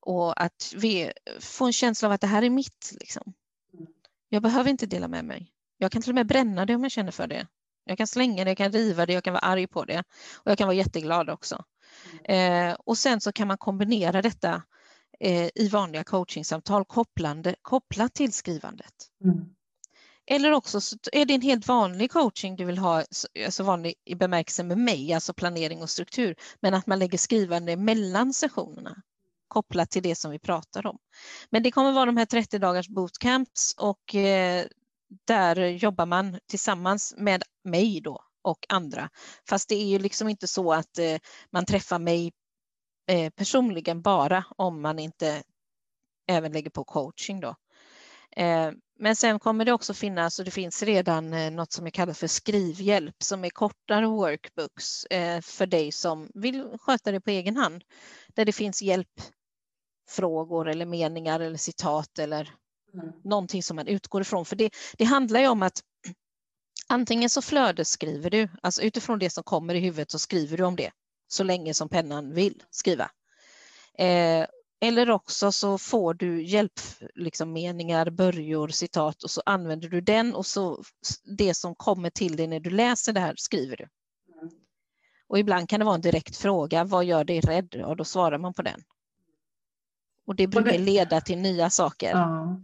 och 0.00 0.42
att 0.42 0.72
vi 0.76 1.12
får 1.40 1.66
en 1.66 1.72
känsla 1.72 2.08
av 2.08 2.12
att 2.12 2.20
det 2.20 2.26
här 2.26 2.42
är 2.42 2.50
mitt. 2.50 2.92
Liksom. 3.00 3.32
Mm. 3.78 3.86
Jag 4.28 4.42
behöver 4.42 4.70
inte 4.70 4.86
dela 4.86 5.08
med 5.08 5.24
mig. 5.24 5.52
Jag 5.78 5.92
kan 5.92 6.02
till 6.02 6.10
och 6.10 6.14
med 6.14 6.26
bränna 6.26 6.66
det 6.66 6.74
om 6.74 6.82
jag 6.82 6.92
känner 6.92 7.12
för 7.12 7.26
det. 7.26 7.46
Jag 7.84 7.98
kan 7.98 8.06
slänga 8.06 8.44
det, 8.44 8.50
jag 8.50 8.58
kan 8.58 8.72
riva 8.72 9.06
det, 9.06 9.12
jag 9.12 9.24
kan 9.24 9.32
vara 9.32 9.44
arg 9.44 9.66
på 9.66 9.84
det 9.84 10.04
och 10.36 10.50
jag 10.50 10.58
kan 10.58 10.66
vara 10.66 10.76
jätteglad 10.76 11.30
också. 11.30 11.64
Eh, 12.24 12.76
och 12.84 12.98
sen 12.98 13.20
så 13.20 13.32
kan 13.32 13.48
man 13.48 13.58
kombinera 13.58 14.22
detta 14.22 14.62
eh, 15.20 15.48
i 15.54 15.68
vanliga 15.72 16.04
coachingsamtal 16.04 16.84
kopplande, 16.84 17.54
kopplat 17.62 18.14
till 18.14 18.32
skrivandet. 18.32 18.94
Mm. 19.24 19.44
Eller 20.30 20.52
också 20.52 20.80
så 20.80 20.96
är 21.12 21.24
det 21.24 21.34
en 21.34 21.42
helt 21.42 21.68
vanlig 21.68 22.10
coaching 22.10 22.56
du 22.56 22.64
vill 22.64 22.78
ha, 22.78 23.04
alltså 23.44 23.62
vanlig 23.62 23.94
i 24.04 24.14
bemärkelse 24.14 24.64
med 24.64 24.78
mig, 24.78 25.12
alltså 25.12 25.34
planering 25.34 25.82
och 25.82 25.90
struktur, 25.90 26.36
men 26.60 26.74
att 26.74 26.86
man 26.86 26.98
lägger 26.98 27.18
skrivande 27.18 27.76
mellan 27.76 28.32
sessionerna 28.32 29.02
kopplat 29.48 29.90
till 29.90 30.02
det 30.02 30.14
som 30.14 30.30
vi 30.30 30.38
pratar 30.38 30.86
om. 30.86 30.98
Men 31.50 31.62
det 31.62 31.70
kommer 31.70 31.92
vara 31.92 32.06
de 32.06 32.16
här 32.16 32.26
30 32.26 32.58
dagars 32.58 32.88
bootcamps 32.88 33.74
och 33.78 34.14
eh, 34.14 34.66
där 35.24 35.66
jobbar 35.66 36.06
man 36.06 36.38
tillsammans 36.46 37.14
med 37.16 37.42
mig 37.64 38.00
då 38.00 38.27
och 38.48 38.66
andra. 38.68 39.10
Fast 39.48 39.68
det 39.68 39.74
är 39.74 39.86
ju 39.86 39.98
liksom 39.98 40.28
inte 40.28 40.46
så 40.46 40.72
att 40.72 40.98
eh, 40.98 41.16
man 41.52 41.66
träffar 41.66 41.98
mig 41.98 42.32
eh, 43.10 43.30
personligen 43.30 44.02
bara 44.02 44.44
om 44.56 44.82
man 44.82 44.98
inte 44.98 45.42
även 46.28 46.52
lägger 46.52 46.70
på 46.70 46.84
coaching 46.84 47.40
då. 47.40 47.54
Eh, 48.36 48.72
men 49.00 49.16
sen 49.16 49.38
kommer 49.38 49.64
det 49.64 49.72
också 49.72 49.94
finnas, 49.94 50.38
och 50.38 50.44
det 50.44 50.50
finns 50.50 50.82
redan 50.82 51.56
något 51.56 51.72
som 51.72 51.86
jag 51.86 51.92
kallar 51.92 52.12
för 52.12 52.26
skrivhjälp 52.26 53.22
som 53.22 53.44
är 53.44 53.50
kortare 53.50 54.06
workbooks 54.06 55.06
för 55.42 55.66
dig 55.66 55.92
som 55.92 56.30
vill 56.34 56.78
sköta 56.80 57.12
det 57.12 57.20
på 57.20 57.30
egen 57.30 57.56
hand. 57.56 57.84
Där 58.34 58.44
det 58.44 58.52
finns 58.52 58.82
hjälpfrågor 58.82 60.68
eller 60.68 60.86
meningar 60.86 61.40
eller 61.40 61.56
citat 61.56 62.18
eller 62.18 62.54
mm. 62.94 63.12
någonting 63.24 63.62
som 63.62 63.76
man 63.76 63.86
utgår 63.86 64.20
ifrån. 64.20 64.44
För 64.44 64.56
det, 64.56 64.70
det 64.98 65.04
handlar 65.04 65.40
ju 65.40 65.48
om 65.48 65.62
att 65.62 65.82
Antingen 66.88 67.30
så 67.30 67.42
flödesskriver 67.42 68.30
du, 68.30 68.48
alltså 68.62 68.82
utifrån 68.82 69.18
det 69.18 69.30
som 69.30 69.44
kommer 69.44 69.74
i 69.74 69.80
huvudet 69.80 70.10
så 70.10 70.18
skriver 70.18 70.56
du 70.56 70.64
om 70.64 70.76
det 70.76 70.90
så 71.28 71.44
länge 71.44 71.74
som 71.74 71.88
pennan 71.88 72.34
vill 72.34 72.62
skriva. 72.70 73.10
Eh, 73.98 74.46
eller 74.80 75.10
också 75.10 75.52
så 75.52 75.78
får 75.78 76.14
du 76.14 76.42
hjälpmeningar, 76.42 78.04
liksom 78.04 78.16
börjor, 78.16 78.68
citat 78.68 79.22
och 79.22 79.30
så 79.30 79.42
använder 79.46 79.88
du 79.88 80.00
den 80.00 80.34
och 80.34 80.46
så 80.46 80.82
det 81.38 81.54
som 81.54 81.74
kommer 81.74 82.10
till 82.10 82.36
dig 82.36 82.46
när 82.46 82.60
du 82.60 82.70
läser 82.70 83.12
det 83.12 83.20
här 83.20 83.34
skriver 83.36 83.76
du. 83.76 83.88
Och 85.28 85.38
ibland 85.38 85.68
kan 85.68 85.80
det 85.80 85.86
vara 85.86 85.94
en 85.94 86.00
direkt 86.00 86.36
fråga, 86.36 86.84
vad 86.84 87.04
gör 87.04 87.24
dig 87.24 87.40
rädd? 87.40 87.82
Och 87.84 87.96
då 87.96 88.04
svarar 88.04 88.38
man 88.38 88.54
på 88.54 88.62
den. 88.62 88.80
Och 90.28 90.36
det 90.36 90.46
brukar 90.46 90.72
och 90.72 90.78
det, 90.78 90.84
leda 90.84 91.20
till 91.20 91.38
nya 91.38 91.70
saker. 91.70 92.10
Ja. 92.10 92.60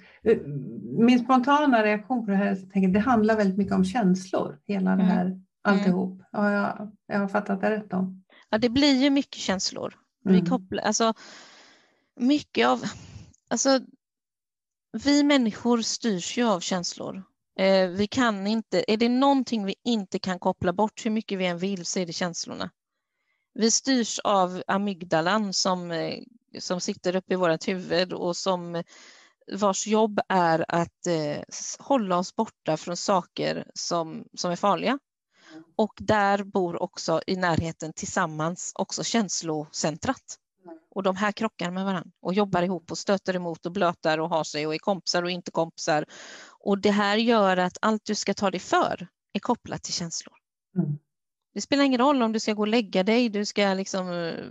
Min 0.99 1.19
spontana 1.19 1.83
reaktion 1.83 2.25
på 2.25 2.31
det 2.31 2.37
här 2.37 2.47
är 2.47 2.87
att 2.87 2.93
det 2.93 3.01
handlar 3.01 3.37
väldigt 3.37 3.59
mycket 3.59 3.75
om 3.75 3.85
känslor, 3.85 4.59
hela 4.67 4.93
mm. 4.93 5.07
det 5.07 5.13
här 5.13 5.27
mm. 5.27 5.45
alltihop. 5.63 6.23
Ja, 6.33 6.53
jag, 6.53 6.93
jag 7.07 7.19
har 7.19 7.29
fattat 7.29 7.61
det 7.61 7.71
rätt 7.71 7.91
då. 7.91 8.15
Ja, 8.51 8.59
det 8.59 8.69
blir 8.69 9.03
ju 9.03 9.11
mycket 9.11 9.37
känslor. 9.37 9.95
Vi 10.25 10.39
mm. 10.39 10.47
kopplar, 10.47 10.83
alltså, 10.83 11.15
mycket 12.21 12.67
av, 12.67 12.83
alltså, 13.51 13.81
vi 15.05 15.23
människor 15.23 15.83
styrs 15.83 16.39
ju 16.39 16.45
av 16.45 16.61
känslor. 16.61 17.23
Eh, 17.59 17.89
vi 17.89 18.07
kan 18.07 18.47
inte, 18.47 18.85
är 18.93 18.97
det 18.97 19.09
någonting 19.09 19.65
vi 19.65 19.75
inte 19.85 20.19
kan 20.19 20.39
koppla 20.39 20.73
bort 20.73 21.07
hur 21.07 21.11
mycket 21.11 21.39
vi 21.39 21.47
än 21.47 21.59
vill 21.59 21.87
så 21.87 21.99
är 21.99 22.07
det 22.07 22.13
känslorna. 22.13 22.71
Vi 23.55 23.71
styrs 23.71 24.19
av 24.19 24.63
amygdalan 24.67 25.53
som, 25.53 25.91
eh, 25.91 26.19
som 26.59 26.81
sitter 26.81 27.17
uppe 27.17 27.35
i 27.35 27.37
vårt 27.37 27.69
huvud 27.69 28.13
och 28.13 28.37
som 28.37 28.83
vars 29.53 29.87
jobb 29.87 30.21
är 30.29 30.65
att 30.69 31.07
eh, 31.07 31.43
hålla 31.79 32.19
oss 32.19 32.37
borta 32.37 32.77
från 32.77 32.97
saker 32.97 33.71
som, 33.75 34.25
som 34.35 34.51
är 34.51 34.57
farliga. 34.57 34.99
Och 35.77 35.93
där 35.99 36.45
bor 36.45 36.83
också 36.83 37.21
i 37.27 37.37
närheten 37.37 37.93
tillsammans 37.93 38.73
också 38.75 39.05
känslocentrat. 39.05 40.39
Och 40.91 41.03
de 41.03 41.17
här 41.17 41.33
krockar 41.33 41.71
med 41.71 41.85
varandra 41.85 42.11
och 42.23 42.35
jobbar 42.35 42.63
ihop 42.63 42.91
och 42.91 42.99
stöter 42.99 43.37
emot 43.37 43.67
och 43.67 43.73
blötar 43.73 44.19
och 44.19 44.29
har 44.29 44.45
sig 44.45 44.67
och 44.67 44.75
är 44.75 44.79
kompisar 44.79 45.23
och 45.23 45.31
inte 45.31 45.51
kompisar. 45.51 46.05
Och 46.61 46.79
det 46.79 46.91
här 46.91 47.17
gör 47.17 47.57
att 47.57 47.79
allt 47.81 48.05
du 48.05 48.15
ska 48.15 48.35
ta 48.35 48.51
dig 48.51 48.61
för 48.61 49.09
är 49.33 49.41
kopplat 49.41 49.83
till 49.83 49.93
känslor. 49.93 50.35
Mm. 50.77 50.99
Det 51.55 51.61
spelar 51.61 51.85
ingen 51.85 52.01
roll 52.01 52.23
om 52.23 52.33
du 52.33 52.41
ska 52.41 52.53
gå 52.53 52.63
och 52.63 52.69
lägga 52.69 53.03
dig, 53.03 53.29
du 53.29 53.45
ska 53.45 53.75
liksom 53.75 54.11
eh, 54.13 54.45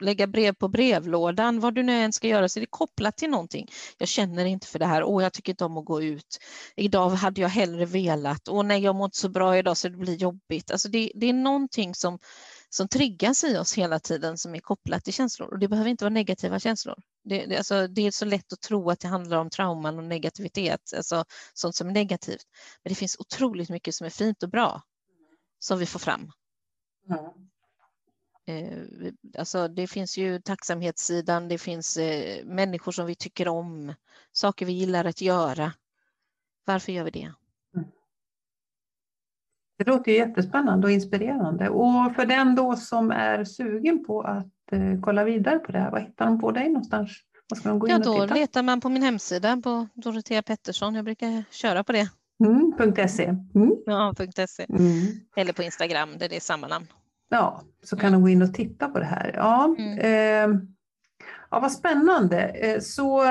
lägga 0.00 0.26
brev 0.26 0.52
på 0.52 0.68
brevlådan, 0.68 1.60
vad 1.60 1.74
du 1.74 1.82
nu 1.82 1.92
än 1.92 2.12
ska 2.12 2.28
göra 2.28 2.48
så 2.48 2.58
är 2.58 2.60
det 2.60 2.66
kopplat 2.70 3.16
till 3.16 3.30
någonting. 3.30 3.68
Jag 3.98 4.08
känner 4.08 4.44
inte 4.44 4.66
för 4.66 4.78
det 4.78 4.86
här, 4.86 5.04
åh 5.04 5.22
jag 5.22 5.32
tycker 5.32 5.52
inte 5.52 5.64
om 5.64 5.78
att 5.78 5.84
gå 5.84 6.02
ut. 6.02 6.38
Idag 6.76 7.08
hade 7.08 7.40
jag 7.40 7.48
hellre 7.48 7.84
velat, 7.84 8.48
åh 8.48 8.62
nej 8.62 8.82
jag 8.82 8.94
mår 8.94 9.04
inte 9.04 9.18
så 9.18 9.28
bra 9.28 9.58
idag 9.58 9.76
så 9.76 9.88
det 9.88 9.96
blir 9.96 10.16
jobbigt. 10.16 10.70
Alltså 10.70 10.88
det, 10.88 11.12
det 11.14 11.26
är 11.26 11.32
någonting 11.32 11.94
som, 11.94 12.18
som 12.68 12.88
triggas 12.88 13.44
i 13.44 13.58
oss 13.58 13.78
hela 13.78 14.00
tiden 14.00 14.38
som 14.38 14.54
är 14.54 14.60
kopplat 14.60 15.04
till 15.04 15.14
känslor 15.14 15.48
och 15.48 15.58
det 15.58 15.68
behöver 15.68 15.90
inte 15.90 16.04
vara 16.04 16.14
negativa 16.14 16.60
känslor. 16.60 16.96
Det, 17.28 17.46
det, 17.46 17.56
alltså, 17.56 17.86
det 17.86 18.06
är 18.06 18.10
så 18.10 18.24
lätt 18.24 18.52
att 18.52 18.60
tro 18.60 18.90
att 18.90 19.00
det 19.00 19.08
handlar 19.08 19.38
om 19.38 19.50
trauman 19.50 19.98
och 19.98 20.04
negativitet, 20.04 20.80
alltså 20.96 21.24
sånt 21.54 21.76
som 21.76 21.88
är 21.88 21.92
negativt. 21.92 22.44
Men 22.82 22.90
det 22.90 22.94
finns 22.94 23.16
otroligt 23.18 23.70
mycket 23.70 23.94
som 23.94 24.06
är 24.06 24.10
fint 24.10 24.42
och 24.42 24.50
bra 24.50 24.82
som 25.58 25.78
vi 25.78 25.86
får 25.86 25.98
fram. 25.98 26.30
Mm. 27.10 27.24
Eh, 28.46 29.12
alltså 29.38 29.68
det 29.68 29.86
finns 29.86 30.18
ju 30.18 30.40
tacksamhetssidan, 30.40 31.48
det 31.48 31.58
finns 31.58 31.96
eh, 31.96 32.44
människor 32.44 32.92
som 32.92 33.06
vi 33.06 33.14
tycker 33.14 33.48
om, 33.48 33.94
saker 34.32 34.66
vi 34.66 34.72
gillar 34.72 35.04
att 35.04 35.20
göra. 35.20 35.72
Varför 36.64 36.92
gör 36.92 37.04
vi 37.04 37.10
det? 37.10 37.32
Mm. 37.76 37.88
Det 39.78 39.84
låter 39.84 40.12
jättespännande 40.12 40.86
och 40.86 40.90
inspirerande. 40.90 41.68
Och 41.68 42.14
för 42.14 42.26
den 42.26 42.54
då 42.54 42.76
som 42.76 43.10
är 43.10 43.44
sugen 43.44 44.04
på 44.04 44.22
att 44.22 44.72
eh, 44.72 45.00
kolla 45.02 45.24
vidare 45.24 45.58
på 45.58 45.72
det 45.72 45.78
här, 45.78 45.90
vad 45.90 46.02
hittar 46.02 46.26
de 46.26 46.40
på 46.40 46.52
dig 46.52 46.68
någonstans? 46.68 47.10
Vad 47.48 47.58
ska 47.58 47.68
de 47.68 47.78
gå 47.78 47.86
in 47.86 47.92
ja, 47.92 47.98
då 47.98 48.12
och 48.12 48.22
titta? 48.22 48.34
letar 48.34 48.62
man 48.62 48.80
på 48.80 48.88
min 48.88 49.02
hemsida 49.02 49.56
på 49.56 49.88
Dorotea 49.94 50.42
Pettersson. 50.42 50.94
Jag 50.94 51.04
brukar 51.04 51.44
köra 51.50 51.84
på 51.84 51.92
det. 51.92 52.10
Mm, 52.44 53.08
.se. 53.08 53.24
Mm. 53.54 53.76
Ja, 53.86 54.14
.se. 54.48 54.66
Mm. 54.68 55.06
Eller 55.36 55.52
på 55.52 55.62
Instagram 55.62 56.18
där 56.18 56.28
det 56.28 56.36
är 56.36 56.40
samma 56.40 56.68
namn. 56.68 56.86
Ja, 57.28 57.62
så 57.82 57.96
kan 57.96 58.12
de 58.12 58.22
gå 58.22 58.28
in 58.28 58.42
och 58.42 58.54
titta 58.54 58.88
på 58.88 58.98
det 58.98 59.04
här. 59.04 59.32
Ja, 59.34 59.76
eh, 59.78 60.48
ja 61.50 61.60
vad 61.60 61.72
spännande. 61.72 62.40
Eh, 62.48 62.80
så 62.80 63.22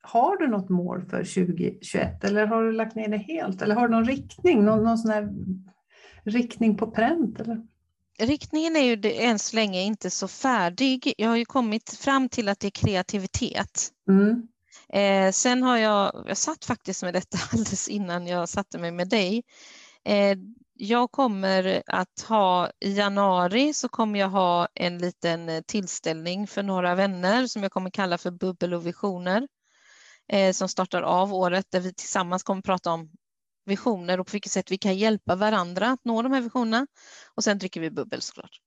har 0.00 0.36
du 0.36 0.48
något 0.48 0.68
mål 0.68 1.02
för 1.10 1.24
2021 1.24 2.24
eller 2.24 2.46
har 2.46 2.62
du 2.62 2.72
lagt 2.72 2.94
ner 2.94 3.08
det 3.08 3.16
helt? 3.16 3.62
Eller 3.62 3.74
har 3.74 3.88
du 3.88 3.94
någon 3.94 4.04
riktning, 4.04 4.64
någon, 4.64 4.84
någon 4.84 4.98
sån 4.98 5.10
här 5.10 5.28
riktning 6.22 6.76
på 6.76 6.90
pränt? 6.90 7.40
Eller? 7.40 7.62
Riktningen 8.18 8.76
är 8.76 8.80
ju 8.80 9.12
än 9.12 9.38
så 9.38 9.56
länge 9.56 9.82
inte 9.82 10.10
så 10.10 10.28
färdig. 10.28 11.14
Jag 11.18 11.28
har 11.28 11.36
ju 11.36 11.44
kommit 11.44 11.90
fram 11.90 12.28
till 12.28 12.48
att 12.48 12.60
det 12.60 12.66
är 12.66 12.70
kreativitet. 12.70 13.88
Mm. 14.08 14.48
Eh, 14.92 15.32
sen 15.32 15.62
har 15.62 15.76
jag, 15.76 16.24
jag 16.26 16.36
satt 16.36 16.64
faktiskt 16.64 17.02
med 17.02 17.14
detta 17.14 17.38
alldeles 17.52 17.88
innan 17.88 18.26
jag 18.26 18.48
satte 18.48 18.78
mig 18.78 18.90
med 18.90 19.08
dig. 19.08 19.42
Eh, 20.04 20.38
jag 20.74 21.10
kommer 21.10 21.82
att 21.86 22.20
ha 22.28 22.70
i 22.80 22.92
januari 22.92 23.74
så 23.74 23.88
kommer 23.88 24.20
jag 24.20 24.28
ha 24.28 24.68
en 24.74 24.98
liten 24.98 25.64
tillställning 25.66 26.46
för 26.46 26.62
några 26.62 26.94
vänner 26.94 27.46
som 27.46 27.62
jag 27.62 27.72
kommer 27.72 27.90
kalla 27.90 28.18
för 28.18 28.30
Bubbel 28.30 28.74
och 28.74 28.86
visioner 28.86 29.48
eh, 30.32 30.52
som 30.52 30.68
startar 30.68 31.02
av 31.02 31.34
året 31.34 31.66
där 31.70 31.80
vi 31.80 31.94
tillsammans 31.94 32.42
kommer 32.42 32.62
prata 32.62 32.90
om 32.90 33.10
visioner 33.64 34.20
och 34.20 34.26
på 34.26 34.32
vilket 34.32 34.52
sätt 34.52 34.70
vi 34.70 34.78
kan 34.78 34.96
hjälpa 34.96 35.36
varandra 35.36 35.86
att 35.90 36.04
nå 36.04 36.22
de 36.22 36.32
här 36.32 36.40
visionerna. 36.40 36.86
Och 37.34 37.44
sen 37.44 37.58
dricker 37.58 37.80
vi 37.80 37.90
bubbel 37.90 38.22
såklart. 38.22 38.60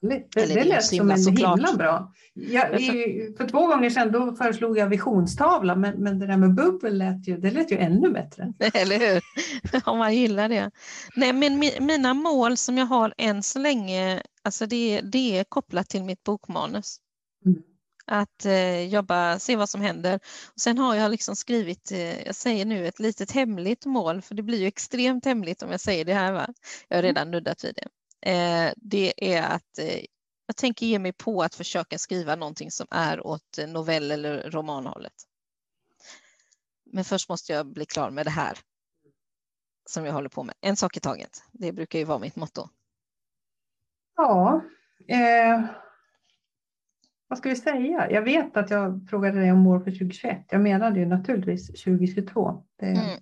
Det, 0.00 0.26
det, 0.34 0.54
det 0.54 0.64
lät 0.64 0.84
som 0.84 1.10
en 1.10 1.18
såklart. 1.18 1.58
himla 1.58 1.72
bra. 1.74 2.12
Jag, 2.34 2.80
i, 2.80 3.34
för 3.38 3.48
två 3.48 3.66
gånger 3.66 3.90
sedan 3.90 4.12
då 4.12 4.34
föreslog 4.34 4.78
jag 4.78 4.86
visionstavla, 4.86 5.76
men, 5.76 6.02
men 6.02 6.18
det 6.18 6.26
där 6.26 6.36
med 6.36 6.54
bubbel 6.54 6.98
lät 6.98 7.28
ju, 7.28 7.36
det 7.36 7.50
lät 7.50 7.72
ju 7.72 7.76
ännu 7.76 8.10
bättre. 8.10 8.52
Eller 8.74 8.98
hur? 8.98 9.22
Om 9.88 9.98
man 9.98 10.16
gillar 10.16 10.48
det. 10.48 10.70
Nej, 11.16 11.32
men 11.32 11.58
mina 11.80 12.14
mål 12.14 12.56
som 12.56 12.78
jag 12.78 12.86
har 12.86 13.14
än 13.18 13.42
så 13.42 13.58
länge, 13.58 14.22
alltså 14.42 14.66
det, 14.66 15.00
det 15.00 15.38
är 15.38 15.44
kopplat 15.44 15.88
till 15.88 16.04
mitt 16.04 16.22
bokmanus. 16.22 16.96
Mm. 17.46 17.62
Att 18.06 18.44
eh, 18.44 18.82
jobba, 18.82 19.38
se 19.38 19.56
vad 19.56 19.68
som 19.68 19.80
händer. 19.80 20.14
Och 20.54 20.60
sen 20.60 20.78
har 20.78 20.94
jag 20.94 21.10
liksom 21.10 21.36
skrivit, 21.36 21.92
eh, 21.92 22.22
jag 22.26 22.34
säger 22.34 22.64
nu 22.64 22.86
ett 22.86 23.00
litet 23.00 23.30
hemligt 23.30 23.86
mål, 23.86 24.22
för 24.22 24.34
det 24.34 24.42
blir 24.42 24.58
ju 24.58 24.66
extremt 24.66 25.24
hemligt 25.24 25.62
om 25.62 25.70
jag 25.70 25.80
säger 25.80 26.04
det 26.04 26.14
här. 26.14 26.32
Va? 26.32 26.46
Jag 26.88 26.96
har 26.96 27.02
redan 27.02 27.30
nuddat 27.30 27.64
vid 27.64 27.74
det. 27.74 27.88
Eh, 28.22 28.72
det 28.76 29.34
är 29.34 29.42
att 29.42 29.78
eh, 29.78 30.04
jag 30.46 30.56
tänker 30.56 30.86
ge 30.86 30.98
mig 30.98 31.12
på 31.12 31.42
att 31.42 31.54
försöka 31.54 31.98
skriva 31.98 32.36
någonting 32.36 32.70
som 32.70 32.86
är 32.90 33.26
åt 33.26 33.58
novell 33.68 34.10
eller 34.10 34.50
romanhållet. 34.50 35.12
Men 36.92 37.04
först 37.04 37.28
måste 37.28 37.52
jag 37.52 37.66
bli 37.66 37.86
klar 37.86 38.10
med 38.10 38.26
det 38.26 38.30
här 38.30 38.58
som 39.86 40.04
jag 40.04 40.12
håller 40.12 40.28
på 40.28 40.42
med. 40.42 40.54
En 40.60 40.76
sak 40.76 40.96
i 40.96 41.00
taget. 41.00 41.42
Det 41.52 41.72
brukar 41.72 41.98
ju 41.98 42.04
vara 42.04 42.18
mitt 42.18 42.36
motto. 42.36 42.68
Ja, 44.16 44.64
eh, 45.08 45.64
vad 47.28 47.38
ska 47.38 47.48
vi 47.48 47.56
säga? 47.56 48.10
Jag 48.10 48.22
vet 48.22 48.56
att 48.56 48.70
jag 48.70 49.06
frågade 49.10 49.40
dig 49.40 49.52
om 49.52 49.58
mål 49.58 49.84
för 49.84 49.90
2021. 49.90 50.46
Jag 50.50 50.60
menade 50.60 51.00
ju 51.00 51.06
naturligtvis 51.06 51.66
2022. 51.66 52.62
Det, 52.78 52.86
mm. 52.86 53.20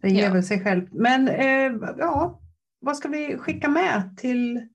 det 0.00 0.08
ger 0.08 0.24
ja. 0.24 0.32
väl 0.32 0.42
sig 0.44 0.64
själv. 0.64 0.88
Men 0.92 1.28
eh, 1.28 1.72
ja, 1.98 2.40
vad 2.80 2.96
ska 2.96 3.08
vi 3.08 3.38
skicka 3.38 3.68
med 3.68 4.16
till 4.16 4.68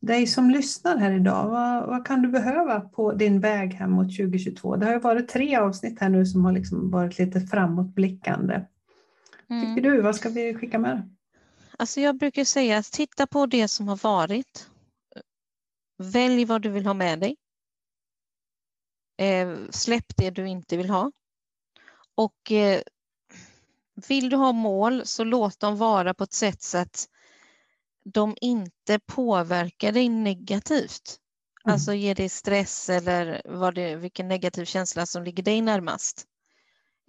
dig 0.00 0.26
som 0.26 0.50
lyssnar 0.50 0.96
här 0.96 1.12
idag? 1.12 1.48
Vad, 1.50 1.86
vad, 1.86 2.06
kan 2.06 2.22
du 2.22 2.28
behöva 2.28 2.80
på 2.80 3.12
din 3.12 3.40
väg 3.40 3.74
här 3.74 3.86
mot 3.86 4.16
2022? 4.16 4.76
Det 4.76 4.86
har 4.86 4.92
ju 4.92 4.98
varit 4.98 5.28
tre 5.28 5.56
avsnitt 5.56 6.00
här 6.00 6.08
nu 6.08 6.26
som 6.26 6.44
har 6.44 6.52
liksom 6.52 6.90
varit 6.90 7.18
lite 7.18 7.40
framåtblickande. 7.40 8.64
Mm. 9.50 9.76
Tycker 9.76 9.90
du, 9.90 10.00
vad 10.00 10.16
ska 10.16 10.28
vi 10.28 10.54
skicka 10.54 10.78
med? 10.78 11.14
Alltså 11.76 12.00
jag 12.00 12.16
brukar 12.16 12.44
säga 12.44 12.78
att 12.78 12.92
titta 12.92 13.26
på 13.26 13.46
det 13.46 13.68
som 13.68 13.88
har 13.88 13.96
varit. 13.96 14.70
Välj 15.98 16.44
vad 16.44 16.62
du 16.62 16.68
vill 16.68 16.86
ha 16.86 16.94
med 16.94 17.20
dig. 17.20 17.36
Eh, 19.16 19.56
släpp 19.70 20.16
det 20.16 20.30
du 20.30 20.48
inte 20.48 20.76
vill 20.76 20.90
ha. 20.90 21.12
Och 22.14 22.52
eh, 22.52 22.82
vill 24.08 24.30
du 24.30 24.36
ha 24.36 24.52
mål 24.52 25.06
så 25.06 25.24
låt 25.24 25.60
dem 25.60 25.76
vara 25.76 26.14
på 26.14 26.24
ett 26.24 26.32
sätt 26.32 26.62
så 26.62 26.78
att 26.78 27.08
de 28.12 28.36
inte 28.40 28.98
påverkar 28.98 29.92
dig 29.92 30.08
negativt. 30.08 31.18
Mm. 31.64 31.74
Alltså 31.74 31.94
ger 31.94 32.14
dig 32.14 32.28
stress 32.28 32.88
eller 32.88 33.42
vad 33.44 33.74
det, 33.74 33.96
vilken 33.96 34.28
negativ 34.28 34.64
känsla 34.64 35.06
som 35.06 35.22
ligger 35.24 35.42
dig 35.42 35.60
närmast. 35.60 36.24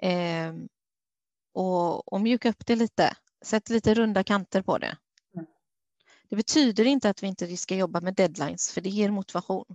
Eh, 0.02 0.54
och, 1.54 2.14
och 2.14 2.22
mjuka 2.22 2.50
upp 2.50 2.66
det 2.66 2.76
lite. 2.76 3.16
Sätt 3.46 3.70
lite 3.70 3.94
runda 3.94 4.24
kanter 4.24 4.62
på 4.62 4.78
det. 4.78 4.98
Mm. 5.36 5.48
Det 6.30 6.36
betyder 6.36 6.86
inte 6.86 7.10
att 7.10 7.24
vi 7.24 7.28
inte 7.28 7.58
ska 7.58 7.76
jobba 7.76 8.02
med 8.02 8.16
deadlines, 8.16 8.72
för 8.72 8.82
det 8.82 8.90
ger 8.90 9.12
motivation. 9.12 9.66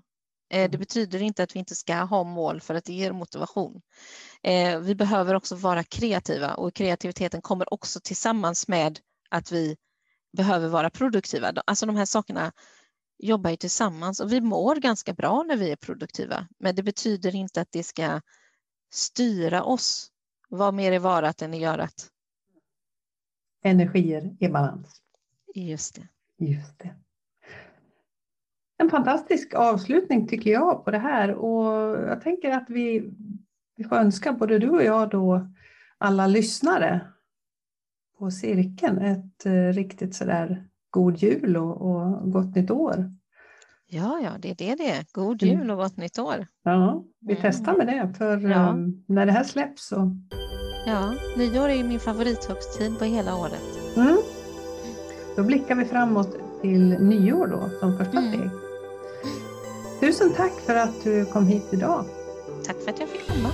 Eh, 0.50 0.58
det 0.58 0.64
mm. 0.64 0.78
betyder 0.78 1.22
inte 1.22 1.42
att 1.42 1.54
vi 1.54 1.58
inte 1.58 1.74
ska 1.74 1.94
ha 1.94 2.24
mål 2.24 2.60
för 2.60 2.74
att 2.74 2.84
det 2.84 2.92
ger 2.92 3.12
motivation. 3.12 3.82
Eh, 4.42 4.78
vi 4.78 4.94
behöver 4.94 5.34
också 5.34 5.54
vara 5.54 5.84
kreativa 5.84 6.54
och 6.54 6.74
kreativiteten 6.74 7.42
kommer 7.42 7.72
också 7.74 8.00
tillsammans 8.00 8.68
med 8.68 9.00
att 9.30 9.52
vi 9.52 9.76
behöver 10.36 10.68
vara 10.68 10.90
produktiva. 10.90 11.52
Alltså 11.66 11.86
de 11.86 11.96
här 11.96 12.04
sakerna 12.04 12.52
jobbar 13.18 13.50
ju 13.50 13.56
tillsammans 13.56 14.20
och 14.20 14.32
vi 14.32 14.40
mår 14.40 14.76
ganska 14.76 15.12
bra 15.12 15.42
när 15.42 15.56
vi 15.56 15.70
är 15.70 15.76
produktiva. 15.76 16.48
Men 16.58 16.74
det 16.74 16.82
betyder 16.82 17.34
inte 17.34 17.60
att 17.60 17.72
det 17.72 17.82
ska 17.82 18.20
styra 18.92 19.62
oss. 19.62 20.10
Vad 20.48 20.74
mer 20.74 20.92
är 20.92 20.98
varat 20.98 21.42
än 21.42 21.54
är 21.54 21.58
görat. 21.58 22.10
Energier 23.62 24.36
i 24.40 24.48
balans. 24.48 25.00
Just 25.54 25.94
det. 25.94 26.08
Just 26.46 26.78
det. 26.78 26.94
en 28.78 28.90
fantastisk 28.90 29.54
avslutning 29.54 30.28
tycker 30.28 30.50
jag 30.50 30.84
på 30.84 30.90
det 30.90 30.98
här 30.98 31.34
och 31.34 31.98
jag 31.98 32.20
tänker 32.20 32.50
att 32.50 32.64
vi, 32.68 33.14
vi 33.76 33.84
får 33.84 33.96
önska 33.96 34.32
både 34.32 34.58
du 34.58 34.68
och 34.70 34.84
jag 34.84 35.10
då 35.10 35.48
alla 35.98 36.26
lyssnare 36.26 37.13
på 38.18 38.30
cirkeln 38.30 38.98
ett 38.98 39.46
eh, 39.46 39.52
riktigt 39.52 40.14
sådär 40.14 40.64
god 40.90 41.16
jul 41.16 41.56
och, 41.56 41.82
och 41.82 42.32
gott 42.32 42.54
nytt 42.54 42.70
år. 42.70 43.10
Ja, 43.86 44.20
ja, 44.22 44.30
det 44.38 44.50
är 44.50 44.54
det 44.54 44.74
det 44.74 44.90
är. 44.90 45.04
God 45.12 45.42
mm. 45.42 45.58
jul 45.58 45.70
och 45.70 45.76
gott 45.76 45.96
nytt 45.96 46.18
år. 46.18 46.46
Ja, 46.64 47.04
vi 47.20 47.32
mm. 47.32 47.42
testar 47.42 47.76
med 47.76 47.86
det 47.86 48.18
för 48.18 48.50
ja. 48.50 48.68
um, 48.68 49.04
när 49.08 49.26
det 49.26 49.32
här 49.32 49.44
släpps 49.44 49.88
så... 49.88 50.16
Ja, 50.86 51.14
nyår 51.36 51.68
är 51.68 51.84
min 51.84 52.00
favorithögtid 52.00 52.98
på 52.98 53.04
hela 53.04 53.36
året. 53.36 53.96
Mm. 53.96 54.16
Då 55.36 55.44
blickar 55.44 55.74
vi 55.74 55.84
framåt 55.84 56.36
till 56.62 56.98
nyår 57.00 57.46
då 57.46 57.78
som 57.80 57.98
första 57.98 58.18
mm. 58.18 58.32
steg. 58.32 58.50
Tusen 60.00 60.32
tack 60.36 60.52
för 60.52 60.76
att 60.76 61.04
du 61.04 61.24
kom 61.24 61.46
hit 61.46 61.64
idag. 61.72 62.04
Tack 62.66 62.76
för 62.76 62.90
att 62.90 63.00
jag 63.00 63.08
fick 63.08 63.28
komma. 63.28 63.48